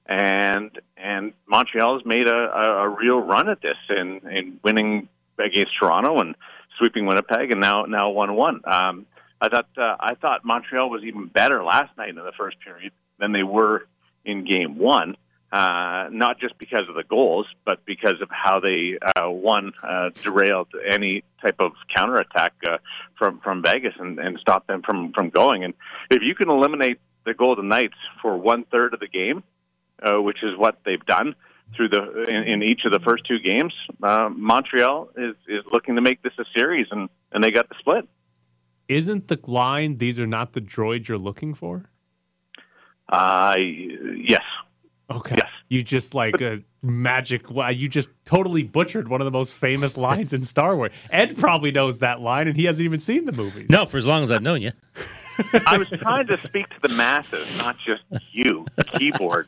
And 0.06 0.72
and 0.98 1.34
Montreal 1.48 1.98
has 1.98 2.06
made 2.06 2.28
a, 2.28 2.36
a, 2.36 2.86
a 2.86 2.90
real 2.90 3.20
run 3.20 3.50
at 3.50 3.62
this 3.62 3.78
in 3.90 4.22
in 4.30 4.60
winning 4.64 5.10
against 5.38 5.78
Toronto 5.80 6.20
and 6.20 6.36
sweeping 6.78 7.06
Winnipeg, 7.06 7.52
and 7.52 7.62
now 7.62 7.84
now 7.84 8.10
one 8.10 8.34
one. 8.36 8.62
Um, 8.66 9.06
I 9.42 9.50
thought 9.50 9.68
uh, 9.78 9.96
I 10.00 10.16
thought 10.16 10.44
Montreal 10.44 10.90
was 10.90 11.04
even 11.04 11.28
better 11.28 11.64
last 11.64 11.96
night 11.98 12.10
in 12.10 12.16
the 12.16 12.32
first 12.38 12.60
period 12.62 12.92
than 13.20 13.34
they 13.34 13.44
were 13.44 13.88
in 14.26 14.46
game 14.46 14.78
one. 14.78 15.16
Uh, 15.52 16.08
not 16.12 16.40
just 16.40 16.56
because 16.60 16.84
of 16.88 16.94
the 16.94 17.04
goals, 17.04 17.48
but 17.66 17.84
because 17.84 18.22
of 18.22 18.30
how 18.30 18.60
they 18.60 19.00
uh, 19.16 19.28
one 19.28 19.72
uh, 19.82 20.10
derailed 20.22 20.68
any 20.88 21.24
type 21.42 21.56
of 21.58 21.72
counterattack 21.96 22.54
uh, 22.70 22.78
from 23.18 23.40
from 23.40 23.64
Vegas 23.64 23.94
and, 23.98 24.20
and 24.20 24.38
stopped 24.40 24.68
them 24.68 24.84
from 24.84 25.12
from 25.12 25.32
going. 25.32 25.64
And 25.64 25.74
if 26.12 26.22
you 26.22 26.36
can 26.36 26.52
eliminate 26.52 27.00
the 27.26 27.34
Golden 27.34 27.68
Knights 27.68 27.98
for 28.22 28.38
one 28.38 28.64
third 28.66 28.94
of 28.94 29.00
the 29.00 29.08
game, 29.08 29.42
uh, 30.04 30.22
which 30.22 30.44
is 30.44 30.56
what 30.56 30.82
they've 30.86 31.04
done 31.08 31.34
through 31.76 31.90
the 31.90 32.26
in, 32.30 32.44
in 32.44 32.64
each 32.64 32.82
of 32.86 32.92
the 32.92 33.00
first 33.00 33.26
two 33.26 33.40
games, 33.40 33.74
uh, 34.04 34.30
Montreal 34.30 35.10
is 35.18 35.36
is 35.48 35.64
looking 35.74 35.96
to 35.96 36.02
make 36.02 36.22
this 36.22 36.34
a 36.38 36.46
series, 36.56 36.86
and 36.92 37.10
and 37.32 37.44
they 37.44 37.50
got 37.50 37.70
the 37.70 37.76
split. 37.80 38.08
Isn't 38.88 39.28
the 39.28 39.40
line 39.48 39.98
these 39.98 40.20
are 40.20 40.28
not 40.28 40.54
the 40.54 40.62
droids 40.62 41.08
you're 41.08 41.18
looking 41.18 41.56
for? 41.56 41.90
Uh, 43.08 43.56
yes. 43.58 44.44
Okay. 45.12 45.36
Yes. 45.38 45.48
You 45.70 45.84
just 45.84 46.14
like 46.14 46.42
a 46.42 46.54
uh, 46.54 46.58
magic. 46.82 47.50
Wow, 47.50 47.70
you 47.70 47.88
just 47.88 48.10
totally 48.26 48.64
butchered 48.64 49.08
one 49.08 49.22
of 49.22 49.26
the 49.26 49.32
most 49.32 49.54
famous 49.54 49.98
lines 49.98 50.34
in 50.34 50.44
Star 50.44 50.76
Wars. 50.76 50.92
Ed 51.12 51.38
probably 51.38 51.72
knows 51.72 52.00
that 52.00 52.22
line, 52.22 52.48
and 52.48 52.56
he 52.56 52.66
hasn't 52.66 52.86
even 52.86 53.00
seen 53.00 53.26
the 53.26 53.32
movies. 53.32 53.70
No, 53.70 53.86
for 53.86 53.98
as 53.98 54.08
long 54.08 54.24
as 54.24 54.32
I've 54.32 54.42
known 54.42 54.62
you. 54.62 54.72
I 55.66 55.78
was 55.78 55.88
trying 55.90 56.28
to 56.28 56.38
speak 56.48 56.68
to 56.70 56.76
the 56.82 56.90
masses, 56.90 57.58
not 57.60 57.78
just 57.86 58.04
you, 58.32 58.66
keyboard 58.98 59.48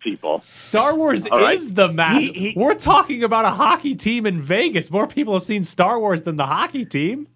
people. 0.00 0.42
Star 0.68 0.94
Wars 0.94 1.26
All 1.26 1.38
right. 1.38 1.56
is 1.56 1.74
the 1.74 1.92
mass. 1.92 2.24
We're 2.56 2.74
talking 2.74 3.22
about 3.22 3.44
a 3.44 3.50
hockey 3.50 3.94
team 3.94 4.26
in 4.26 4.40
Vegas. 4.40 4.90
More 4.90 5.06
people 5.06 5.34
have 5.34 5.44
seen 5.44 5.62
Star 5.62 5.98
Wars 5.98 6.22
than 6.22 6.36
the 6.36 6.46
hockey 6.46 6.84
team. 6.84 7.28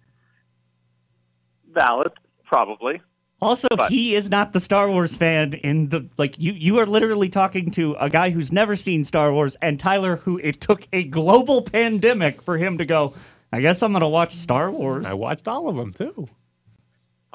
Valid, 1.71 2.11
probably. 2.45 3.01
Also, 3.45 3.67
he 3.89 4.15
is 4.15 4.29
not 4.31 4.53
the 4.53 4.59
Star 4.59 4.89
Wars 4.89 5.15
fan 5.15 5.53
in 5.53 5.89
the 5.89 6.09
like 6.17 6.39
you 6.39 6.51
you 6.51 6.79
are 6.79 6.85
literally 6.87 7.29
talking 7.29 7.69
to 7.71 7.95
a 7.99 8.09
guy 8.09 8.31
who's 8.31 8.51
never 8.51 8.75
seen 8.75 9.03
Star 9.03 9.31
Wars 9.31 9.55
and 9.61 9.79
Tyler 9.79 10.15
who 10.17 10.39
it 10.39 10.59
took 10.59 10.87
a 10.91 11.03
global 11.03 11.61
pandemic 11.61 12.41
for 12.41 12.57
him 12.57 12.79
to 12.79 12.85
go, 12.85 13.13
I 13.51 13.61
guess 13.61 13.83
I'm 13.83 13.91
going 13.91 14.01
to 14.01 14.07
watch 14.07 14.35
Star 14.35 14.71
Wars. 14.71 15.05
I 15.05 15.13
watched 15.13 15.47
all 15.47 15.69
of 15.69 15.75
them 15.75 15.93
too. 15.93 16.27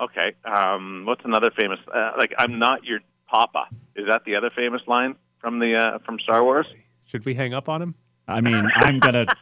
Okay. 0.00 0.32
Um, 0.44 1.04
what's 1.06 1.24
another 1.24 1.50
famous? 1.50 1.78
Uh, 1.94 2.12
like, 2.18 2.34
I'm 2.38 2.58
not 2.58 2.84
your 2.84 3.00
papa. 3.28 3.66
Is 3.94 4.06
that 4.08 4.24
the 4.24 4.34
other 4.34 4.50
famous 4.50 4.82
line 4.86 5.14
from 5.38 5.60
the 5.60 5.76
uh, 5.76 5.98
from 6.00 6.18
Star 6.18 6.42
Wars? 6.42 6.66
Should 7.04 7.24
we 7.24 7.34
hang 7.34 7.54
up 7.54 7.68
on 7.68 7.80
him? 7.82 7.94
I 8.26 8.40
mean, 8.40 8.68
I'm 8.74 8.98
going 8.98 9.14
to 9.26 9.36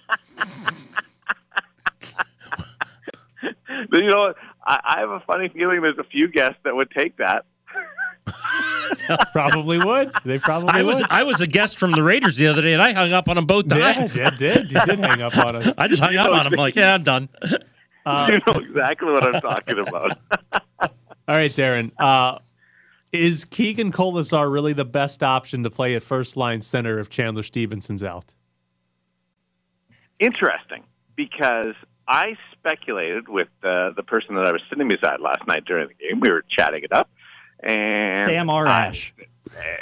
you 3.93 4.09
know, 4.09 4.21
what? 4.21 4.37
I, 4.69 4.81
I 4.85 5.01
have 5.01 5.11
a 5.11 5.21
funny 5.21 5.49
feeling 5.49 5.81
there's 5.81 5.99
a 5.99 6.05
few 6.05 6.29
guests 6.29 6.59
that 6.65 6.77
would 6.77 6.91
take 6.91 7.17
that. 7.17 7.47
probably 9.33 9.79
would. 9.79 10.13
They 10.25 10.39
probably 10.39 10.69
I 10.75 10.83
was 10.83 10.99
would. 10.99 11.07
I 11.09 11.23
was 11.25 11.41
a 11.41 11.47
guest 11.47 11.79
from 11.79 11.93
the 11.93 12.03
Raiders 12.03 12.37
the 12.37 12.47
other 12.47 12.61
day, 12.61 12.75
and 12.75 12.83
I 12.83 12.93
hung 12.93 13.13
up 13.13 13.29
on 13.31 13.37
them 13.37 13.47
both 13.47 13.69
times. 13.69 14.19
Yeah, 14.19 14.31
you 14.31 14.37
did. 14.37 14.73
You 14.73 14.81
did 14.85 14.99
hang 14.99 15.23
up 15.23 15.37
on 15.39 15.57
us. 15.57 15.75
I 15.79 15.89
just 15.89 16.03
hung 16.03 16.17
up 16.17 16.31
on 16.31 16.45
them. 16.45 16.53
Like, 16.53 16.77
yeah, 16.77 16.95
I'm 16.95 17.03
done. 17.03 17.31
Uh, 18.05 18.29
you 18.33 18.41
know 18.47 18.61
exactly 18.61 19.11
what 19.11 19.25
I'm 19.25 19.41
talking 19.41 19.79
about. 19.79 20.19
All 20.83 21.35
right, 21.35 21.51
Darren. 21.51 21.91
Uh, 21.99 22.39
is 23.13 23.47
Keegan 23.47 23.91
Kolesar 23.91 24.53
really 24.53 24.75
the 24.75 24.85
best 24.85 25.23
option 25.23 25.63
to 25.63 25.71
play 25.71 25.95
at 25.95 26.03
first 26.03 26.37
line 26.37 26.61
center 26.61 26.99
if 26.99 27.09
Chandler 27.09 27.43
Stephenson's 27.43 28.05
out? 28.05 28.35
Interesting, 30.19 30.83
because 31.17 31.75
I 32.07 32.37
speculated 32.69 33.29
with 33.29 33.49
uh, 33.63 33.91
the 33.97 34.03
person 34.03 34.35
that 34.37 34.47
I 34.47 34.53
was 34.53 34.61
sitting 34.69 34.89
beside 34.89 35.21
last 35.21 35.47
night 35.47 35.65
during 35.65 35.89
the 35.89 35.95
game. 35.95 36.21
We 36.21 36.31
were 36.31 36.45
chatting 36.49 36.83
it 36.85 36.93
up, 36.93 37.09
and 37.63 38.29
Sam 38.31 38.51
or 38.51 38.67
I- 38.67 38.87
Ash. 38.87 39.15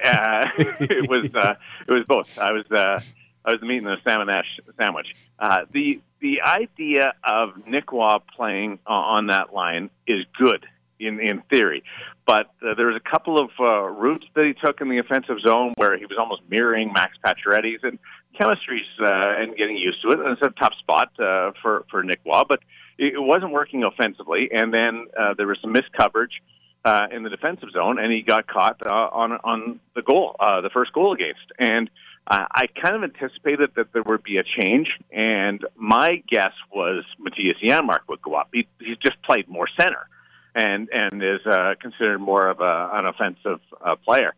uh, 0.05 0.46
it 0.81 1.09
was 1.09 1.35
uh, 1.35 1.55
it 1.88 1.92
was 1.92 2.05
both. 2.07 2.29
I 2.38 2.53
was 2.53 2.64
uh, 2.70 3.01
I 3.44 3.53
was 3.53 3.61
eating 3.62 3.87
a 3.87 3.96
salmon 4.05 4.29
ash 4.29 4.59
sandwich. 4.81 5.09
Uh, 5.38 5.62
the 5.72 6.01
the 6.20 6.42
idea 6.42 7.14
of 7.25 7.66
Nick 7.66 7.92
Waugh 7.92 8.20
playing 8.37 8.79
uh, 8.87 8.92
on 8.92 9.27
that 9.29 9.53
line 9.53 9.90
is 10.07 10.25
good 10.38 10.66
in 10.99 11.20
in 11.20 11.42
theory, 11.51 11.83
but 12.27 12.51
uh, 12.62 12.75
there 12.75 12.87
was 12.87 12.96
a 12.96 13.11
couple 13.11 13.38
of 13.38 13.51
uh, 13.59 13.83
routes 13.83 14.27
that 14.35 14.44
he 14.44 14.55
took 14.55 14.81
in 14.81 14.88
the 14.88 14.99
offensive 14.99 15.40
zone 15.40 15.75
where 15.77 15.96
he 15.99 16.07
was 16.07 16.16
almost 16.18 16.42
mirroring 16.49 16.92
Max 16.92 17.16
Pacioretty's 17.25 17.81
and 17.83 17.99
chemistry's 18.38 18.87
uh, 19.01 19.35
and 19.38 19.57
getting 19.57 19.77
used 19.77 20.03
to 20.03 20.11
it. 20.11 20.20
And 20.20 20.29
it's 20.29 20.42
a 20.42 20.51
tough 20.51 20.75
spot 20.79 21.11
uh, 21.18 21.53
for 21.61 21.85
for 21.90 22.03
Nick 22.03 22.20
Waugh, 22.25 22.44
but 22.49 22.61
it, 22.99 23.15
wasn't 23.17 23.53
working 23.53 23.85
offensively. 23.85 24.51
And 24.53 24.73
then 24.73 25.07
uh, 25.19 25.35
there 25.35 25.47
was 25.47 25.59
some 25.61 25.73
missed 25.73 25.93
coverage 25.93 26.43
uh, 26.85 27.07
in 27.11 27.23
the 27.23 27.31
defensive 27.31 27.71
zone, 27.73 27.99
and 27.99 28.13
he 28.13 28.23
got 28.23 28.47
caught 28.47 28.85
uh, 28.87 28.91
on 28.91 29.33
on 29.33 29.81
the 29.95 30.03
goal, 30.03 30.37
uh, 30.39 30.61
the 30.61 30.71
first 30.71 30.93
goal 30.93 31.13
against. 31.13 31.53
And 31.59 31.91
uh, 32.29 32.47
I 32.51 32.67
kind 32.67 32.97
of 32.97 33.03
anticipated 33.05 33.71
that 33.77 33.93
there 33.93 34.03
would 34.05 34.23
be 34.23 34.39
a 34.39 34.43
change, 34.45 34.89
and 35.11 35.65
my 35.77 36.23
guess 36.29 36.53
was 36.73 37.05
Mattias 37.21 37.61
Janmark 37.63 38.01
would 38.09 38.23
go 38.23 38.35
up. 38.35 38.49
He, 38.53 38.67
he's 38.81 38.99
just 38.99 39.21
played 39.23 39.49
more 39.49 39.67
center, 39.79 40.09
and 40.55 40.89
and 40.93 41.23
is 41.23 41.45
uh, 41.47 41.75
considered 41.81 42.19
more 42.19 42.49
of 42.49 42.61
a, 42.61 42.91
an 42.95 43.07
offensive 43.07 43.61
uh, 43.85 43.97
player. 43.97 44.35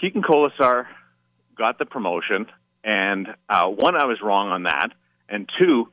Keegan 0.00 0.22
Kolesar 0.22 0.86
got 1.56 1.78
the 1.78 1.84
promotion, 1.84 2.46
and 2.84 3.26
uh, 3.48 3.66
one, 3.66 3.96
I 3.96 4.04
was 4.04 4.18
wrong 4.22 4.48
on 4.48 4.62
that, 4.62 4.92
and 5.28 5.48
two, 5.60 5.88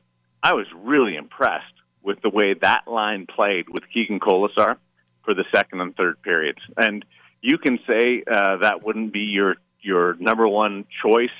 I 0.46 0.54
was 0.54 0.68
really 0.78 1.16
impressed 1.16 1.74
with 2.04 2.22
the 2.22 2.30
way 2.30 2.54
that 2.54 2.88
line 2.88 3.26
played 3.26 3.68
with 3.68 3.82
Keegan 3.92 4.20
Kolesar 4.20 4.78
for 5.24 5.34
the 5.34 5.44
second 5.52 5.82
and 5.82 5.96
third 5.96 6.22
periods. 6.22 6.60
And 6.78 7.04
you 7.42 7.58
can 7.58 7.80
say 7.88 8.24
uh, 8.32 8.58
that 8.58 8.84
wouldn't 8.84 9.12
be 9.12 9.22
your 9.22 9.56
your 9.82 10.14
number 10.20 10.48
one 10.48 10.86
choice. 11.02 11.34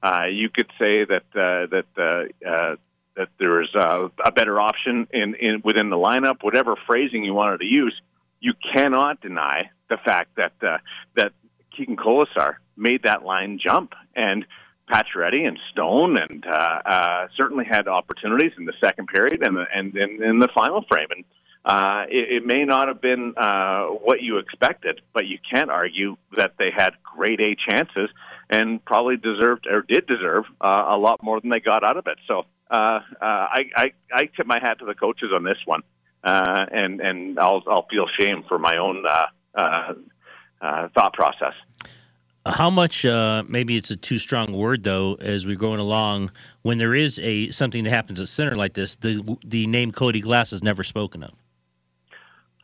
Uh, 0.00 0.26
you 0.30 0.48
could 0.48 0.70
say 0.78 1.04
that 1.04 1.24
uh, 1.34 1.66
that 1.74 1.86
uh, 1.98 2.48
uh, 2.48 2.76
that 3.16 3.30
there 3.40 3.62
is 3.62 3.74
uh, 3.74 4.08
a 4.24 4.30
better 4.30 4.60
option 4.60 5.08
in, 5.12 5.34
in 5.34 5.60
within 5.64 5.90
the 5.90 5.96
lineup. 5.96 6.44
Whatever 6.44 6.76
phrasing 6.86 7.24
you 7.24 7.34
wanted 7.34 7.58
to 7.58 7.66
use, 7.66 8.00
you 8.38 8.52
cannot 8.72 9.20
deny 9.20 9.70
the 9.90 9.96
fact 9.96 10.36
that 10.36 10.52
uh, 10.62 10.78
that 11.16 11.32
Keegan 11.76 11.96
Kolesar 11.96 12.58
made 12.76 13.02
that 13.02 13.24
line 13.24 13.58
jump 13.60 13.94
and. 14.14 14.46
Pacioretty 14.90 15.46
and 15.46 15.58
Stone, 15.70 16.18
and 16.18 16.44
uh, 16.46 16.80
uh, 16.84 17.28
certainly 17.36 17.64
had 17.64 17.88
opportunities 17.88 18.52
in 18.58 18.64
the 18.64 18.74
second 18.80 19.06
period 19.08 19.42
and 19.42 19.56
and 19.74 19.96
in, 19.96 20.38
the 20.38 20.48
final 20.54 20.84
frame. 20.88 21.08
And 21.10 21.24
uh, 21.64 22.04
it, 22.08 22.42
it 22.42 22.46
may 22.46 22.64
not 22.64 22.88
have 22.88 23.00
been 23.00 23.34
uh, 23.36 23.86
what 23.86 24.20
you 24.22 24.38
expected, 24.38 25.00
but 25.12 25.26
you 25.26 25.38
can't 25.52 25.70
argue 25.70 26.16
that 26.36 26.54
they 26.58 26.70
had 26.76 26.94
grade 27.02 27.40
A 27.40 27.54
chances 27.54 28.10
and 28.50 28.84
probably 28.84 29.16
deserved 29.16 29.66
or 29.66 29.82
did 29.82 30.06
deserve 30.06 30.44
uh, 30.60 30.84
a 30.88 30.96
lot 30.96 31.22
more 31.22 31.40
than 31.40 31.50
they 31.50 31.60
got 31.60 31.84
out 31.84 31.96
of 31.96 32.06
it. 32.06 32.18
So 32.26 32.44
uh, 32.70 33.00
I, 33.20 33.70
I 33.76 33.92
I 34.12 34.24
tip 34.26 34.46
my 34.46 34.58
hat 34.60 34.80
to 34.80 34.84
the 34.84 34.94
coaches 34.94 35.30
on 35.34 35.44
this 35.44 35.58
one, 35.64 35.82
and 36.24 37.00
and 37.00 37.38
I'll 37.38 37.62
I'll 37.68 37.86
feel 37.88 38.06
shame 38.18 38.44
for 38.48 38.58
my 38.58 38.78
own 38.78 39.04
thought 39.54 41.12
process. 41.14 41.54
How 42.44 42.70
much? 42.70 43.04
Uh, 43.04 43.44
maybe 43.46 43.76
it's 43.76 43.90
a 43.90 43.96
too 43.96 44.18
strong 44.18 44.52
word, 44.52 44.82
though. 44.82 45.14
As 45.20 45.46
we're 45.46 45.54
going 45.54 45.78
along, 45.78 46.32
when 46.62 46.78
there 46.78 46.94
is 46.94 47.20
a 47.20 47.50
something 47.52 47.84
that 47.84 47.90
happens 47.90 48.18
at 48.18 48.26
center 48.28 48.56
like 48.56 48.74
this, 48.74 48.96
the 48.96 49.38
the 49.44 49.66
name 49.68 49.92
Cody 49.92 50.20
Glass 50.20 50.52
is 50.52 50.62
never 50.62 50.82
spoken 50.82 51.22
of. 51.22 51.30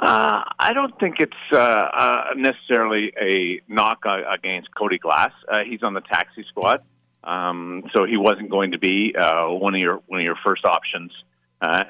Uh, 0.01 0.43
I 0.59 0.73
don't 0.75 0.99
think 0.99 1.17
it's 1.21 1.33
uh, 1.53 1.57
uh, 1.57 2.25
necessarily 2.37 3.13
a 3.21 3.61
knock 3.69 4.05
uh, 4.05 4.23
against 4.33 4.75
Cody 4.75 4.99
Glass. 4.99 5.33
Uh, 5.49 5.61
he's 5.65 5.83
on 5.83 5.95
the 5.95 6.01
taxi 6.01 6.45
squad, 6.49 6.83
um, 7.23 7.85
so 7.95 8.05
he 8.05 8.17
wasn't 8.17 8.51
going 8.51 8.73
to 8.73 8.79
be 8.79 9.15
one 9.17 9.77
of 9.77 9.81
your 9.81 10.01
one 10.07 10.19
of 10.19 10.25
your 10.25 10.39
first 10.45 10.65
options 10.65 11.13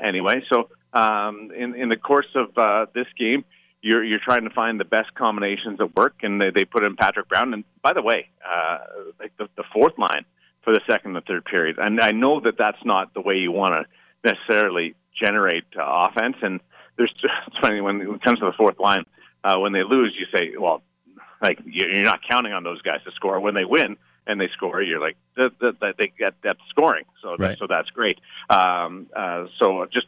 anyway. 0.02 0.42
So 0.52 0.68
um, 0.92 1.50
in 1.56 1.74
in 1.74 1.88
the 1.88 1.96
course 1.96 2.34
of 2.34 2.92
this 2.92 3.06
game, 3.18 3.46
you're 3.82 4.02
you're 4.04 4.18
trying 4.18 4.44
to 4.44 4.50
find 4.50 4.78
the 4.80 4.84
best 4.84 5.14
combinations 5.14 5.78
that 5.78 5.96
work, 5.96 6.16
and 6.22 6.40
they, 6.40 6.50
they 6.50 6.64
put 6.64 6.84
in 6.84 6.96
Patrick 6.96 7.28
Brown. 7.28 7.52
And 7.54 7.64
by 7.82 7.92
the 7.92 8.02
way, 8.02 8.28
uh, 8.48 8.78
like 9.20 9.36
the, 9.38 9.48
the 9.56 9.64
fourth 9.72 9.96
line 9.98 10.24
for 10.62 10.72
the 10.72 10.80
second 10.88 11.16
and 11.16 11.24
third 11.24 11.44
period, 11.44 11.78
and 11.78 12.00
I 12.00 12.10
know 12.10 12.40
that 12.40 12.58
that's 12.58 12.84
not 12.84 13.14
the 13.14 13.20
way 13.20 13.36
you 13.36 13.52
want 13.52 13.74
to 13.74 13.84
necessarily 14.32 14.94
generate 15.18 15.64
uh, 15.78 16.08
offense. 16.08 16.36
And 16.42 16.60
there's 16.96 17.12
it's 17.46 17.58
funny 17.60 17.80
when 17.80 18.00
it 18.00 18.22
comes 18.22 18.40
to 18.40 18.46
the 18.46 18.52
fourth 18.56 18.78
line, 18.80 19.04
uh, 19.44 19.56
when 19.58 19.72
they 19.72 19.82
lose, 19.84 20.14
you 20.18 20.26
say, 20.36 20.56
well, 20.58 20.82
like 21.40 21.60
you- 21.64 21.86
you're 21.86 22.04
not 22.04 22.20
counting 22.28 22.52
on 22.52 22.64
those 22.64 22.82
guys 22.82 23.00
to 23.04 23.12
score. 23.12 23.38
When 23.40 23.54
they 23.54 23.64
win 23.64 23.96
and 24.26 24.40
they 24.40 24.48
score, 24.48 24.82
you're 24.82 25.00
like 25.00 25.16
that, 25.36 25.52
that, 25.60 25.80
that 25.80 25.94
they 25.98 26.12
get 26.18 26.34
that 26.42 26.56
scoring. 26.68 27.04
So 27.22 27.36
Right. 27.38 27.56
so 27.58 27.66
that's 27.68 27.90
great. 27.90 28.18
Um, 28.50 29.06
uh, 29.14 29.46
so 29.58 29.86
just 29.92 30.06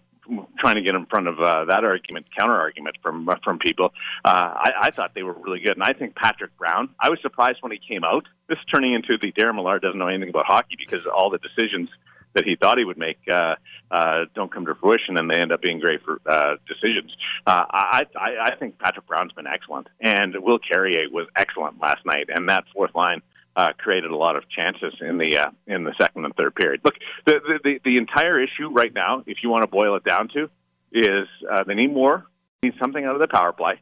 trying 0.59 0.77
to 0.77 0.83
get 0.83 0.95
in 0.95 1.07
front 1.07 1.29
of 1.29 1.41
uh, 1.41 1.65
that 1.67 1.85
argument, 1.85 2.27
counter 2.37 2.55
argument 2.55 2.97
from 3.03 3.29
from 3.43 3.59
people. 3.59 3.93
Uh, 4.25 4.55
I, 4.55 4.71
I 4.83 4.91
thought 4.91 5.15
they 5.15 5.23
were 5.23 5.35
really 5.35 5.61
good, 5.61 5.73
and 5.73 5.83
I 5.83 5.93
think 5.93 6.15
Patrick 6.15 6.57
Brown. 6.59 6.91
I 6.99 7.11
was 7.11 7.19
surprised 7.23 7.59
when 7.61 7.73
he 7.73 7.79
came 7.79 8.05
out. 8.05 8.25
This 8.49 8.59
is 8.59 8.65
turning 8.73 8.95
into 8.95 9.19
the 9.21 9.33
Darren 9.33 9.55
Millard 9.55 9.83
doesn't 9.83 9.99
know 9.99 10.09
anything 10.09 10.31
about 10.31 10.47
hockey 10.47 10.77
because 10.79 11.01
all 11.07 11.31
the 11.31 11.39
decisions 11.39 11.89
that 12.35 12.45
he 12.45 12.57
thought 12.57 12.79
he 12.79 12.85
would 12.85 12.99
make 12.99 13.19
uh, 13.31 13.57
uh, 13.91 14.25
don't 14.35 14.53
come 14.53 14.67
to 14.67 14.75
fruition, 14.75 15.17
and 15.19 15.29
they 15.31 15.41
end 15.41 15.53
up 15.53 15.61
being 15.61 15.81
great 15.81 16.01
for 16.03 16.21
uh, 16.27 16.57
decisions. 16.69 17.15
Uh, 17.47 17.65
I, 17.71 18.07
I, 18.17 18.37
I 18.45 18.57
think 18.57 18.79
Patrick 18.79 19.07
Brown's 19.07 19.33
been 19.33 19.47
excellent, 19.47 19.89
and 20.01 20.35
Will 20.41 20.59
Carrier 20.59 21.09
was 21.11 21.27
excellent 21.35 21.81
last 21.81 22.07
night, 22.07 22.27
and 22.29 22.49
that 22.49 22.65
fourth 22.73 22.95
line 22.95 23.23
uh, 23.57 23.73
created 23.79 24.11
a 24.11 24.17
lot 24.17 24.37
of 24.37 24.49
chances 24.49 24.95
in 25.01 25.19
the 25.19 25.39
uh, 25.39 25.51
in 25.67 25.85
the 25.85 25.95
second 26.01 26.25
and 26.25 26.35
third 26.37 26.55
period. 26.55 26.81
Look, 26.85 26.95
the, 27.27 27.41
the 27.65 27.81
the 27.85 27.97
entire 27.97 28.41
issue 28.41 28.71
right 28.71 28.93
now, 28.93 29.23
if 29.27 29.39
you 29.43 29.49
want 29.49 29.63
to 29.63 29.69
boil 29.69 29.97
it 29.97 30.05
down 30.05 30.29
to, 30.35 30.49
is 30.93 31.29
uh, 31.51 31.65
they 31.65 31.75
need 31.75 31.93
more, 31.93 32.27
need 32.63 32.75
something 32.81 33.05
out 33.05 33.15
of 33.15 33.21
the 33.21 33.29
power 33.29 33.53
play, 33.53 33.81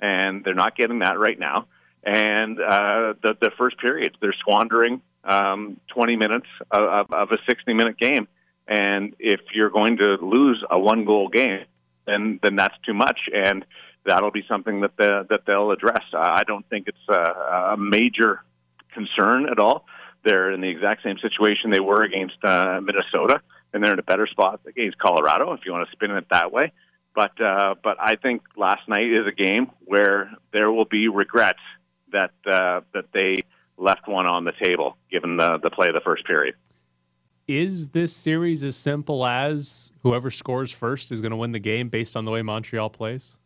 and 0.00 0.44
they're 0.44 0.54
not 0.54 0.76
getting 0.76 1.00
that 1.00 1.18
right 1.18 1.38
now. 1.38 1.66
And 2.02 2.58
uh, 2.58 3.14
the 3.22 3.36
the 3.40 3.50
first 3.58 3.78
period, 3.78 4.16
they're 4.20 4.34
squandering 4.38 5.02
um, 5.24 5.78
20 5.94 6.16
minutes 6.16 6.46
of, 6.70 7.12
of 7.12 7.30
a 7.30 7.38
60 7.48 7.74
minute 7.74 7.98
game. 7.98 8.28
And 8.66 9.14
if 9.18 9.40
you're 9.54 9.70
going 9.70 9.98
to 9.98 10.16
lose 10.20 10.64
a 10.70 10.78
one 10.78 11.04
goal 11.04 11.28
game, 11.28 11.64
then 12.06 12.40
then 12.42 12.56
that's 12.56 12.74
too 12.84 12.94
much, 12.94 13.18
and 13.32 13.64
that'll 14.04 14.30
be 14.30 14.44
something 14.48 14.80
that 14.80 14.96
the, 14.96 15.26
that 15.30 15.42
they'll 15.46 15.70
address. 15.70 16.02
I 16.12 16.44
don't 16.44 16.68
think 16.68 16.88
it's 16.88 17.08
a, 17.08 17.72
a 17.72 17.76
major 17.76 18.42
concern 18.92 19.48
at 19.48 19.58
all. 19.58 19.84
They're 20.24 20.52
in 20.52 20.60
the 20.60 20.68
exact 20.68 21.02
same 21.02 21.18
situation 21.18 21.70
they 21.70 21.80
were 21.80 22.02
against 22.02 22.42
uh, 22.44 22.80
Minnesota, 22.80 23.40
and 23.72 23.82
they're 23.82 23.92
in 23.92 23.98
a 23.98 24.04
better 24.04 24.26
spot 24.26 24.60
against 24.66 24.98
Colorado, 24.98 25.52
if 25.52 25.60
you 25.66 25.72
want 25.72 25.88
to 25.88 25.92
spin 25.92 26.10
it 26.12 26.26
that 26.30 26.52
way. 26.52 26.72
But 27.14 27.38
uh, 27.40 27.74
but 27.82 27.98
I 28.00 28.16
think 28.16 28.42
last 28.56 28.88
night 28.88 29.12
is 29.12 29.26
a 29.26 29.32
game 29.32 29.70
where 29.84 30.32
there 30.52 30.70
will 30.70 30.86
be 30.86 31.08
regrets 31.08 31.58
that 32.12 32.30
uh, 32.46 32.80
that 32.94 33.06
they 33.12 33.44
left 33.76 34.06
one 34.06 34.26
on 34.26 34.44
the 34.44 34.52
table 34.62 34.96
given 35.10 35.36
the 35.36 35.58
the 35.58 35.70
play 35.70 35.88
of 35.88 35.94
the 35.94 36.00
first 36.00 36.24
period. 36.26 36.54
Is 37.48 37.88
this 37.88 38.14
series 38.14 38.62
as 38.62 38.76
simple 38.76 39.26
as 39.26 39.92
whoever 40.02 40.30
scores 40.30 40.70
first 40.70 41.10
is 41.10 41.20
going 41.20 41.32
to 41.32 41.36
win 41.36 41.52
the 41.52 41.58
game 41.58 41.88
based 41.88 42.16
on 42.16 42.24
the 42.24 42.30
way 42.30 42.40
Montreal 42.40 42.88
plays? 42.88 43.36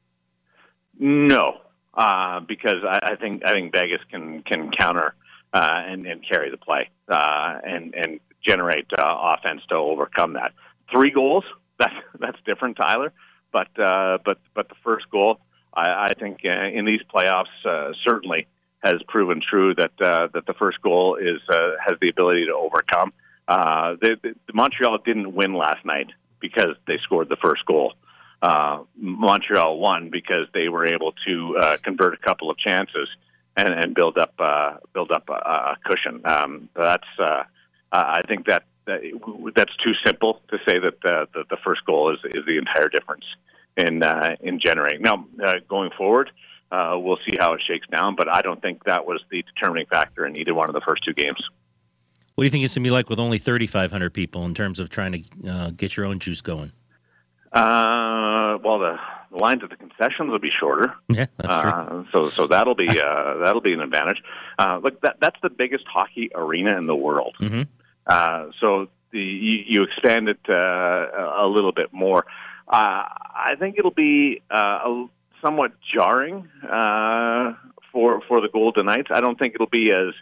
No, 0.98 1.58
uh, 1.94 2.40
because 2.40 2.84
I, 2.86 3.00
I 3.02 3.16
think 3.16 3.42
I 3.44 3.52
think 3.52 3.72
Vegas 3.72 4.02
can 4.10 4.42
can 4.42 4.70
counter 4.70 5.14
uh, 5.52 5.82
and 5.86 6.06
and 6.06 6.26
carry 6.28 6.50
the 6.50 6.56
play 6.56 6.90
uh, 7.08 7.58
and 7.64 7.94
and 7.94 8.20
generate 8.46 8.86
uh, 8.98 9.34
offense 9.34 9.62
to 9.68 9.74
overcome 9.74 10.34
that. 10.34 10.52
Three 10.90 11.10
goals 11.10 11.44
that's 11.78 11.94
that's 12.18 12.38
different, 12.44 12.76
Tyler. 12.76 13.12
But 13.52 13.78
uh, 13.78 14.18
but 14.24 14.38
but 14.54 14.68
the 14.68 14.74
first 14.84 15.08
goal, 15.10 15.38
I, 15.74 16.08
I 16.08 16.12
think 16.18 16.40
uh, 16.44 16.50
in 16.50 16.84
these 16.84 17.00
playoffs 17.14 17.64
uh, 17.64 17.92
certainly 18.04 18.46
has 18.82 19.02
proven 19.08 19.40
true 19.40 19.74
that 19.74 19.92
uh, 20.00 20.28
that 20.34 20.46
the 20.46 20.54
first 20.54 20.80
goal 20.82 21.16
is 21.16 21.40
uh, 21.48 21.72
has 21.84 21.96
the 22.00 22.08
ability 22.08 22.46
to 22.46 22.54
overcome. 22.54 23.12
Uh, 23.48 23.94
the, 24.00 24.16
the, 24.22 24.34
Montreal 24.52 24.98
didn't 25.04 25.32
win 25.32 25.54
last 25.54 25.84
night 25.84 26.08
because 26.40 26.74
they 26.86 26.98
scored 27.04 27.28
the 27.28 27.36
first 27.36 27.64
goal. 27.64 27.94
Uh, 28.42 28.80
Montreal 28.96 29.78
won 29.78 30.10
because 30.10 30.48
they 30.52 30.68
were 30.68 30.84
able 30.84 31.12
to 31.26 31.56
uh, 31.56 31.76
convert 31.82 32.14
a 32.14 32.16
couple 32.18 32.50
of 32.50 32.58
chances 32.58 33.08
and, 33.56 33.68
and 33.72 33.94
build 33.94 34.18
up 34.18 34.34
uh, 34.38 34.74
build 34.92 35.10
up 35.10 35.28
a, 35.28 35.32
a 35.32 35.76
cushion. 35.84 36.20
Um, 36.24 36.68
that's 36.74 37.08
uh, 37.18 37.44
I 37.92 38.22
think 38.28 38.46
that, 38.46 38.64
that 38.86 39.00
that's 39.54 39.74
too 39.76 39.92
simple 40.04 40.40
to 40.50 40.58
say 40.68 40.78
that 40.78 41.00
the, 41.02 41.26
the, 41.32 41.44
the 41.50 41.56
first 41.64 41.84
goal 41.86 42.12
is 42.12 42.18
is 42.24 42.44
the 42.46 42.58
entire 42.58 42.88
difference 42.88 43.24
in 43.76 44.02
uh, 44.02 44.36
in 44.40 44.60
generating. 44.60 45.02
Now, 45.02 45.26
uh, 45.44 45.54
going 45.68 45.90
forward, 45.96 46.30
uh, 46.70 46.96
we'll 46.96 47.18
see 47.28 47.36
how 47.38 47.54
it 47.54 47.62
shakes 47.66 47.86
down, 47.88 48.16
but 48.16 48.32
I 48.32 48.42
don't 48.42 48.60
think 48.60 48.84
that 48.84 49.06
was 49.06 49.22
the 49.30 49.42
determining 49.42 49.86
factor 49.86 50.26
in 50.26 50.36
either 50.36 50.54
one 50.54 50.68
of 50.68 50.74
the 50.74 50.82
first 50.86 51.04
two 51.04 51.14
games. 51.14 51.42
What 52.34 52.42
do 52.42 52.46
you 52.46 52.50
think 52.50 52.64
it's 52.64 52.74
going 52.74 52.84
to 52.84 52.88
be 52.88 52.92
like 52.92 53.08
with 53.08 53.18
only 53.18 53.38
3,500 53.38 54.12
people 54.12 54.44
in 54.44 54.52
terms 54.52 54.78
of 54.78 54.90
trying 54.90 55.12
to 55.12 55.50
uh, 55.50 55.70
get 55.70 55.96
your 55.96 56.04
own 56.04 56.18
juice 56.18 56.42
going? 56.42 56.70
Uh, 57.50 58.58
well, 58.62 58.78
the, 58.78 58.98
the 59.30 59.38
lines 59.38 59.62
at 59.62 59.70
the 59.70 59.76
concessions 59.76 60.30
will 60.30 60.38
be 60.38 60.50
shorter. 60.58 60.94
Yeah, 61.08 61.26
that's 61.36 61.62
true. 61.62 61.70
Uh, 61.70 62.04
so, 62.12 62.30
so 62.30 62.46
that'll 62.46 62.74
be 62.74 62.88
uh, 62.88 63.38
that'll 63.44 63.60
be 63.60 63.72
an 63.72 63.80
advantage. 63.80 64.22
Uh, 64.58 64.80
look, 64.82 65.00
that 65.02 65.16
that's 65.20 65.38
the 65.42 65.50
biggest 65.50 65.84
hockey 65.86 66.30
arena 66.34 66.76
in 66.78 66.86
the 66.86 66.96
world. 66.96 67.36
Mm-hmm. 67.40 67.62
Uh, 68.06 68.46
so 68.60 68.88
the 69.12 69.18
you, 69.18 69.64
you 69.66 69.82
expand 69.84 70.28
it 70.28 70.40
uh, 70.48 70.52
a 70.52 71.46
little 71.46 71.72
bit 71.72 71.92
more. 71.92 72.26
Uh, 72.68 73.04
I 73.08 73.54
think 73.58 73.76
it'll 73.78 73.90
be 73.92 74.42
uh, 74.50 74.56
a, 74.84 75.06
somewhat 75.42 75.72
jarring 75.94 76.48
uh, 76.64 77.54
for 77.92 78.20
for 78.28 78.40
the 78.40 78.48
Golden 78.52 78.86
Knights. 78.86 79.08
I 79.10 79.20
don't 79.20 79.38
think 79.38 79.54
it'll 79.54 79.66
be 79.66 79.92
as 79.92 80.14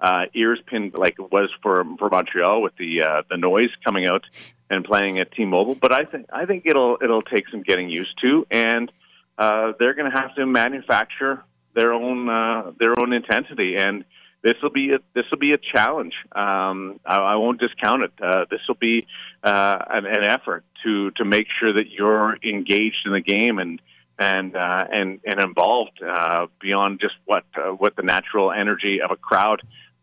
uh, 0.00 0.26
ears 0.34 0.60
pinned 0.66 0.94
like 0.94 1.16
it 1.18 1.30
was 1.32 1.50
for 1.62 1.84
for 1.98 2.10
Montreal 2.10 2.62
with 2.62 2.76
the 2.76 3.02
uh, 3.02 3.22
the 3.30 3.36
noise 3.36 3.70
coming 3.84 4.06
out 4.06 4.24
and 4.68 4.84
playing 4.84 5.18
at 5.18 5.32
T-Mobile. 5.32 5.76
But 5.76 5.92
I 5.92 6.04
think 6.04 6.26
I 6.32 6.44
think 6.46 6.64
it'll 6.66 6.98
it'll 7.02 7.22
take 7.22 7.48
some 7.48 7.62
getting 7.62 7.88
used 7.88 8.18
to, 8.20 8.46
and 8.50 8.90
uh, 9.38 9.72
they're 9.78 9.94
going 9.94 10.10
to 10.10 10.16
have 10.16 10.34
to 10.36 10.46
manufacture 10.46 11.42
their 11.74 11.92
own 11.92 12.28
uh, 12.28 12.72
their 12.78 12.98
own 13.00 13.12
intensity 13.12 13.76
and 13.76 14.04
this 14.46 14.54
will 14.62 14.70
be 14.70 14.92
a, 14.92 14.98
this 15.12 15.24
will 15.30 15.38
be 15.38 15.52
a 15.52 15.58
challenge. 15.58 16.14
Um, 16.30 17.00
I, 17.04 17.16
I 17.16 17.34
won't 17.34 17.58
discount 17.58 18.02
it. 18.02 18.12
Uh, 18.22 18.44
this 18.48 18.60
will 18.68 18.76
be 18.76 19.04
uh, 19.42 19.78
an, 19.90 20.06
an 20.06 20.24
effort 20.24 20.64
to 20.84 21.10
to 21.12 21.24
make 21.24 21.48
sure 21.58 21.72
that 21.72 21.90
you're 21.90 22.36
engaged 22.44 23.06
in 23.06 23.12
the 23.12 23.20
game 23.20 23.58
and 23.58 23.82
and 24.18 24.54
uh, 24.54 24.84
and 24.92 25.18
and 25.24 25.40
involved 25.40 26.00
uh, 26.00 26.46
beyond 26.60 27.00
just 27.00 27.14
what 27.24 27.44
uh, 27.56 27.70
what 27.70 27.96
the 27.96 28.02
natural 28.02 28.52
energy 28.52 29.00
of 29.02 29.10
a 29.10 29.16
crowd 29.16 29.62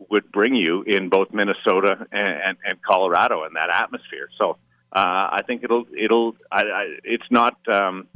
would 0.09 0.31
bring 0.31 0.55
you 0.55 0.83
in 0.83 1.09
both 1.09 1.33
Minnesota 1.33 2.07
and, 2.11 2.27
and, 2.29 2.57
and 2.65 2.81
Colorado 2.81 3.43
in 3.45 3.53
that 3.53 3.69
atmosphere. 3.69 4.29
So 4.39 4.57
uh, 4.91 5.27
I 5.31 5.41
think 5.45 5.63
it'll 5.63 5.85
it'll 5.97 6.35
I, 6.51 6.61
I, 6.61 6.95
it's 7.03 7.29
not 7.29 7.57
um, 7.67 8.07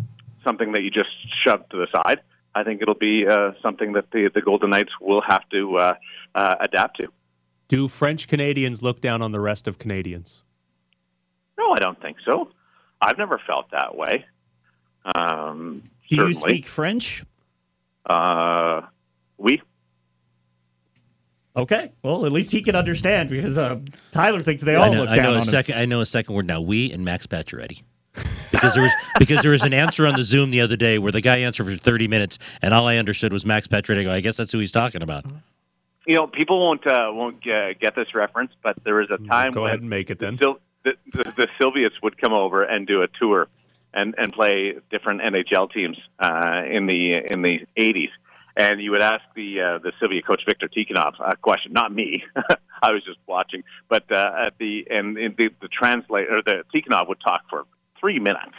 something 0.44 0.74
that 0.74 0.84
you 0.84 0.92
just 0.92 1.10
shove 1.44 1.68
to 1.70 1.78
the 1.78 1.88
side. 1.96 2.20
I 2.54 2.64
think 2.64 2.82
it'll 2.82 2.96
be 2.96 3.26
uh, 3.28 3.52
something 3.62 3.94
that 3.94 4.12
the 4.12 4.30
the 4.34 4.42
Golden 4.42 4.70
Knights 4.70 4.92
will 5.02 5.22
have 5.22 5.48
to 5.50 5.78
uh, 5.78 5.94
uh, 6.36 6.56
adapt 6.60 6.98
to. 6.98 7.08
Do 7.68 7.88
French 7.88 8.28
Canadians 8.28 8.82
look 8.82 9.02
down 9.02 9.22
on 9.22 9.32
the 9.32 9.40
rest 9.40 9.68
of 9.68 9.78
Canadians? 9.78 10.44
No, 11.58 11.74
I 11.74 11.80
don't 11.80 12.00
think 12.02 12.18
so. 12.24 12.50
I've 13.02 13.18
never 13.18 13.40
felt 13.46 13.72
that 13.72 13.96
way. 13.96 14.26
Um, 15.16 15.90
Do 16.10 16.16
you 16.16 16.34
speak 16.34 16.66
French? 16.66 17.24
Uh, 18.06 18.82
we. 19.38 19.62
Okay. 21.58 21.92
Well, 22.04 22.26
at 22.26 22.32
least 22.32 22.52
he 22.52 22.62
can 22.62 22.76
understand 22.76 23.30
because 23.30 23.58
uh, 23.58 23.80
Tyler 24.12 24.42
thinks 24.42 24.62
they 24.64 24.76
I 24.76 24.88
all 24.88 24.94
know, 24.94 25.02
look 25.02 25.10
I 25.10 25.16
down 25.16 25.24
know 25.24 25.30
on 25.32 25.36
a 25.38 25.40
him. 25.40 25.46
second. 25.46 25.76
I 25.80 25.86
know 25.86 26.02
a 26.02 26.06
second 26.06 26.36
word 26.36 26.46
now. 26.46 26.62
We 26.62 26.92
and 26.92 27.04
Max 27.04 27.26
Pacioretty. 27.26 27.82
Because 28.52 28.76
there 28.76 28.84
was 28.84 28.94
because 29.20 29.42
there 29.42 29.52
was 29.52 29.64
an 29.64 29.74
answer 29.74 30.06
on 30.06 30.16
the 30.16 30.24
Zoom 30.24 30.52
the 30.52 30.62
other 30.62 30.76
day 30.76 31.00
where 31.00 31.12
the 31.12 31.22
guy 31.22 31.38
answered 31.40 31.66
for 31.66 31.76
30 31.76 32.08
minutes 32.08 32.38
and 32.62 32.74
all 32.74 32.88
I 32.88 32.98
understood 32.98 33.34
was 33.34 33.46
Max 33.46 33.68
Pacioretty. 33.68 34.02
I 34.02 34.04
go, 34.04 34.12
I 34.12 34.22
guess 34.22 34.38
that's 34.38 34.52
who 34.52 34.60
he's 34.60 34.72
talking 34.72 35.02
about. 35.02 35.26
You 36.06 36.16
know, 36.16 36.28
people 36.28 36.60
won't 36.64 36.86
uh, 36.86 37.10
won't 37.12 37.46
uh, 37.48 37.74
get 37.74 37.96
this 37.96 38.14
reference, 38.14 38.52
but 38.64 38.78
there 38.84 38.96
was 38.96 39.10
a 39.12 39.18
time 39.28 39.52
Go 39.52 39.64
when 39.64 39.70
ahead 39.70 39.82
and 39.82 39.90
make 39.90 40.10
it 40.10 40.20
then. 40.20 40.38
Sil- 40.40 40.62
the, 40.86 40.94
the, 41.12 41.24
the 41.36 41.48
Soviets 41.60 41.96
would 42.02 42.18
come 42.20 42.34
over 42.34 42.64
and 42.64 42.88
do 42.88 43.02
a 43.02 43.08
tour 43.20 43.48
and, 43.94 44.16
and 44.18 44.32
play 44.32 44.76
different 44.90 45.22
NHL 45.22 45.72
teams 45.72 45.98
uh, 46.20 46.62
in 46.70 46.86
the 46.86 47.14
in 47.32 47.42
the 47.42 47.60
80s. 47.78 48.10
And 48.58 48.82
you 48.82 48.90
would 48.92 49.04
ask 49.04 49.24
the 49.36 49.62
uh, 49.62 49.78
the 49.78 49.92
Soviet 50.00 50.26
coach 50.26 50.42
Victor 50.48 50.68
Tikhonov 50.68 51.14
a 51.20 51.38
question, 51.38 51.74
not 51.74 51.94
me. 51.94 52.24
I 52.82 52.92
was 52.92 53.04
just 53.06 53.20
watching, 53.28 53.64
but 53.88 54.12
uh, 54.12 54.48
at 54.48 54.58
the 54.58 54.88
and 54.90 55.16
in 55.16 55.36
the, 55.38 55.50
the 55.62 55.68
translator, 55.68 56.42
the 56.44 56.64
Tikhonov 56.74 57.08
would 57.08 57.22
talk 57.22 57.44
for 57.52 57.66
three 58.00 58.18
minutes, 58.18 58.56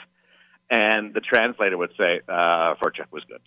and 0.71 1.15
the 1.15 1.21
translator 1.21 1.77
would 1.77 1.91
say, 1.99 2.21
uh, 2.29 2.75
"Vorchek 2.77 3.11
was 3.11 3.25
good." 3.25 3.41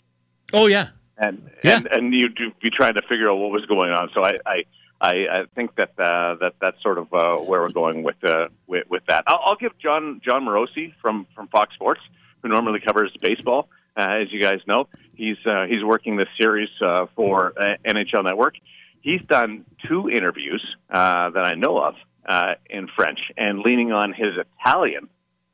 Oh 0.52 0.68
yeah, 0.68 0.90
and 1.18 1.50
Yeah. 1.64 1.78
and 1.78 1.88
and 1.88 2.14
you'd 2.14 2.36
be 2.62 2.70
trying 2.70 2.96
to 2.96 3.02
figure 3.04 3.32
out 3.32 3.38
what 3.38 3.52
was 3.52 3.66
going 3.68 3.92
on. 3.92 4.10
So 4.14 4.22
I 4.22 4.34
I 4.46 4.64
I, 5.00 5.14
I 5.32 5.46
think 5.56 5.76
that 5.78 5.92
uh, 5.98 6.36
that 6.42 6.56
that's 6.60 6.82
sort 6.84 6.98
of 6.98 7.14
uh, 7.14 7.38
where 7.38 7.62
we're 7.62 7.70
going 7.70 8.04
with 8.04 8.22
uh, 8.24 8.50
with, 8.68 8.90
with 8.90 9.04
that. 9.08 9.24
I'll, 9.26 9.40
I'll 9.46 9.56
give 9.56 9.78
Jon 9.80 10.20
Jon 10.24 10.44
Morosi 10.46 10.94
from 11.02 11.28
from 11.34 11.48
Fox 11.48 11.74
Sports, 11.76 12.02
who 12.42 12.50
normally 12.50 12.82
covers 12.82 13.12
baseball, 13.22 13.70
uh, 13.98 14.20
as 14.22 14.32
you 14.34 14.42
guys 14.42 14.60
know. 14.68 14.88
He's 15.22 15.38
uh, 15.46 15.68
he's 15.70 15.84
working 15.84 16.18
this 16.18 16.30
series 16.36 16.70
uh, 16.84 17.06
for 17.16 17.54
uh, 17.56 17.76
NHL 17.86 18.24
Network. 18.24 18.56
He's 19.02 19.22
done 19.22 19.66
two 19.88 20.10
interviews 20.10 20.66
uh, 20.90 21.30
that 21.30 21.46
I 21.46 21.54
know 21.54 21.78
of 21.78 21.94
uh, 22.26 22.56
in 22.68 22.88
French, 22.88 23.20
and 23.38 23.60
leaning 23.60 23.92
on 23.92 24.14
his 24.14 24.34
Italian 24.36 25.10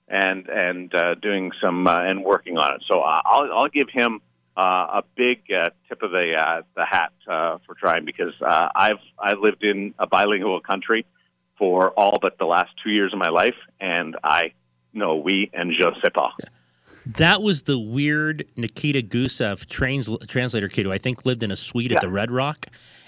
and 0.08 0.48
and 0.48 0.96
uh, 0.96 1.16
doing 1.16 1.52
some 1.62 1.86
and 1.86 2.24
working 2.24 2.58
on 2.58 2.76
it. 2.76 2.84
So 2.88 3.02
I'll 3.02 3.52
I'll 3.52 3.68
give 3.68 3.90
him 3.90 4.22
uh, 4.56 5.02
a 5.02 5.04
big 5.18 5.46
tip 5.48 6.02
of 6.02 6.12
the 6.12 6.64
the 6.78 6.86
hat 6.86 7.12
uh, 7.28 7.58
for 7.66 7.76
trying 7.76 8.06
because 8.06 8.36
uh, 8.42 8.70
I've 8.74 9.04
I've 9.20 9.40
lived 9.40 9.66
in 9.66 9.94
a 10.00 10.08
bilingual 10.08 10.62
country 10.62 11.06
for 11.58 11.90
all 11.92 12.20
but 12.22 12.38
the 12.38 12.46
last 12.46 12.70
two 12.82 12.92
years 12.92 13.12
of 13.12 13.20
my 13.20 13.30
life, 13.30 13.58
and 13.82 14.16
I 14.24 14.54
know 14.94 15.18
we 15.18 15.50
and 15.54 15.74
je 15.74 15.84
sais 16.02 16.12
pas. 16.14 16.32
That 17.16 17.42
was 17.42 17.64
the 17.64 17.80
weird 17.80 18.46
Nikita 18.58 19.02
Gusev 19.02 19.66
trans- 19.68 20.10
translator 20.28 20.68
kid 20.68 20.86
who 20.86 20.92
I 20.92 20.98
think 20.98 21.26
lived 21.26 21.42
in 21.42 21.52
a 21.52 21.56
suite 21.56 21.92
at 21.94 22.02
the 22.02 22.10
Red 22.10 22.32
Rock. 22.32 22.68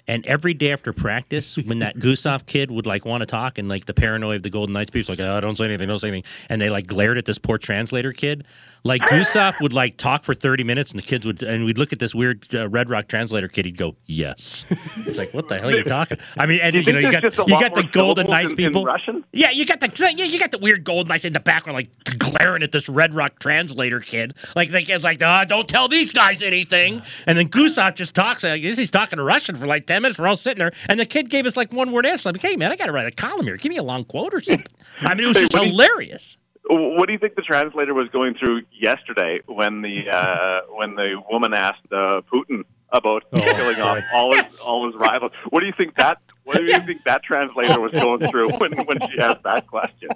And 0.09 0.25
every 0.25 0.55
day 0.55 0.71
after 0.71 0.91
practice, 0.91 1.55
when 1.57 1.79
that 1.79 1.95
Gusev 1.99 2.45
kid 2.47 2.71
would 2.71 2.87
like 2.87 3.05
want 3.05 3.21
to 3.21 3.27
talk, 3.27 3.59
and 3.59 3.69
like 3.69 3.85
the 3.85 3.93
paranoia 3.93 4.37
of 4.37 4.43
the 4.43 4.49
Golden 4.49 4.73
Knights, 4.73 4.89
people 4.89 5.13
like, 5.13 5.19
"Oh, 5.19 5.39
don't 5.39 5.55
say 5.55 5.65
anything, 5.65 5.87
don't 5.87 5.99
say 5.99 6.07
anything," 6.07 6.29
and 6.49 6.59
they 6.59 6.69
like 6.71 6.87
glared 6.87 7.17
at 7.19 7.25
this 7.25 7.37
poor 7.37 7.59
translator 7.59 8.11
kid. 8.11 8.43
Like 8.83 9.01
Gusev 9.03 9.59
would 9.61 9.73
like 9.73 9.97
talk 9.97 10.23
for 10.23 10.33
thirty 10.33 10.63
minutes, 10.63 10.91
and 10.91 10.97
the 10.99 11.05
kids 11.05 11.25
would, 11.25 11.43
and 11.43 11.63
we'd 11.63 11.77
look 11.77 11.93
at 11.93 11.99
this 11.99 12.15
weird 12.15 12.43
uh, 12.55 12.67
Red 12.69 12.89
Rock 12.89 13.07
translator 13.07 13.47
kid. 13.47 13.65
He'd 13.65 13.77
go, 13.77 13.95
"Yes." 14.07 14.65
It's 15.05 15.17
like, 15.17 15.33
what 15.33 15.47
the 15.47 15.59
hell 15.59 15.69
are 15.69 15.75
you 15.77 15.83
talking? 15.83 16.17
I 16.39 16.45
mean, 16.45 16.59
and 16.61 16.75
You 16.75 16.81
you, 16.81 16.93
know, 16.93 16.99
you 16.99 17.11
got 17.11 17.23
you 17.23 17.59
got 17.59 17.75
the 17.75 17.83
Golden 17.91 18.25
syllables 18.25 18.29
Knights 18.29 18.45
in- 18.53 18.59
in 18.59 18.65
people. 18.67 18.85
Russian? 18.85 19.23
Yeah, 19.31 19.51
you 19.51 19.65
got 19.65 19.79
the 19.79 20.13
yeah, 20.17 20.25
you 20.25 20.39
got 20.39 20.51
the 20.51 20.57
weird 20.57 20.83
Golden 20.85 21.09
Knights 21.09 21.25
in 21.25 21.33
the 21.33 21.39
background, 21.39 21.75
like 21.75 21.89
glaring 22.17 22.63
at 22.63 22.71
this 22.71 22.89
Red 22.89 23.13
Rock 23.13 23.37
translator 23.39 23.99
kid. 23.99 24.33
Like 24.55 24.71
the 24.71 24.81
kid's 24.81 25.03
like, 25.03 25.21
oh, 25.21 25.43
don't 25.47 25.67
tell 25.67 25.87
these 25.87 26.11
guys 26.11 26.41
anything. 26.41 27.01
And 27.27 27.37
then 27.37 27.49
Gusev 27.49 27.95
just 27.95 28.15
talks. 28.15 28.43
I 28.43 28.57
guess 28.57 28.77
he's 28.77 28.89
talking 28.89 29.19
Russian 29.19 29.55
for 29.55 29.67
like 29.67 29.85
ten 29.85 29.98
minutes. 30.01 30.19
We're 30.19 30.27
all 30.27 30.35
sitting 30.35 30.59
there, 30.59 30.71
and 30.89 30.99
the 30.99 31.05
kid 31.05 31.29
gave 31.29 31.45
us 31.45 31.55
like 31.57 31.71
one 31.73 31.91
word 31.91 32.05
answer. 32.05 32.29
I'm 32.29 32.33
Like, 32.33 32.41
hey 32.41 32.55
man, 32.55 32.71
I 32.71 32.75
got 32.75 32.85
to 32.87 32.91
write 32.91 33.07
a 33.07 33.11
column 33.11 33.45
here. 33.45 33.57
Give 33.57 33.69
me 33.69 33.77
a 33.77 33.83
long 33.83 34.03
quote 34.03 34.33
or 34.33 34.41
something. 34.41 34.65
I 35.01 35.13
mean, 35.15 35.25
it 35.25 35.27
was 35.27 35.37
Hey, 35.37 35.43
just 35.43 35.53
what 35.53 35.59
do 35.61 35.65
you- 35.67 35.71
hilarious. 35.71 36.37
What 36.71 37.07
do 37.07 37.13
you 37.13 37.19
think 37.19 37.33
the 37.35 37.41
translator 37.41 37.95
was 37.95 38.09
going 38.09 38.35
through 38.35 38.61
yesterday 38.71 39.39
when 39.47 39.81
the 39.81 40.07
uh, 40.11 40.59
when 40.75 40.93
the 40.95 41.15
woman 41.29 41.51
asked 41.53 41.81
uh, 41.91 42.21
Putin 42.31 42.63
about 42.91 43.23
killing 43.35 43.79
off 43.81 44.03
all 44.13 44.35
his 44.35 44.59
all 44.59 44.85
his 44.85 44.95
rivals? 44.95 45.31
What 45.49 45.61
do 45.61 45.65
you 45.65 45.73
think 45.75 45.95
that 45.95 46.19
What 46.49 46.57
do 46.57 46.63
you 46.63 46.79
think 46.79 47.03
that 47.03 47.21
translator 47.21 47.79
was 47.79 47.91
going 47.91 48.27
through 48.31 48.49
when 48.57 48.71
when 48.71 48.97
she 49.11 49.19
asked 49.19 49.43
that 49.43 49.67
question? 49.67 50.09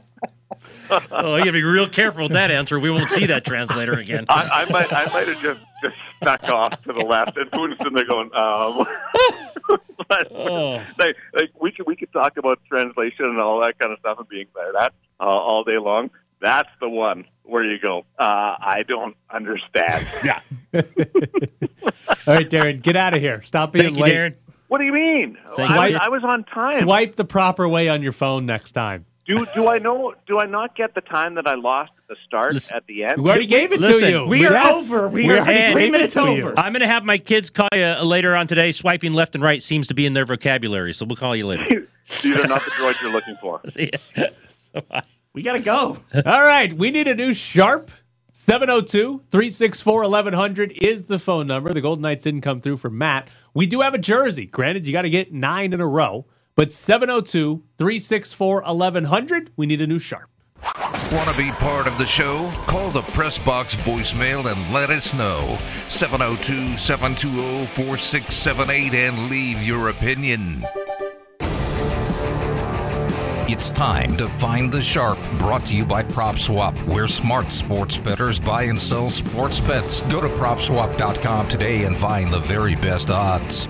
oh, 0.89 1.35
you 1.35 1.41
got 1.41 1.45
to 1.45 1.51
be 1.51 1.61
real 1.61 1.87
careful 1.87 2.23
with 2.23 2.31
that 2.31 2.49
answer. 2.49 2.79
We 2.79 2.89
won't 2.89 3.11
see 3.11 3.27
that 3.27 3.45
translator 3.45 3.93
again. 3.93 4.25
I, 4.29 4.65
I 4.65 4.71
might 4.71 4.91
I 4.91 5.05
might 5.13 5.27
have 5.27 5.39
just, 5.43 5.59
just 5.83 5.95
stuck 6.19 6.43
off 6.45 6.81
to 6.85 6.93
the 6.93 7.01
left, 7.01 7.37
and 7.37 7.51
Putin's 7.51 7.77
sitting 7.77 7.93
there 7.93 8.05
going, 8.05 8.33
um. 8.33 8.83
but, 10.09 10.31
Oh. 10.31 10.81
like, 10.97 11.15
like 11.35 11.51
we 11.61 11.71
could 11.71 11.85
we 11.85 11.95
could 11.95 12.11
talk 12.11 12.35
about 12.37 12.59
translation 12.67 13.25
and 13.25 13.39
all 13.39 13.59
that 13.61 13.77
kind 13.77 13.91
of 13.93 13.99
stuff 13.99 14.17
and 14.17 14.27
being 14.27 14.47
glared 14.55 14.75
at 14.75 14.91
uh, 15.19 15.25
all 15.25 15.63
day 15.63 15.77
long. 15.77 16.09
That's 16.41 16.69
the 16.81 16.89
one 16.89 17.25
where 17.43 17.63
you 17.63 17.77
go, 17.77 18.05
uh, 18.17 18.55
I 18.59 18.83
don't 18.87 19.15
understand. 19.29 20.07
Yeah. 20.23 20.41
All 22.25 22.33
right, 22.35 22.49
Darren, 22.49 22.81
get 22.81 22.95
out 22.95 23.13
of 23.13 23.19
here. 23.21 23.41
Stop 23.43 23.73
being 23.73 23.85
Thank 23.93 23.97
you, 23.97 24.03
late. 24.03 24.13
Darren. 24.15 24.33
What 24.73 24.79
do 24.79 24.85
you 24.85 24.93
mean? 24.93 25.37
Thank 25.55 25.69
I, 25.69 25.87
you. 25.89 25.93
was, 25.93 26.01
I 26.03 26.09
was 26.09 26.23
on 26.23 26.43
time. 26.45 26.81
Swipe 26.81 27.15
the 27.15 27.25
proper 27.25 27.69
way 27.69 27.89
on 27.89 28.01
your 28.01 28.11
phone 28.11 28.47
next 28.47 28.71
time. 28.71 29.05
Do 29.27 29.45
do 29.53 29.67
I 29.67 29.77
know? 29.77 30.15
Do 30.25 30.39
I 30.39 30.47
not 30.47 30.75
get 30.75 30.95
the 30.95 31.01
time 31.01 31.35
that 31.35 31.45
I 31.45 31.53
lost 31.53 31.91
at 31.99 32.07
the 32.07 32.15
start 32.25 32.55
at 32.71 32.87
the 32.87 33.03
end? 33.03 33.21
We 33.21 33.29
already 33.29 33.45
gave 33.45 33.71
it 33.71 33.79
Listen, 33.81 34.01
to 34.01 34.09
you. 34.09 34.25
we 34.25 34.47
are 34.47 34.51
Yes. 34.51 34.91
over. 34.91 35.07
We 35.09 35.25
We 35.27 35.33
are 35.33 35.41
already 35.41 35.71
three 35.73 35.83
gave 35.83 35.91
minutes 35.91 36.13
to 36.15 36.21
over. 36.21 36.57
I'm 36.59 36.73
going 36.73 36.81
to 36.81 36.87
have 36.87 37.05
my 37.05 37.19
kids 37.19 37.51
call 37.51 37.67
you 37.71 37.83
uh, 37.83 38.03
later 38.03 38.35
on 38.35 38.47
today. 38.47 38.71
Swiping 38.71 39.13
left 39.13 39.35
and 39.35 39.43
right 39.43 39.61
seems 39.61 39.85
to 39.89 39.93
be 39.93 40.07
in 40.07 40.13
their 40.13 40.25
vocabulary, 40.25 40.91
so 40.91 41.05
we'll 41.05 41.17
call 41.17 41.35
you 41.35 41.45
later. 41.45 41.87
These 42.23 42.33
are 42.35 42.47
not 42.47 42.65
the 42.65 42.71
droids 42.71 42.99
you're 42.99 43.11
looking 43.11 43.35
for. 43.35 43.61
See 43.67 43.91
ya. 44.17 44.25
We 45.35 45.43
gotta 45.43 45.59
go. 45.59 45.99
All 46.25 46.43
right, 46.43 46.73
we 46.73 46.89
need 46.89 47.07
a 47.07 47.15
new 47.15 47.35
sharp 47.35 47.91
702 48.45 49.21
364 49.31 50.01
1100 50.01 50.73
is 50.81 51.03
the 51.03 51.17
phone 51.17 51.47
number. 51.47 51.71
The 51.71 51.79
Golden 51.79 52.01
Knights 52.01 52.25
didn't 52.25 52.41
come 52.41 52.59
through 52.59 52.75
for 52.75 52.89
Matt. 52.89 53.29
We 53.53 53.65
do 53.65 53.79
have 53.79 53.93
a 53.93 53.97
jersey. 53.97 54.47
Granted, 54.47 54.85
you 54.85 54.91
got 54.91 55.03
to 55.03 55.09
get 55.09 55.31
nine 55.31 55.71
in 55.71 55.79
a 55.79 55.87
row, 55.87 56.25
but 56.57 56.69
702 56.69 57.63
364 57.77 58.63
1100, 58.63 59.51
we 59.55 59.65
need 59.65 59.79
a 59.79 59.87
new 59.87 59.97
sharp. 59.97 60.29
Want 61.13 61.29
to 61.29 61.37
be 61.37 61.51
part 61.51 61.87
of 61.87 61.97
the 61.97 62.05
show? 62.05 62.51
Call 62.67 62.89
the 62.89 63.03
press 63.13 63.37
box 63.37 63.75
voicemail 63.77 64.51
and 64.51 64.73
let 64.73 64.89
us 64.89 65.13
know. 65.13 65.57
702 65.87 66.75
720 66.75 67.65
4678 67.67 68.93
and 68.93 69.29
leave 69.29 69.63
your 69.63 69.87
opinion. 69.87 70.65
It's 73.53 73.69
time 73.69 74.17
to 74.17 74.27
find 74.27 74.71
the 74.71 74.81
sharp. 74.81 75.19
Brought 75.37 75.63
to 75.67 75.75
you 75.75 75.85
by 75.85 76.01
PropSwap, 76.01 76.75
where 76.87 77.05
smart 77.05 77.51
sports 77.51 77.99
bettors 77.99 78.39
buy 78.39 78.63
and 78.63 78.79
sell 78.79 79.11
sports 79.11 79.59
bets. 79.59 80.01
Go 80.11 80.21
to 80.21 80.27
PropSwap.com 80.27 81.49
today 81.49 81.83
and 81.83 81.95
find 81.95 82.33
the 82.33 82.39
very 82.39 82.73
best 82.73 83.11
odds. 83.11 83.69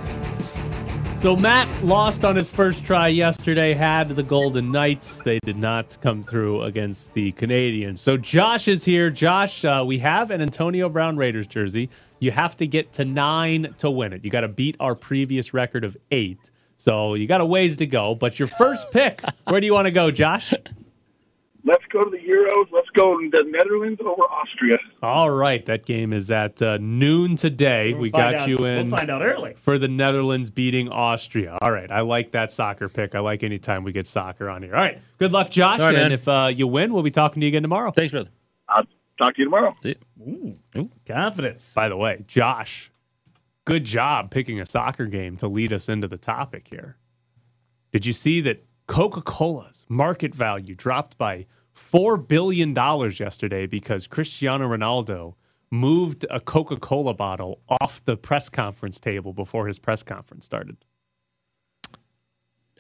So 1.20 1.36
Matt 1.36 1.68
lost 1.84 2.24
on 2.24 2.38
his 2.38 2.48
first 2.48 2.86
try 2.86 3.10
yesterday, 3.10 3.74
had 3.74 4.08
the 4.08 4.24
Golden 4.24 4.72
Knights. 4.72 5.20
They 5.20 5.40
did 5.40 5.58
not 5.58 5.98
come 6.00 6.24
through 6.24 6.62
against 6.62 7.14
the 7.14 7.34
Canadians. 7.34 8.00
So 8.00 8.16
Josh 8.16 8.70
is 8.70 8.86
here. 8.86 9.10
Josh, 9.10 9.66
uh, 9.66 9.84
we 9.86 10.00
have 10.00 10.32
an 10.32 10.42
Antonio 10.42 10.88
Brown 10.88 11.18
Raiders 11.18 11.46
jersey. 11.46 11.90
You 12.20 12.32
have 12.32 12.56
to 12.56 12.68
get 12.68 12.94
to 12.94 13.04
nine 13.04 13.76
to 13.80 13.92
win 13.92 14.14
it. 14.14 14.24
You 14.24 14.32
got 14.32 14.42
to 14.42 14.48
beat 14.48 14.78
our 14.80 14.96
previous 14.96 15.54
record 15.54 15.84
of 15.84 15.98
eight. 16.10 16.52
So 16.84 17.14
you 17.14 17.28
got 17.28 17.40
a 17.40 17.46
ways 17.46 17.78
to 17.78 17.86
go. 17.86 18.14
But 18.14 18.40
your 18.40 18.50
first 18.50 18.92
pick, 18.92 19.22
where 19.48 19.62
do 19.62 19.66
you 19.66 19.74
want 19.74 19.86
to 19.86 19.92
go, 19.92 20.12
Josh? 20.12 20.54
Let's 21.64 21.86
go 21.90 22.04
to 22.04 22.10
the 22.10 22.18
Euros. 22.18 22.66
Let's 22.74 22.90
go 22.90 23.18
to 23.18 23.30
the 23.30 23.46
Netherlands 23.48 24.02
over 24.02 24.24
Austria. 24.24 24.78
All 25.02 25.32
right, 25.32 25.66
that 25.66 25.86
game 25.86 26.12
is 26.12 26.30
at 26.30 26.62
uh, 26.62 26.78
noon 26.82 27.38
today. 27.38 27.94
We'll 27.94 28.02
we 28.02 28.12
got 28.12 28.36
out- 28.36 28.50
you 28.50 28.58
we'll 28.58 28.66
in. 28.66 28.90
find 28.90 29.10
out 29.10 29.22
early. 29.22 29.54
for 29.62 29.80
the 29.80 29.88
Netherlands 29.88 30.50
beating 30.50 30.90
Austria. 30.90 31.58
All 31.62 31.72
right, 31.72 31.90
I 31.90 32.02
like 32.02 32.34
that 32.34 32.52
soccer 32.52 32.90
pick. 32.90 33.16
I 33.16 33.20
like 33.20 33.44
any 33.44 33.60
time 33.60 33.86
we 33.86 33.94
get 33.94 34.06
soccer 34.06 34.50
on 34.50 34.62
here. 34.62 34.76
All 34.76 34.84
right, 34.84 35.00
good 35.20 35.32
luck, 35.32 35.52
Josh. 35.52 35.80
All 35.80 35.86
right, 35.86 35.96
and 35.96 36.10
man. 36.10 36.12
if 36.12 36.28
uh, 36.28 36.52
you 36.54 36.68
win, 36.68 36.92
we'll 36.92 37.02
be 37.02 37.12
talking 37.12 37.40
to 37.40 37.46
you 37.46 37.52
again 37.52 37.62
tomorrow. 37.62 37.92
Thanks, 37.92 38.12
brother. 38.12 38.30
I'll 38.68 38.84
talk 39.18 39.36
to 39.36 39.40
you 39.40 39.46
tomorrow. 39.46 39.74
Ooh, 40.20 40.90
confidence. 41.08 41.72
By 41.74 41.88
the 41.88 41.96
way, 41.96 42.26
Josh, 42.28 42.92
good 43.66 43.84
job 43.84 44.32
picking 44.32 44.60
a 44.60 44.66
soccer 44.66 45.06
game 45.06 45.38
to 45.38 45.48
lead 45.48 45.72
us 45.74 45.90
into 45.90 46.08
the 46.08 46.18
topic 46.18 46.68
here. 46.70 46.98
Did 47.92 48.06
you 48.06 48.14
see 48.14 48.42
that 48.42 48.66
Coca 48.88 49.22
Cola's 49.22 49.86
market 49.88 50.36
value 50.36 50.76
dropped 50.76 51.18
by 51.18 51.46
$4 51.76 52.28
billion 52.28 52.74
yesterday 52.76 53.66
because 53.66 54.08
Cristiano 54.08 54.68
Ronaldo 54.68 55.36
moved 55.72 56.26
a 56.30 56.40
Coca 56.40 56.78
Cola 56.78 57.14
bottle 57.14 57.62
off 57.82 58.04
the 58.06 58.18
press 58.18 58.50
conference 58.50 59.00
table 59.00 59.34
before 59.34 59.68
his 59.68 59.80
press 59.80 60.04
conference 60.04 60.46
started? 60.46 60.78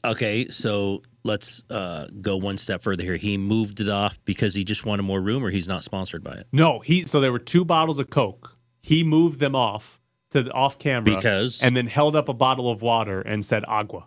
Okay, 0.05 0.49
so 0.49 1.01
let's 1.23 1.63
uh, 1.69 2.07
go 2.21 2.35
one 2.35 2.57
step 2.57 2.81
further 2.81 3.03
here. 3.03 3.15
He 3.15 3.37
moved 3.37 3.79
it 3.79 3.87
off 3.87 4.19
because 4.25 4.53
he 4.53 4.65
just 4.65 4.85
wanted 4.85 5.03
more 5.03 5.21
room, 5.21 5.45
or 5.45 5.49
he's 5.49 5.67
not 5.67 5.83
sponsored 5.83 6.23
by 6.23 6.33
it. 6.33 6.47
No, 6.51 6.79
he 6.79 7.03
so 7.03 7.21
there 7.21 7.31
were 7.31 7.39
two 7.39 7.63
bottles 7.63 7.99
of 7.99 8.09
Coke. 8.09 8.57
He 8.81 9.03
moved 9.03 9.39
them 9.39 9.55
off 9.55 10.01
to 10.33 10.43
the 10.43 10.51
off 10.51 10.77
camera 10.77 11.15
Because? 11.15 11.61
and 11.63 11.75
then 11.75 11.87
held 11.87 12.15
up 12.15 12.29
a 12.29 12.33
bottle 12.33 12.69
of 12.69 12.81
water 12.81 13.21
and 13.21 13.43
said 13.43 13.63
agua. 13.67 14.05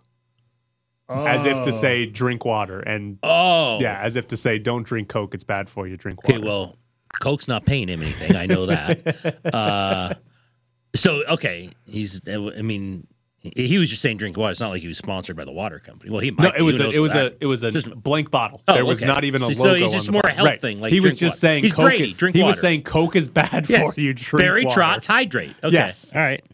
As 1.09 1.47
if 1.47 1.63
to 1.63 1.69
Oh. 1.69 1.73
say 1.73 2.05
drink 2.07 2.45
water 2.45 2.81
and 2.81 3.19
Oh, 3.23 3.79
yeah, 3.81 4.01
as 4.03 4.17
if 4.17 4.27
to 4.29 4.37
say 4.37 4.59
don't 4.59 4.83
drink 4.83 5.09
Coke, 5.09 5.35
it's 5.35 5.45
bad 5.45 5.69
for 5.71 5.87
you, 5.87 5.97
drink 5.97 6.19
Okay, 6.25 6.39
water. 6.39 6.47
well, 6.47 6.77
Coke's 7.21 7.47
not 7.49 7.65
paying 7.65 7.89
him 7.89 8.03
anything. 8.03 8.35
I 8.37 8.47
know 8.47 8.67
that. 8.67 9.39
uh, 9.55 10.15
so 10.97 11.23
okay, 11.29 11.71
he's. 11.85 12.21
I 12.29 12.61
mean, 12.63 13.07
he 13.55 13.79
was 13.79 13.91
just 13.91 14.03
saying 14.03 14.17
drink 14.17 14.37
water. 14.37 14.51
It's 14.51 14.61
not 14.61 14.71
like 14.71 14.81
he 14.83 14.89
was 14.89 14.99
sponsored 14.99 15.37
by 15.37 15.45
the 15.45 15.53
water 15.53 15.79
company. 15.79 16.11
Well, 16.11 16.21
he 16.21 16.31
might. 16.31 16.43
no, 16.45 16.51
it 16.57 16.63
was 16.63 16.81
a, 16.81 16.89
it 16.91 16.99
was 16.99 17.15
a 17.15 17.33
it 17.41 17.47
was 17.47 17.63
a 17.63 17.71
Just- 17.71 17.95
blank 18.03 18.31
bottle. 18.31 18.63
Oh, 18.69 18.75
there 18.75 18.85
was 18.85 19.03
okay. 19.03 19.13
not 19.13 19.25
even 19.25 19.43
a 19.43 19.47
logo. 19.49 19.63
so 19.63 19.75
he's 19.75 19.93
just 19.93 20.11
more 20.11 20.23
a 20.25 20.33
health 20.33 20.47
Right. 20.47 20.61
thing, 20.61 20.81
like 20.81 20.93
he 20.93 21.01
was 21.01 21.15
just 21.17 21.35
water. 21.35 21.41
saying 21.41 21.65
He's 21.65 21.73
Coke. 21.75 21.85
Brady, 21.87 22.15
drink 22.15 22.37
he 22.37 22.43
was 22.43 22.61
saying 22.61 22.83
Coke 22.85 23.17
is 23.17 23.29
bad 23.29 23.67
Yes. 23.69 23.95
for 23.95 24.01
you. 24.01 24.13
Drink 24.15 24.41
Barry 24.43 24.65
water. 24.65 24.81
Trotz 24.81 25.07
hydrate. 25.07 25.55
Okay. 25.63 25.75
Yes. 25.75 26.13
All 26.15 26.21
right. 26.23 26.45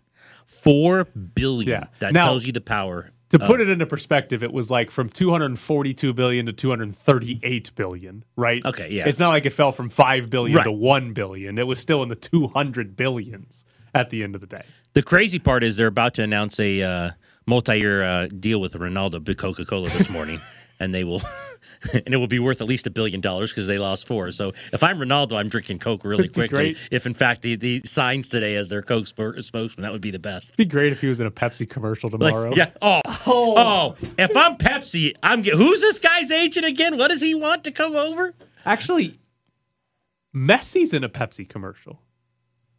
Four 0.46 1.04
billion. 1.04 1.68
Yeah. 1.70 1.84
That 1.98 2.12
Now, 2.12 2.26
tells 2.26 2.44
you 2.44 2.52
the 2.52 2.60
power. 2.60 3.10
To 3.30 3.38
put 3.38 3.62
it 3.62 3.70
into 3.70 3.86
perspective, 3.86 4.42
it 4.42 4.52
was 4.52 4.70
like 4.70 4.90
from 4.90 5.08
242 5.08 6.12
billion 6.12 6.44
to 6.46 6.52
238 6.52 7.70
billion, 7.74 8.24
right? 8.36 8.62
Okay, 8.64 8.90
yeah. 8.92 9.08
It's 9.08 9.18
not 9.18 9.30
like 9.30 9.46
it 9.46 9.54
fell 9.54 9.72
from 9.72 9.88
5 9.88 10.28
billion 10.28 10.58
Right. 10.58 10.64
to 10.64 10.70
1 10.72 11.14
billion. 11.14 11.56
It 11.58 11.66
was 11.66 11.78
still 11.78 12.02
in 12.02 12.10
the 12.10 12.14
200 12.14 12.94
billions 12.94 13.64
at 13.94 14.10
the 14.10 14.22
end 14.22 14.34
of 14.34 14.42
the 14.42 14.46
day. 14.46 14.64
The 14.94 15.02
crazy 15.02 15.38
part 15.38 15.64
is 15.64 15.76
they're 15.76 15.86
about 15.86 16.14
to 16.14 16.22
announce 16.22 16.60
a 16.60 16.82
uh, 16.82 17.10
multi-year 17.46 18.02
uh, 18.02 18.26
deal 18.26 18.60
with 18.60 18.74
Ronaldo, 18.74 19.22
big 19.24 19.38
Coca-Cola 19.38 19.88
this 19.90 20.10
morning, 20.10 20.40
and 20.80 20.92
they 20.92 21.02
will, 21.04 21.22
and 21.94 22.12
it 22.12 22.18
will 22.18 22.26
be 22.26 22.38
worth 22.38 22.60
at 22.60 22.66
least 22.68 22.86
a 22.86 22.90
billion 22.90 23.20
dollars 23.22 23.50
because 23.50 23.66
they 23.66 23.78
lost 23.78 24.06
four. 24.06 24.30
So 24.32 24.52
if 24.72 24.82
I'm 24.82 24.98
Ronaldo, 24.98 25.38
I'm 25.38 25.48
drinking 25.48 25.78
Coke 25.78 26.04
really 26.04 26.28
quickly. 26.28 26.76
If 26.90 27.06
in 27.06 27.14
fact 27.14 27.42
he, 27.42 27.56
he 27.58 27.80
signs 27.86 28.28
today 28.28 28.54
as 28.56 28.68
their 28.68 28.82
Coke 28.82 29.06
spor- 29.06 29.40
spokesman, 29.40 29.82
that 29.82 29.92
would 29.92 30.02
be 30.02 30.10
the 30.10 30.18
best. 30.18 30.50
It'd 30.50 30.56
be 30.58 30.64
great 30.66 30.92
if 30.92 31.00
he 31.00 31.06
was 31.08 31.20
in 31.20 31.26
a 31.26 31.30
Pepsi 31.30 31.68
commercial 31.68 32.10
Like, 32.10 32.20
tomorrow. 32.30 32.52
yeah. 32.54 32.70
Oh, 32.82 33.00
oh, 33.26 33.96
If 34.18 34.36
I'm 34.36 34.56
Pepsi, 34.58 35.14
I'm. 35.22 35.40
Get, 35.40 35.54
who's 35.54 35.80
this 35.80 35.98
guy's 35.98 36.30
agent 36.30 36.66
again? 36.66 36.98
What 36.98 37.08
does 37.08 37.22
he 37.22 37.34
want 37.34 37.64
to 37.64 37.70
come 37.72 37.96
over? 37.96 38.34
Actually, 38.66 39.18
Messi's 40.36 40.92
in 40.92 41.02
a 41.02 41.08
Pepsi 41.08 41.48
commercial. 41.48 42.00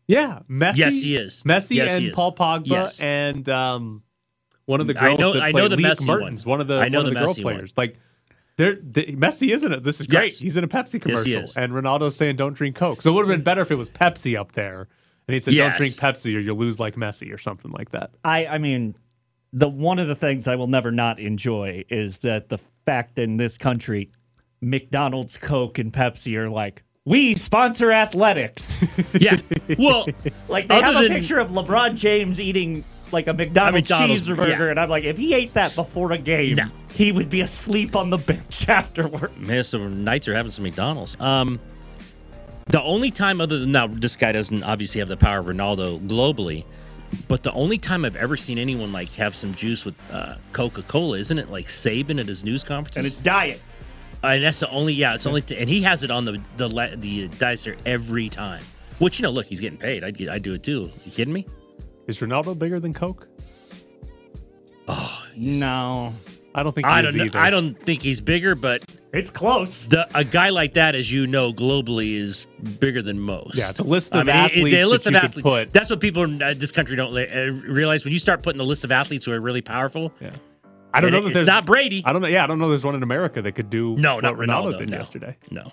Yeah, 0.08 0.40
Messi. 0.50 0.78
Yes, 0.78 1.02
he 1.02 1.16
is. 1.16 1.44
Messi 1.44 1.76
Yes, 1.78 1.94
and 1.94 2.06
is. 2.08 2.14
Paul 2.16 2.36
Pogba 2.36 2.68
Yes. 2.68 3.00
and 3.00 3.48
um, 3.50 4.04
one 4.66 4.82
of 4.82 4.88
the 4.88 4.98
I 4.98 5.08
girls 5.08 5.20
know- 5.20 5.34
that 5.34 5.42
I 5.44 5.52
play 5.52 5.62
know 5.62 5.68
the 5.70 5.78
Leah 5.78 5.92
Messi. 5.92 6.08
Martens, 6.08 6.46
one 6.46 6.60
of 6.62 6.68
the 6.68 6.80
I 6.80 6.90
know 6.90 7.00
one 7.00 7.08
of 7.08 7.14
the 7.14 7.20
the 7.20 7.26
girl 7.26 7.34
Messi 7.34 7.44
one. 7.44 7.54
players. 7.56 7.74
Like, 7.78 7.98
they're, 8.58 8.76
they, 8.76 9.06
Messi 9.06 9.50
isn't 9.50 9.72
it? 9.72 9.84
This 9.84 10.00
is 10.02 10.08
great. 10.08 10.32
Yes. 10.32 10.40
He's 10.40 10.58
in 10.58 10.64
a 10.64 10.68
Pepsi 10.68 11.02
commercial, 11.02 11.28
Yes, 11.28 11.40
he 11.40 11.44
is. 11.52 11.58
and 11.58 11.74
Ronaldo's 11.74 12.16
saying 12.16 12.36
don't 12.36 12.54
drink 12.54 12.76
Coke. 12.76 13.02
So 13.02 13.12
it 13.12 13.14
would 13.16 13.28
have 13.28 13.36
been 13.36 13.44
better 13.44 13.62
if 13.62 13.72
it 13.72 13.76
was 13.76 13.90
Pepsi 13.90 14.38
up 14.40 14.52
there, 14.52 14.88
and 15.28 15.34
he 15.34 15.40
said 15.40 15.54
Yes. 15.54 15.72
don't 15.72 15.78
drink 15.78 15.94
Pepsi 15.96 16.36
or 16.36 16.40
you'll 16.40 16.58
lose 16.58 16.80
like 16.80 16.96
Messi 16.96 17.34
or 17.34 17.38
something 17.38 17.72
like 17.72 17.90
that. 17.92 18.12
I 18.24 18.46
I 18.46 18.58
mean, 18.60 18.96
the 19.54 19.70
one 19.70 20.00
of 20.00 20.08
the 20.08 20.16
things 20.16 20.48
I 20.48 20.56
will 20.56 20.68
never 20.68 20.92
not 20.92 21.20
enjoy 21.20 21.84
is 21.90 22.20
that 22.20 22.50
the 22.50 22.60
fact 22.86 23.18
in 23.18 23.38
this 23.38 23.58
country, 23.58 24.12
McDonald's, 24.62 25.38
Coke, 25.38 25.80
and 25.80 25.92
Pepsi 25.92 26.36
are 26.38 26.50
like, 26.50 26.84
we 27.06 27.36
sponsor 27.36 27.92
athletics. 27.92 28.80
Yeah. 29.14 29.40
Well, 29.78 30.08
like 30.50 30.68
they 30.68 30.82
have 30.82 30.96
a 30.96 31.04
than- 31.04 31.12
picture 31.14 31.40
of 31.40 31.50
LeBron 31.52 31.96
James 31.96 32.40
eating 32.42 32.84
like 33.12 33.28
a 33.28 33.34
McDonald's, 33.34 33.90
McDonald's, 33.90 34.28
cheeseburger, 34.28 34.48
yeah. 34.50 34.70
and 34.72 34.80
I'm 34.80 34.90
like, 34.90 35.04
if 35.04 35.18
he 35.18 35.34
ate 35.34 35.54
that 35.54 35.76
before 35.76 36.12
a 36.12 36.18
game, 36.18 36.56
No. 36.56 36.66
he 36.92 37.12
would 37.12 37.30
be 37.30 37.42
asleep 37.42 37.96
on 37.96 38.10
the 38.10 38.18
bench 38.18 38.68
afterward. 38.68 39.36
Man, 39.40 39.64
some 39.64 40.04
Knights 40.04 40.28
are 40.28 40.34
having 40.36 40.52
some 40.52 40.64
McDonald's. 40.64 41.16
Um, 41.20 41.60
the 42.68 42.82
only 42.82 43.12
time 43.12 43.40
other 43.40 43.60
than 43.60 43.72
now, 43.72 43.88
this 43.88 44.16
guy 44.16 44.32
doesn't 44.32 44.64
obviously 44.64 45.00
have 45.00 45.08
the 45.10 45.18
power 45.18 45.40
of 45.40 45.46
Ronaldo 45.46 46.00
globally, 46.08 46.66
but 47.28 47.44
the 47.44 47.54
only 47.54 47.78
time 47.78 48.04
I've 48.06 48.16
ever 48.16 48.36
seen 48.36 48.58
anyone 48.58 48.92
like 48.92 49.10
have 49.14 49.36
some 49.36 49.54
juice 49.54 49.86
with 49.86 49.96
uh, 50.12 50.36
Coca 50.54 50.82
Cola, 50.84 51.18
isn't 51.20 51.38
it? 51.38 51.50
Like 51.50 51.68
Saban 51.68 52.20
at 52.20 52.26
his 52.28 52.44
news 52.44 52.64
conferences, 52.64 52.98
And 52.98 53.06
it's 53.06 53.20
diet. 53.22 53.62
And 54.24 54.44
that's 54.44 54.60
the 54.60 54.70
only 54.70 54.94
yeah, 54.94 55.16
it's 55.16 55.26
only 55.26 55.42
t- 55.42 55.58
and 55.58 55.70
he 55.70 55.82
has 55.82 56.04
it 56.04 56.12
on 56.12 56.24
the 56.26 56.42
the 56.58 56.68
le- 56.68 56.96
the 56.96 57.28
dicer 57.30 57.78
every 57.86 58.30
time. 58.30 58.64
Which 59.00 59.20
you 59.20 59.24
know, 59.24 59.32
look, 59.32 59.46
he's 59.46 59.60
getting 59.60 59.78
paid. 59.78 60.04
I'd 60.04 60.18
get, 60.18 60.30
I'd 60.30 60.44
do 60.44 60.54
it 60.54 60.64
too. 60.64 60.90
You 61.06 61.12
kidding 61.12 61.34
me? 61.34 61.46
Is 62.08 62.20
Ronaldo 62.20 62.58
bigger 62.58 62.80
than 62.80 62.94
Coke? 62.94 63.28
Oh 64.88 65.24
no. 65.36 66.14
I 66.56 66.62
don't 66.62 66.72
think 66.74 66.86
he 66.86 66.94
I 66.94 67.02
don't 67.02 67.16
know. 67.16 67.24
either. 67.26 67.40
I 67.40 67.50
don't 67.50 67.74
think 67.84 68.04
he's 68.04 68.22
bigger, 68.22 68.54
but 68.54 68.84
It's 69.12 69.32
close. 69.32 69.86
the 69.86 70.08
a 70.16 70.24
guy 70.24 70.50
like 70.50 70.76
that, 70.76 70.94
as 70.94 71.12
you 71.12 71.26
know, 71.26 71.52
globally 71.52 72.14
is 72.16 72.46
bigger 72.80 73.02
than 73.02 73.20
most. 73.20 73.56
Yeah, 73.56 73.72
the 73.72 73.84
list 73.84 74.16
I 74.16 74.22
of 74.22 74.28
mean, 74.28 74.36
it- 74.36 74.40
it- 74.40 74.44
athletes 74.58 74.84
the 74.84 74.86
list 74.88 75.04
that 75.06 75.10
of 75.10 75.14
you 75.16 75.20
could 75.30 75.30
athletes. 75.40 75.66
put. 75.66 75.74
That's 75.74 75.90
what 75.90 76.00
people 76.00 76.24
in 76.24 76.42
uh, 76.44 76.54
this 76.56 76.72
country 76.72 76.96
don't 76.96 77.18
uh, 77.18 77.52
realize. 77.68 78.04
When 78.06 78.14
you 78.14 78.20
start 78.20 78.44
putting 78.44 78.60
the 78.60 78.66
list 78.66 78.84
of 78.84 78.92
athletes 78.92 79.26
who 79.26 79.32
are 79.32 79.40
really 79.42 79.62
powerful, 79.62 80.14
Yeah. 80.22 80.30
I 80.94 81.02
don't 81.02 81.08
And 81.08 81.14
know 81.14 81.18
it- 81.18 81.22
that 81.22 81.28
it's 81.30 81.36
there's 81.38 81.48
not 81.48 81.66
Brady. 81.66 82.04
I 82.06 82.14
don't 82.14 82.22
know. 82.22 82.28
Yeah, 82.28 82.44
I 82.44 82.48
don't 82.48 82.60
know. 82.60 82.70
There's 82.70 82.84
one 82.86 82.96
in 82.96 83.04
America 83.04 83.42
that 83.42 83.54
could 83.54 83.70
do 83.70 83.96
no, 83.98 84.16
what 84.16 84.24
not 84.24 84.36
Ronaldo 84.36 84.74
Ronaldo. 84.74 84.78
did 84.78 84.90
no. 84.92 84.98
yesterday. 84.98 85.38
No, 85.52 85.72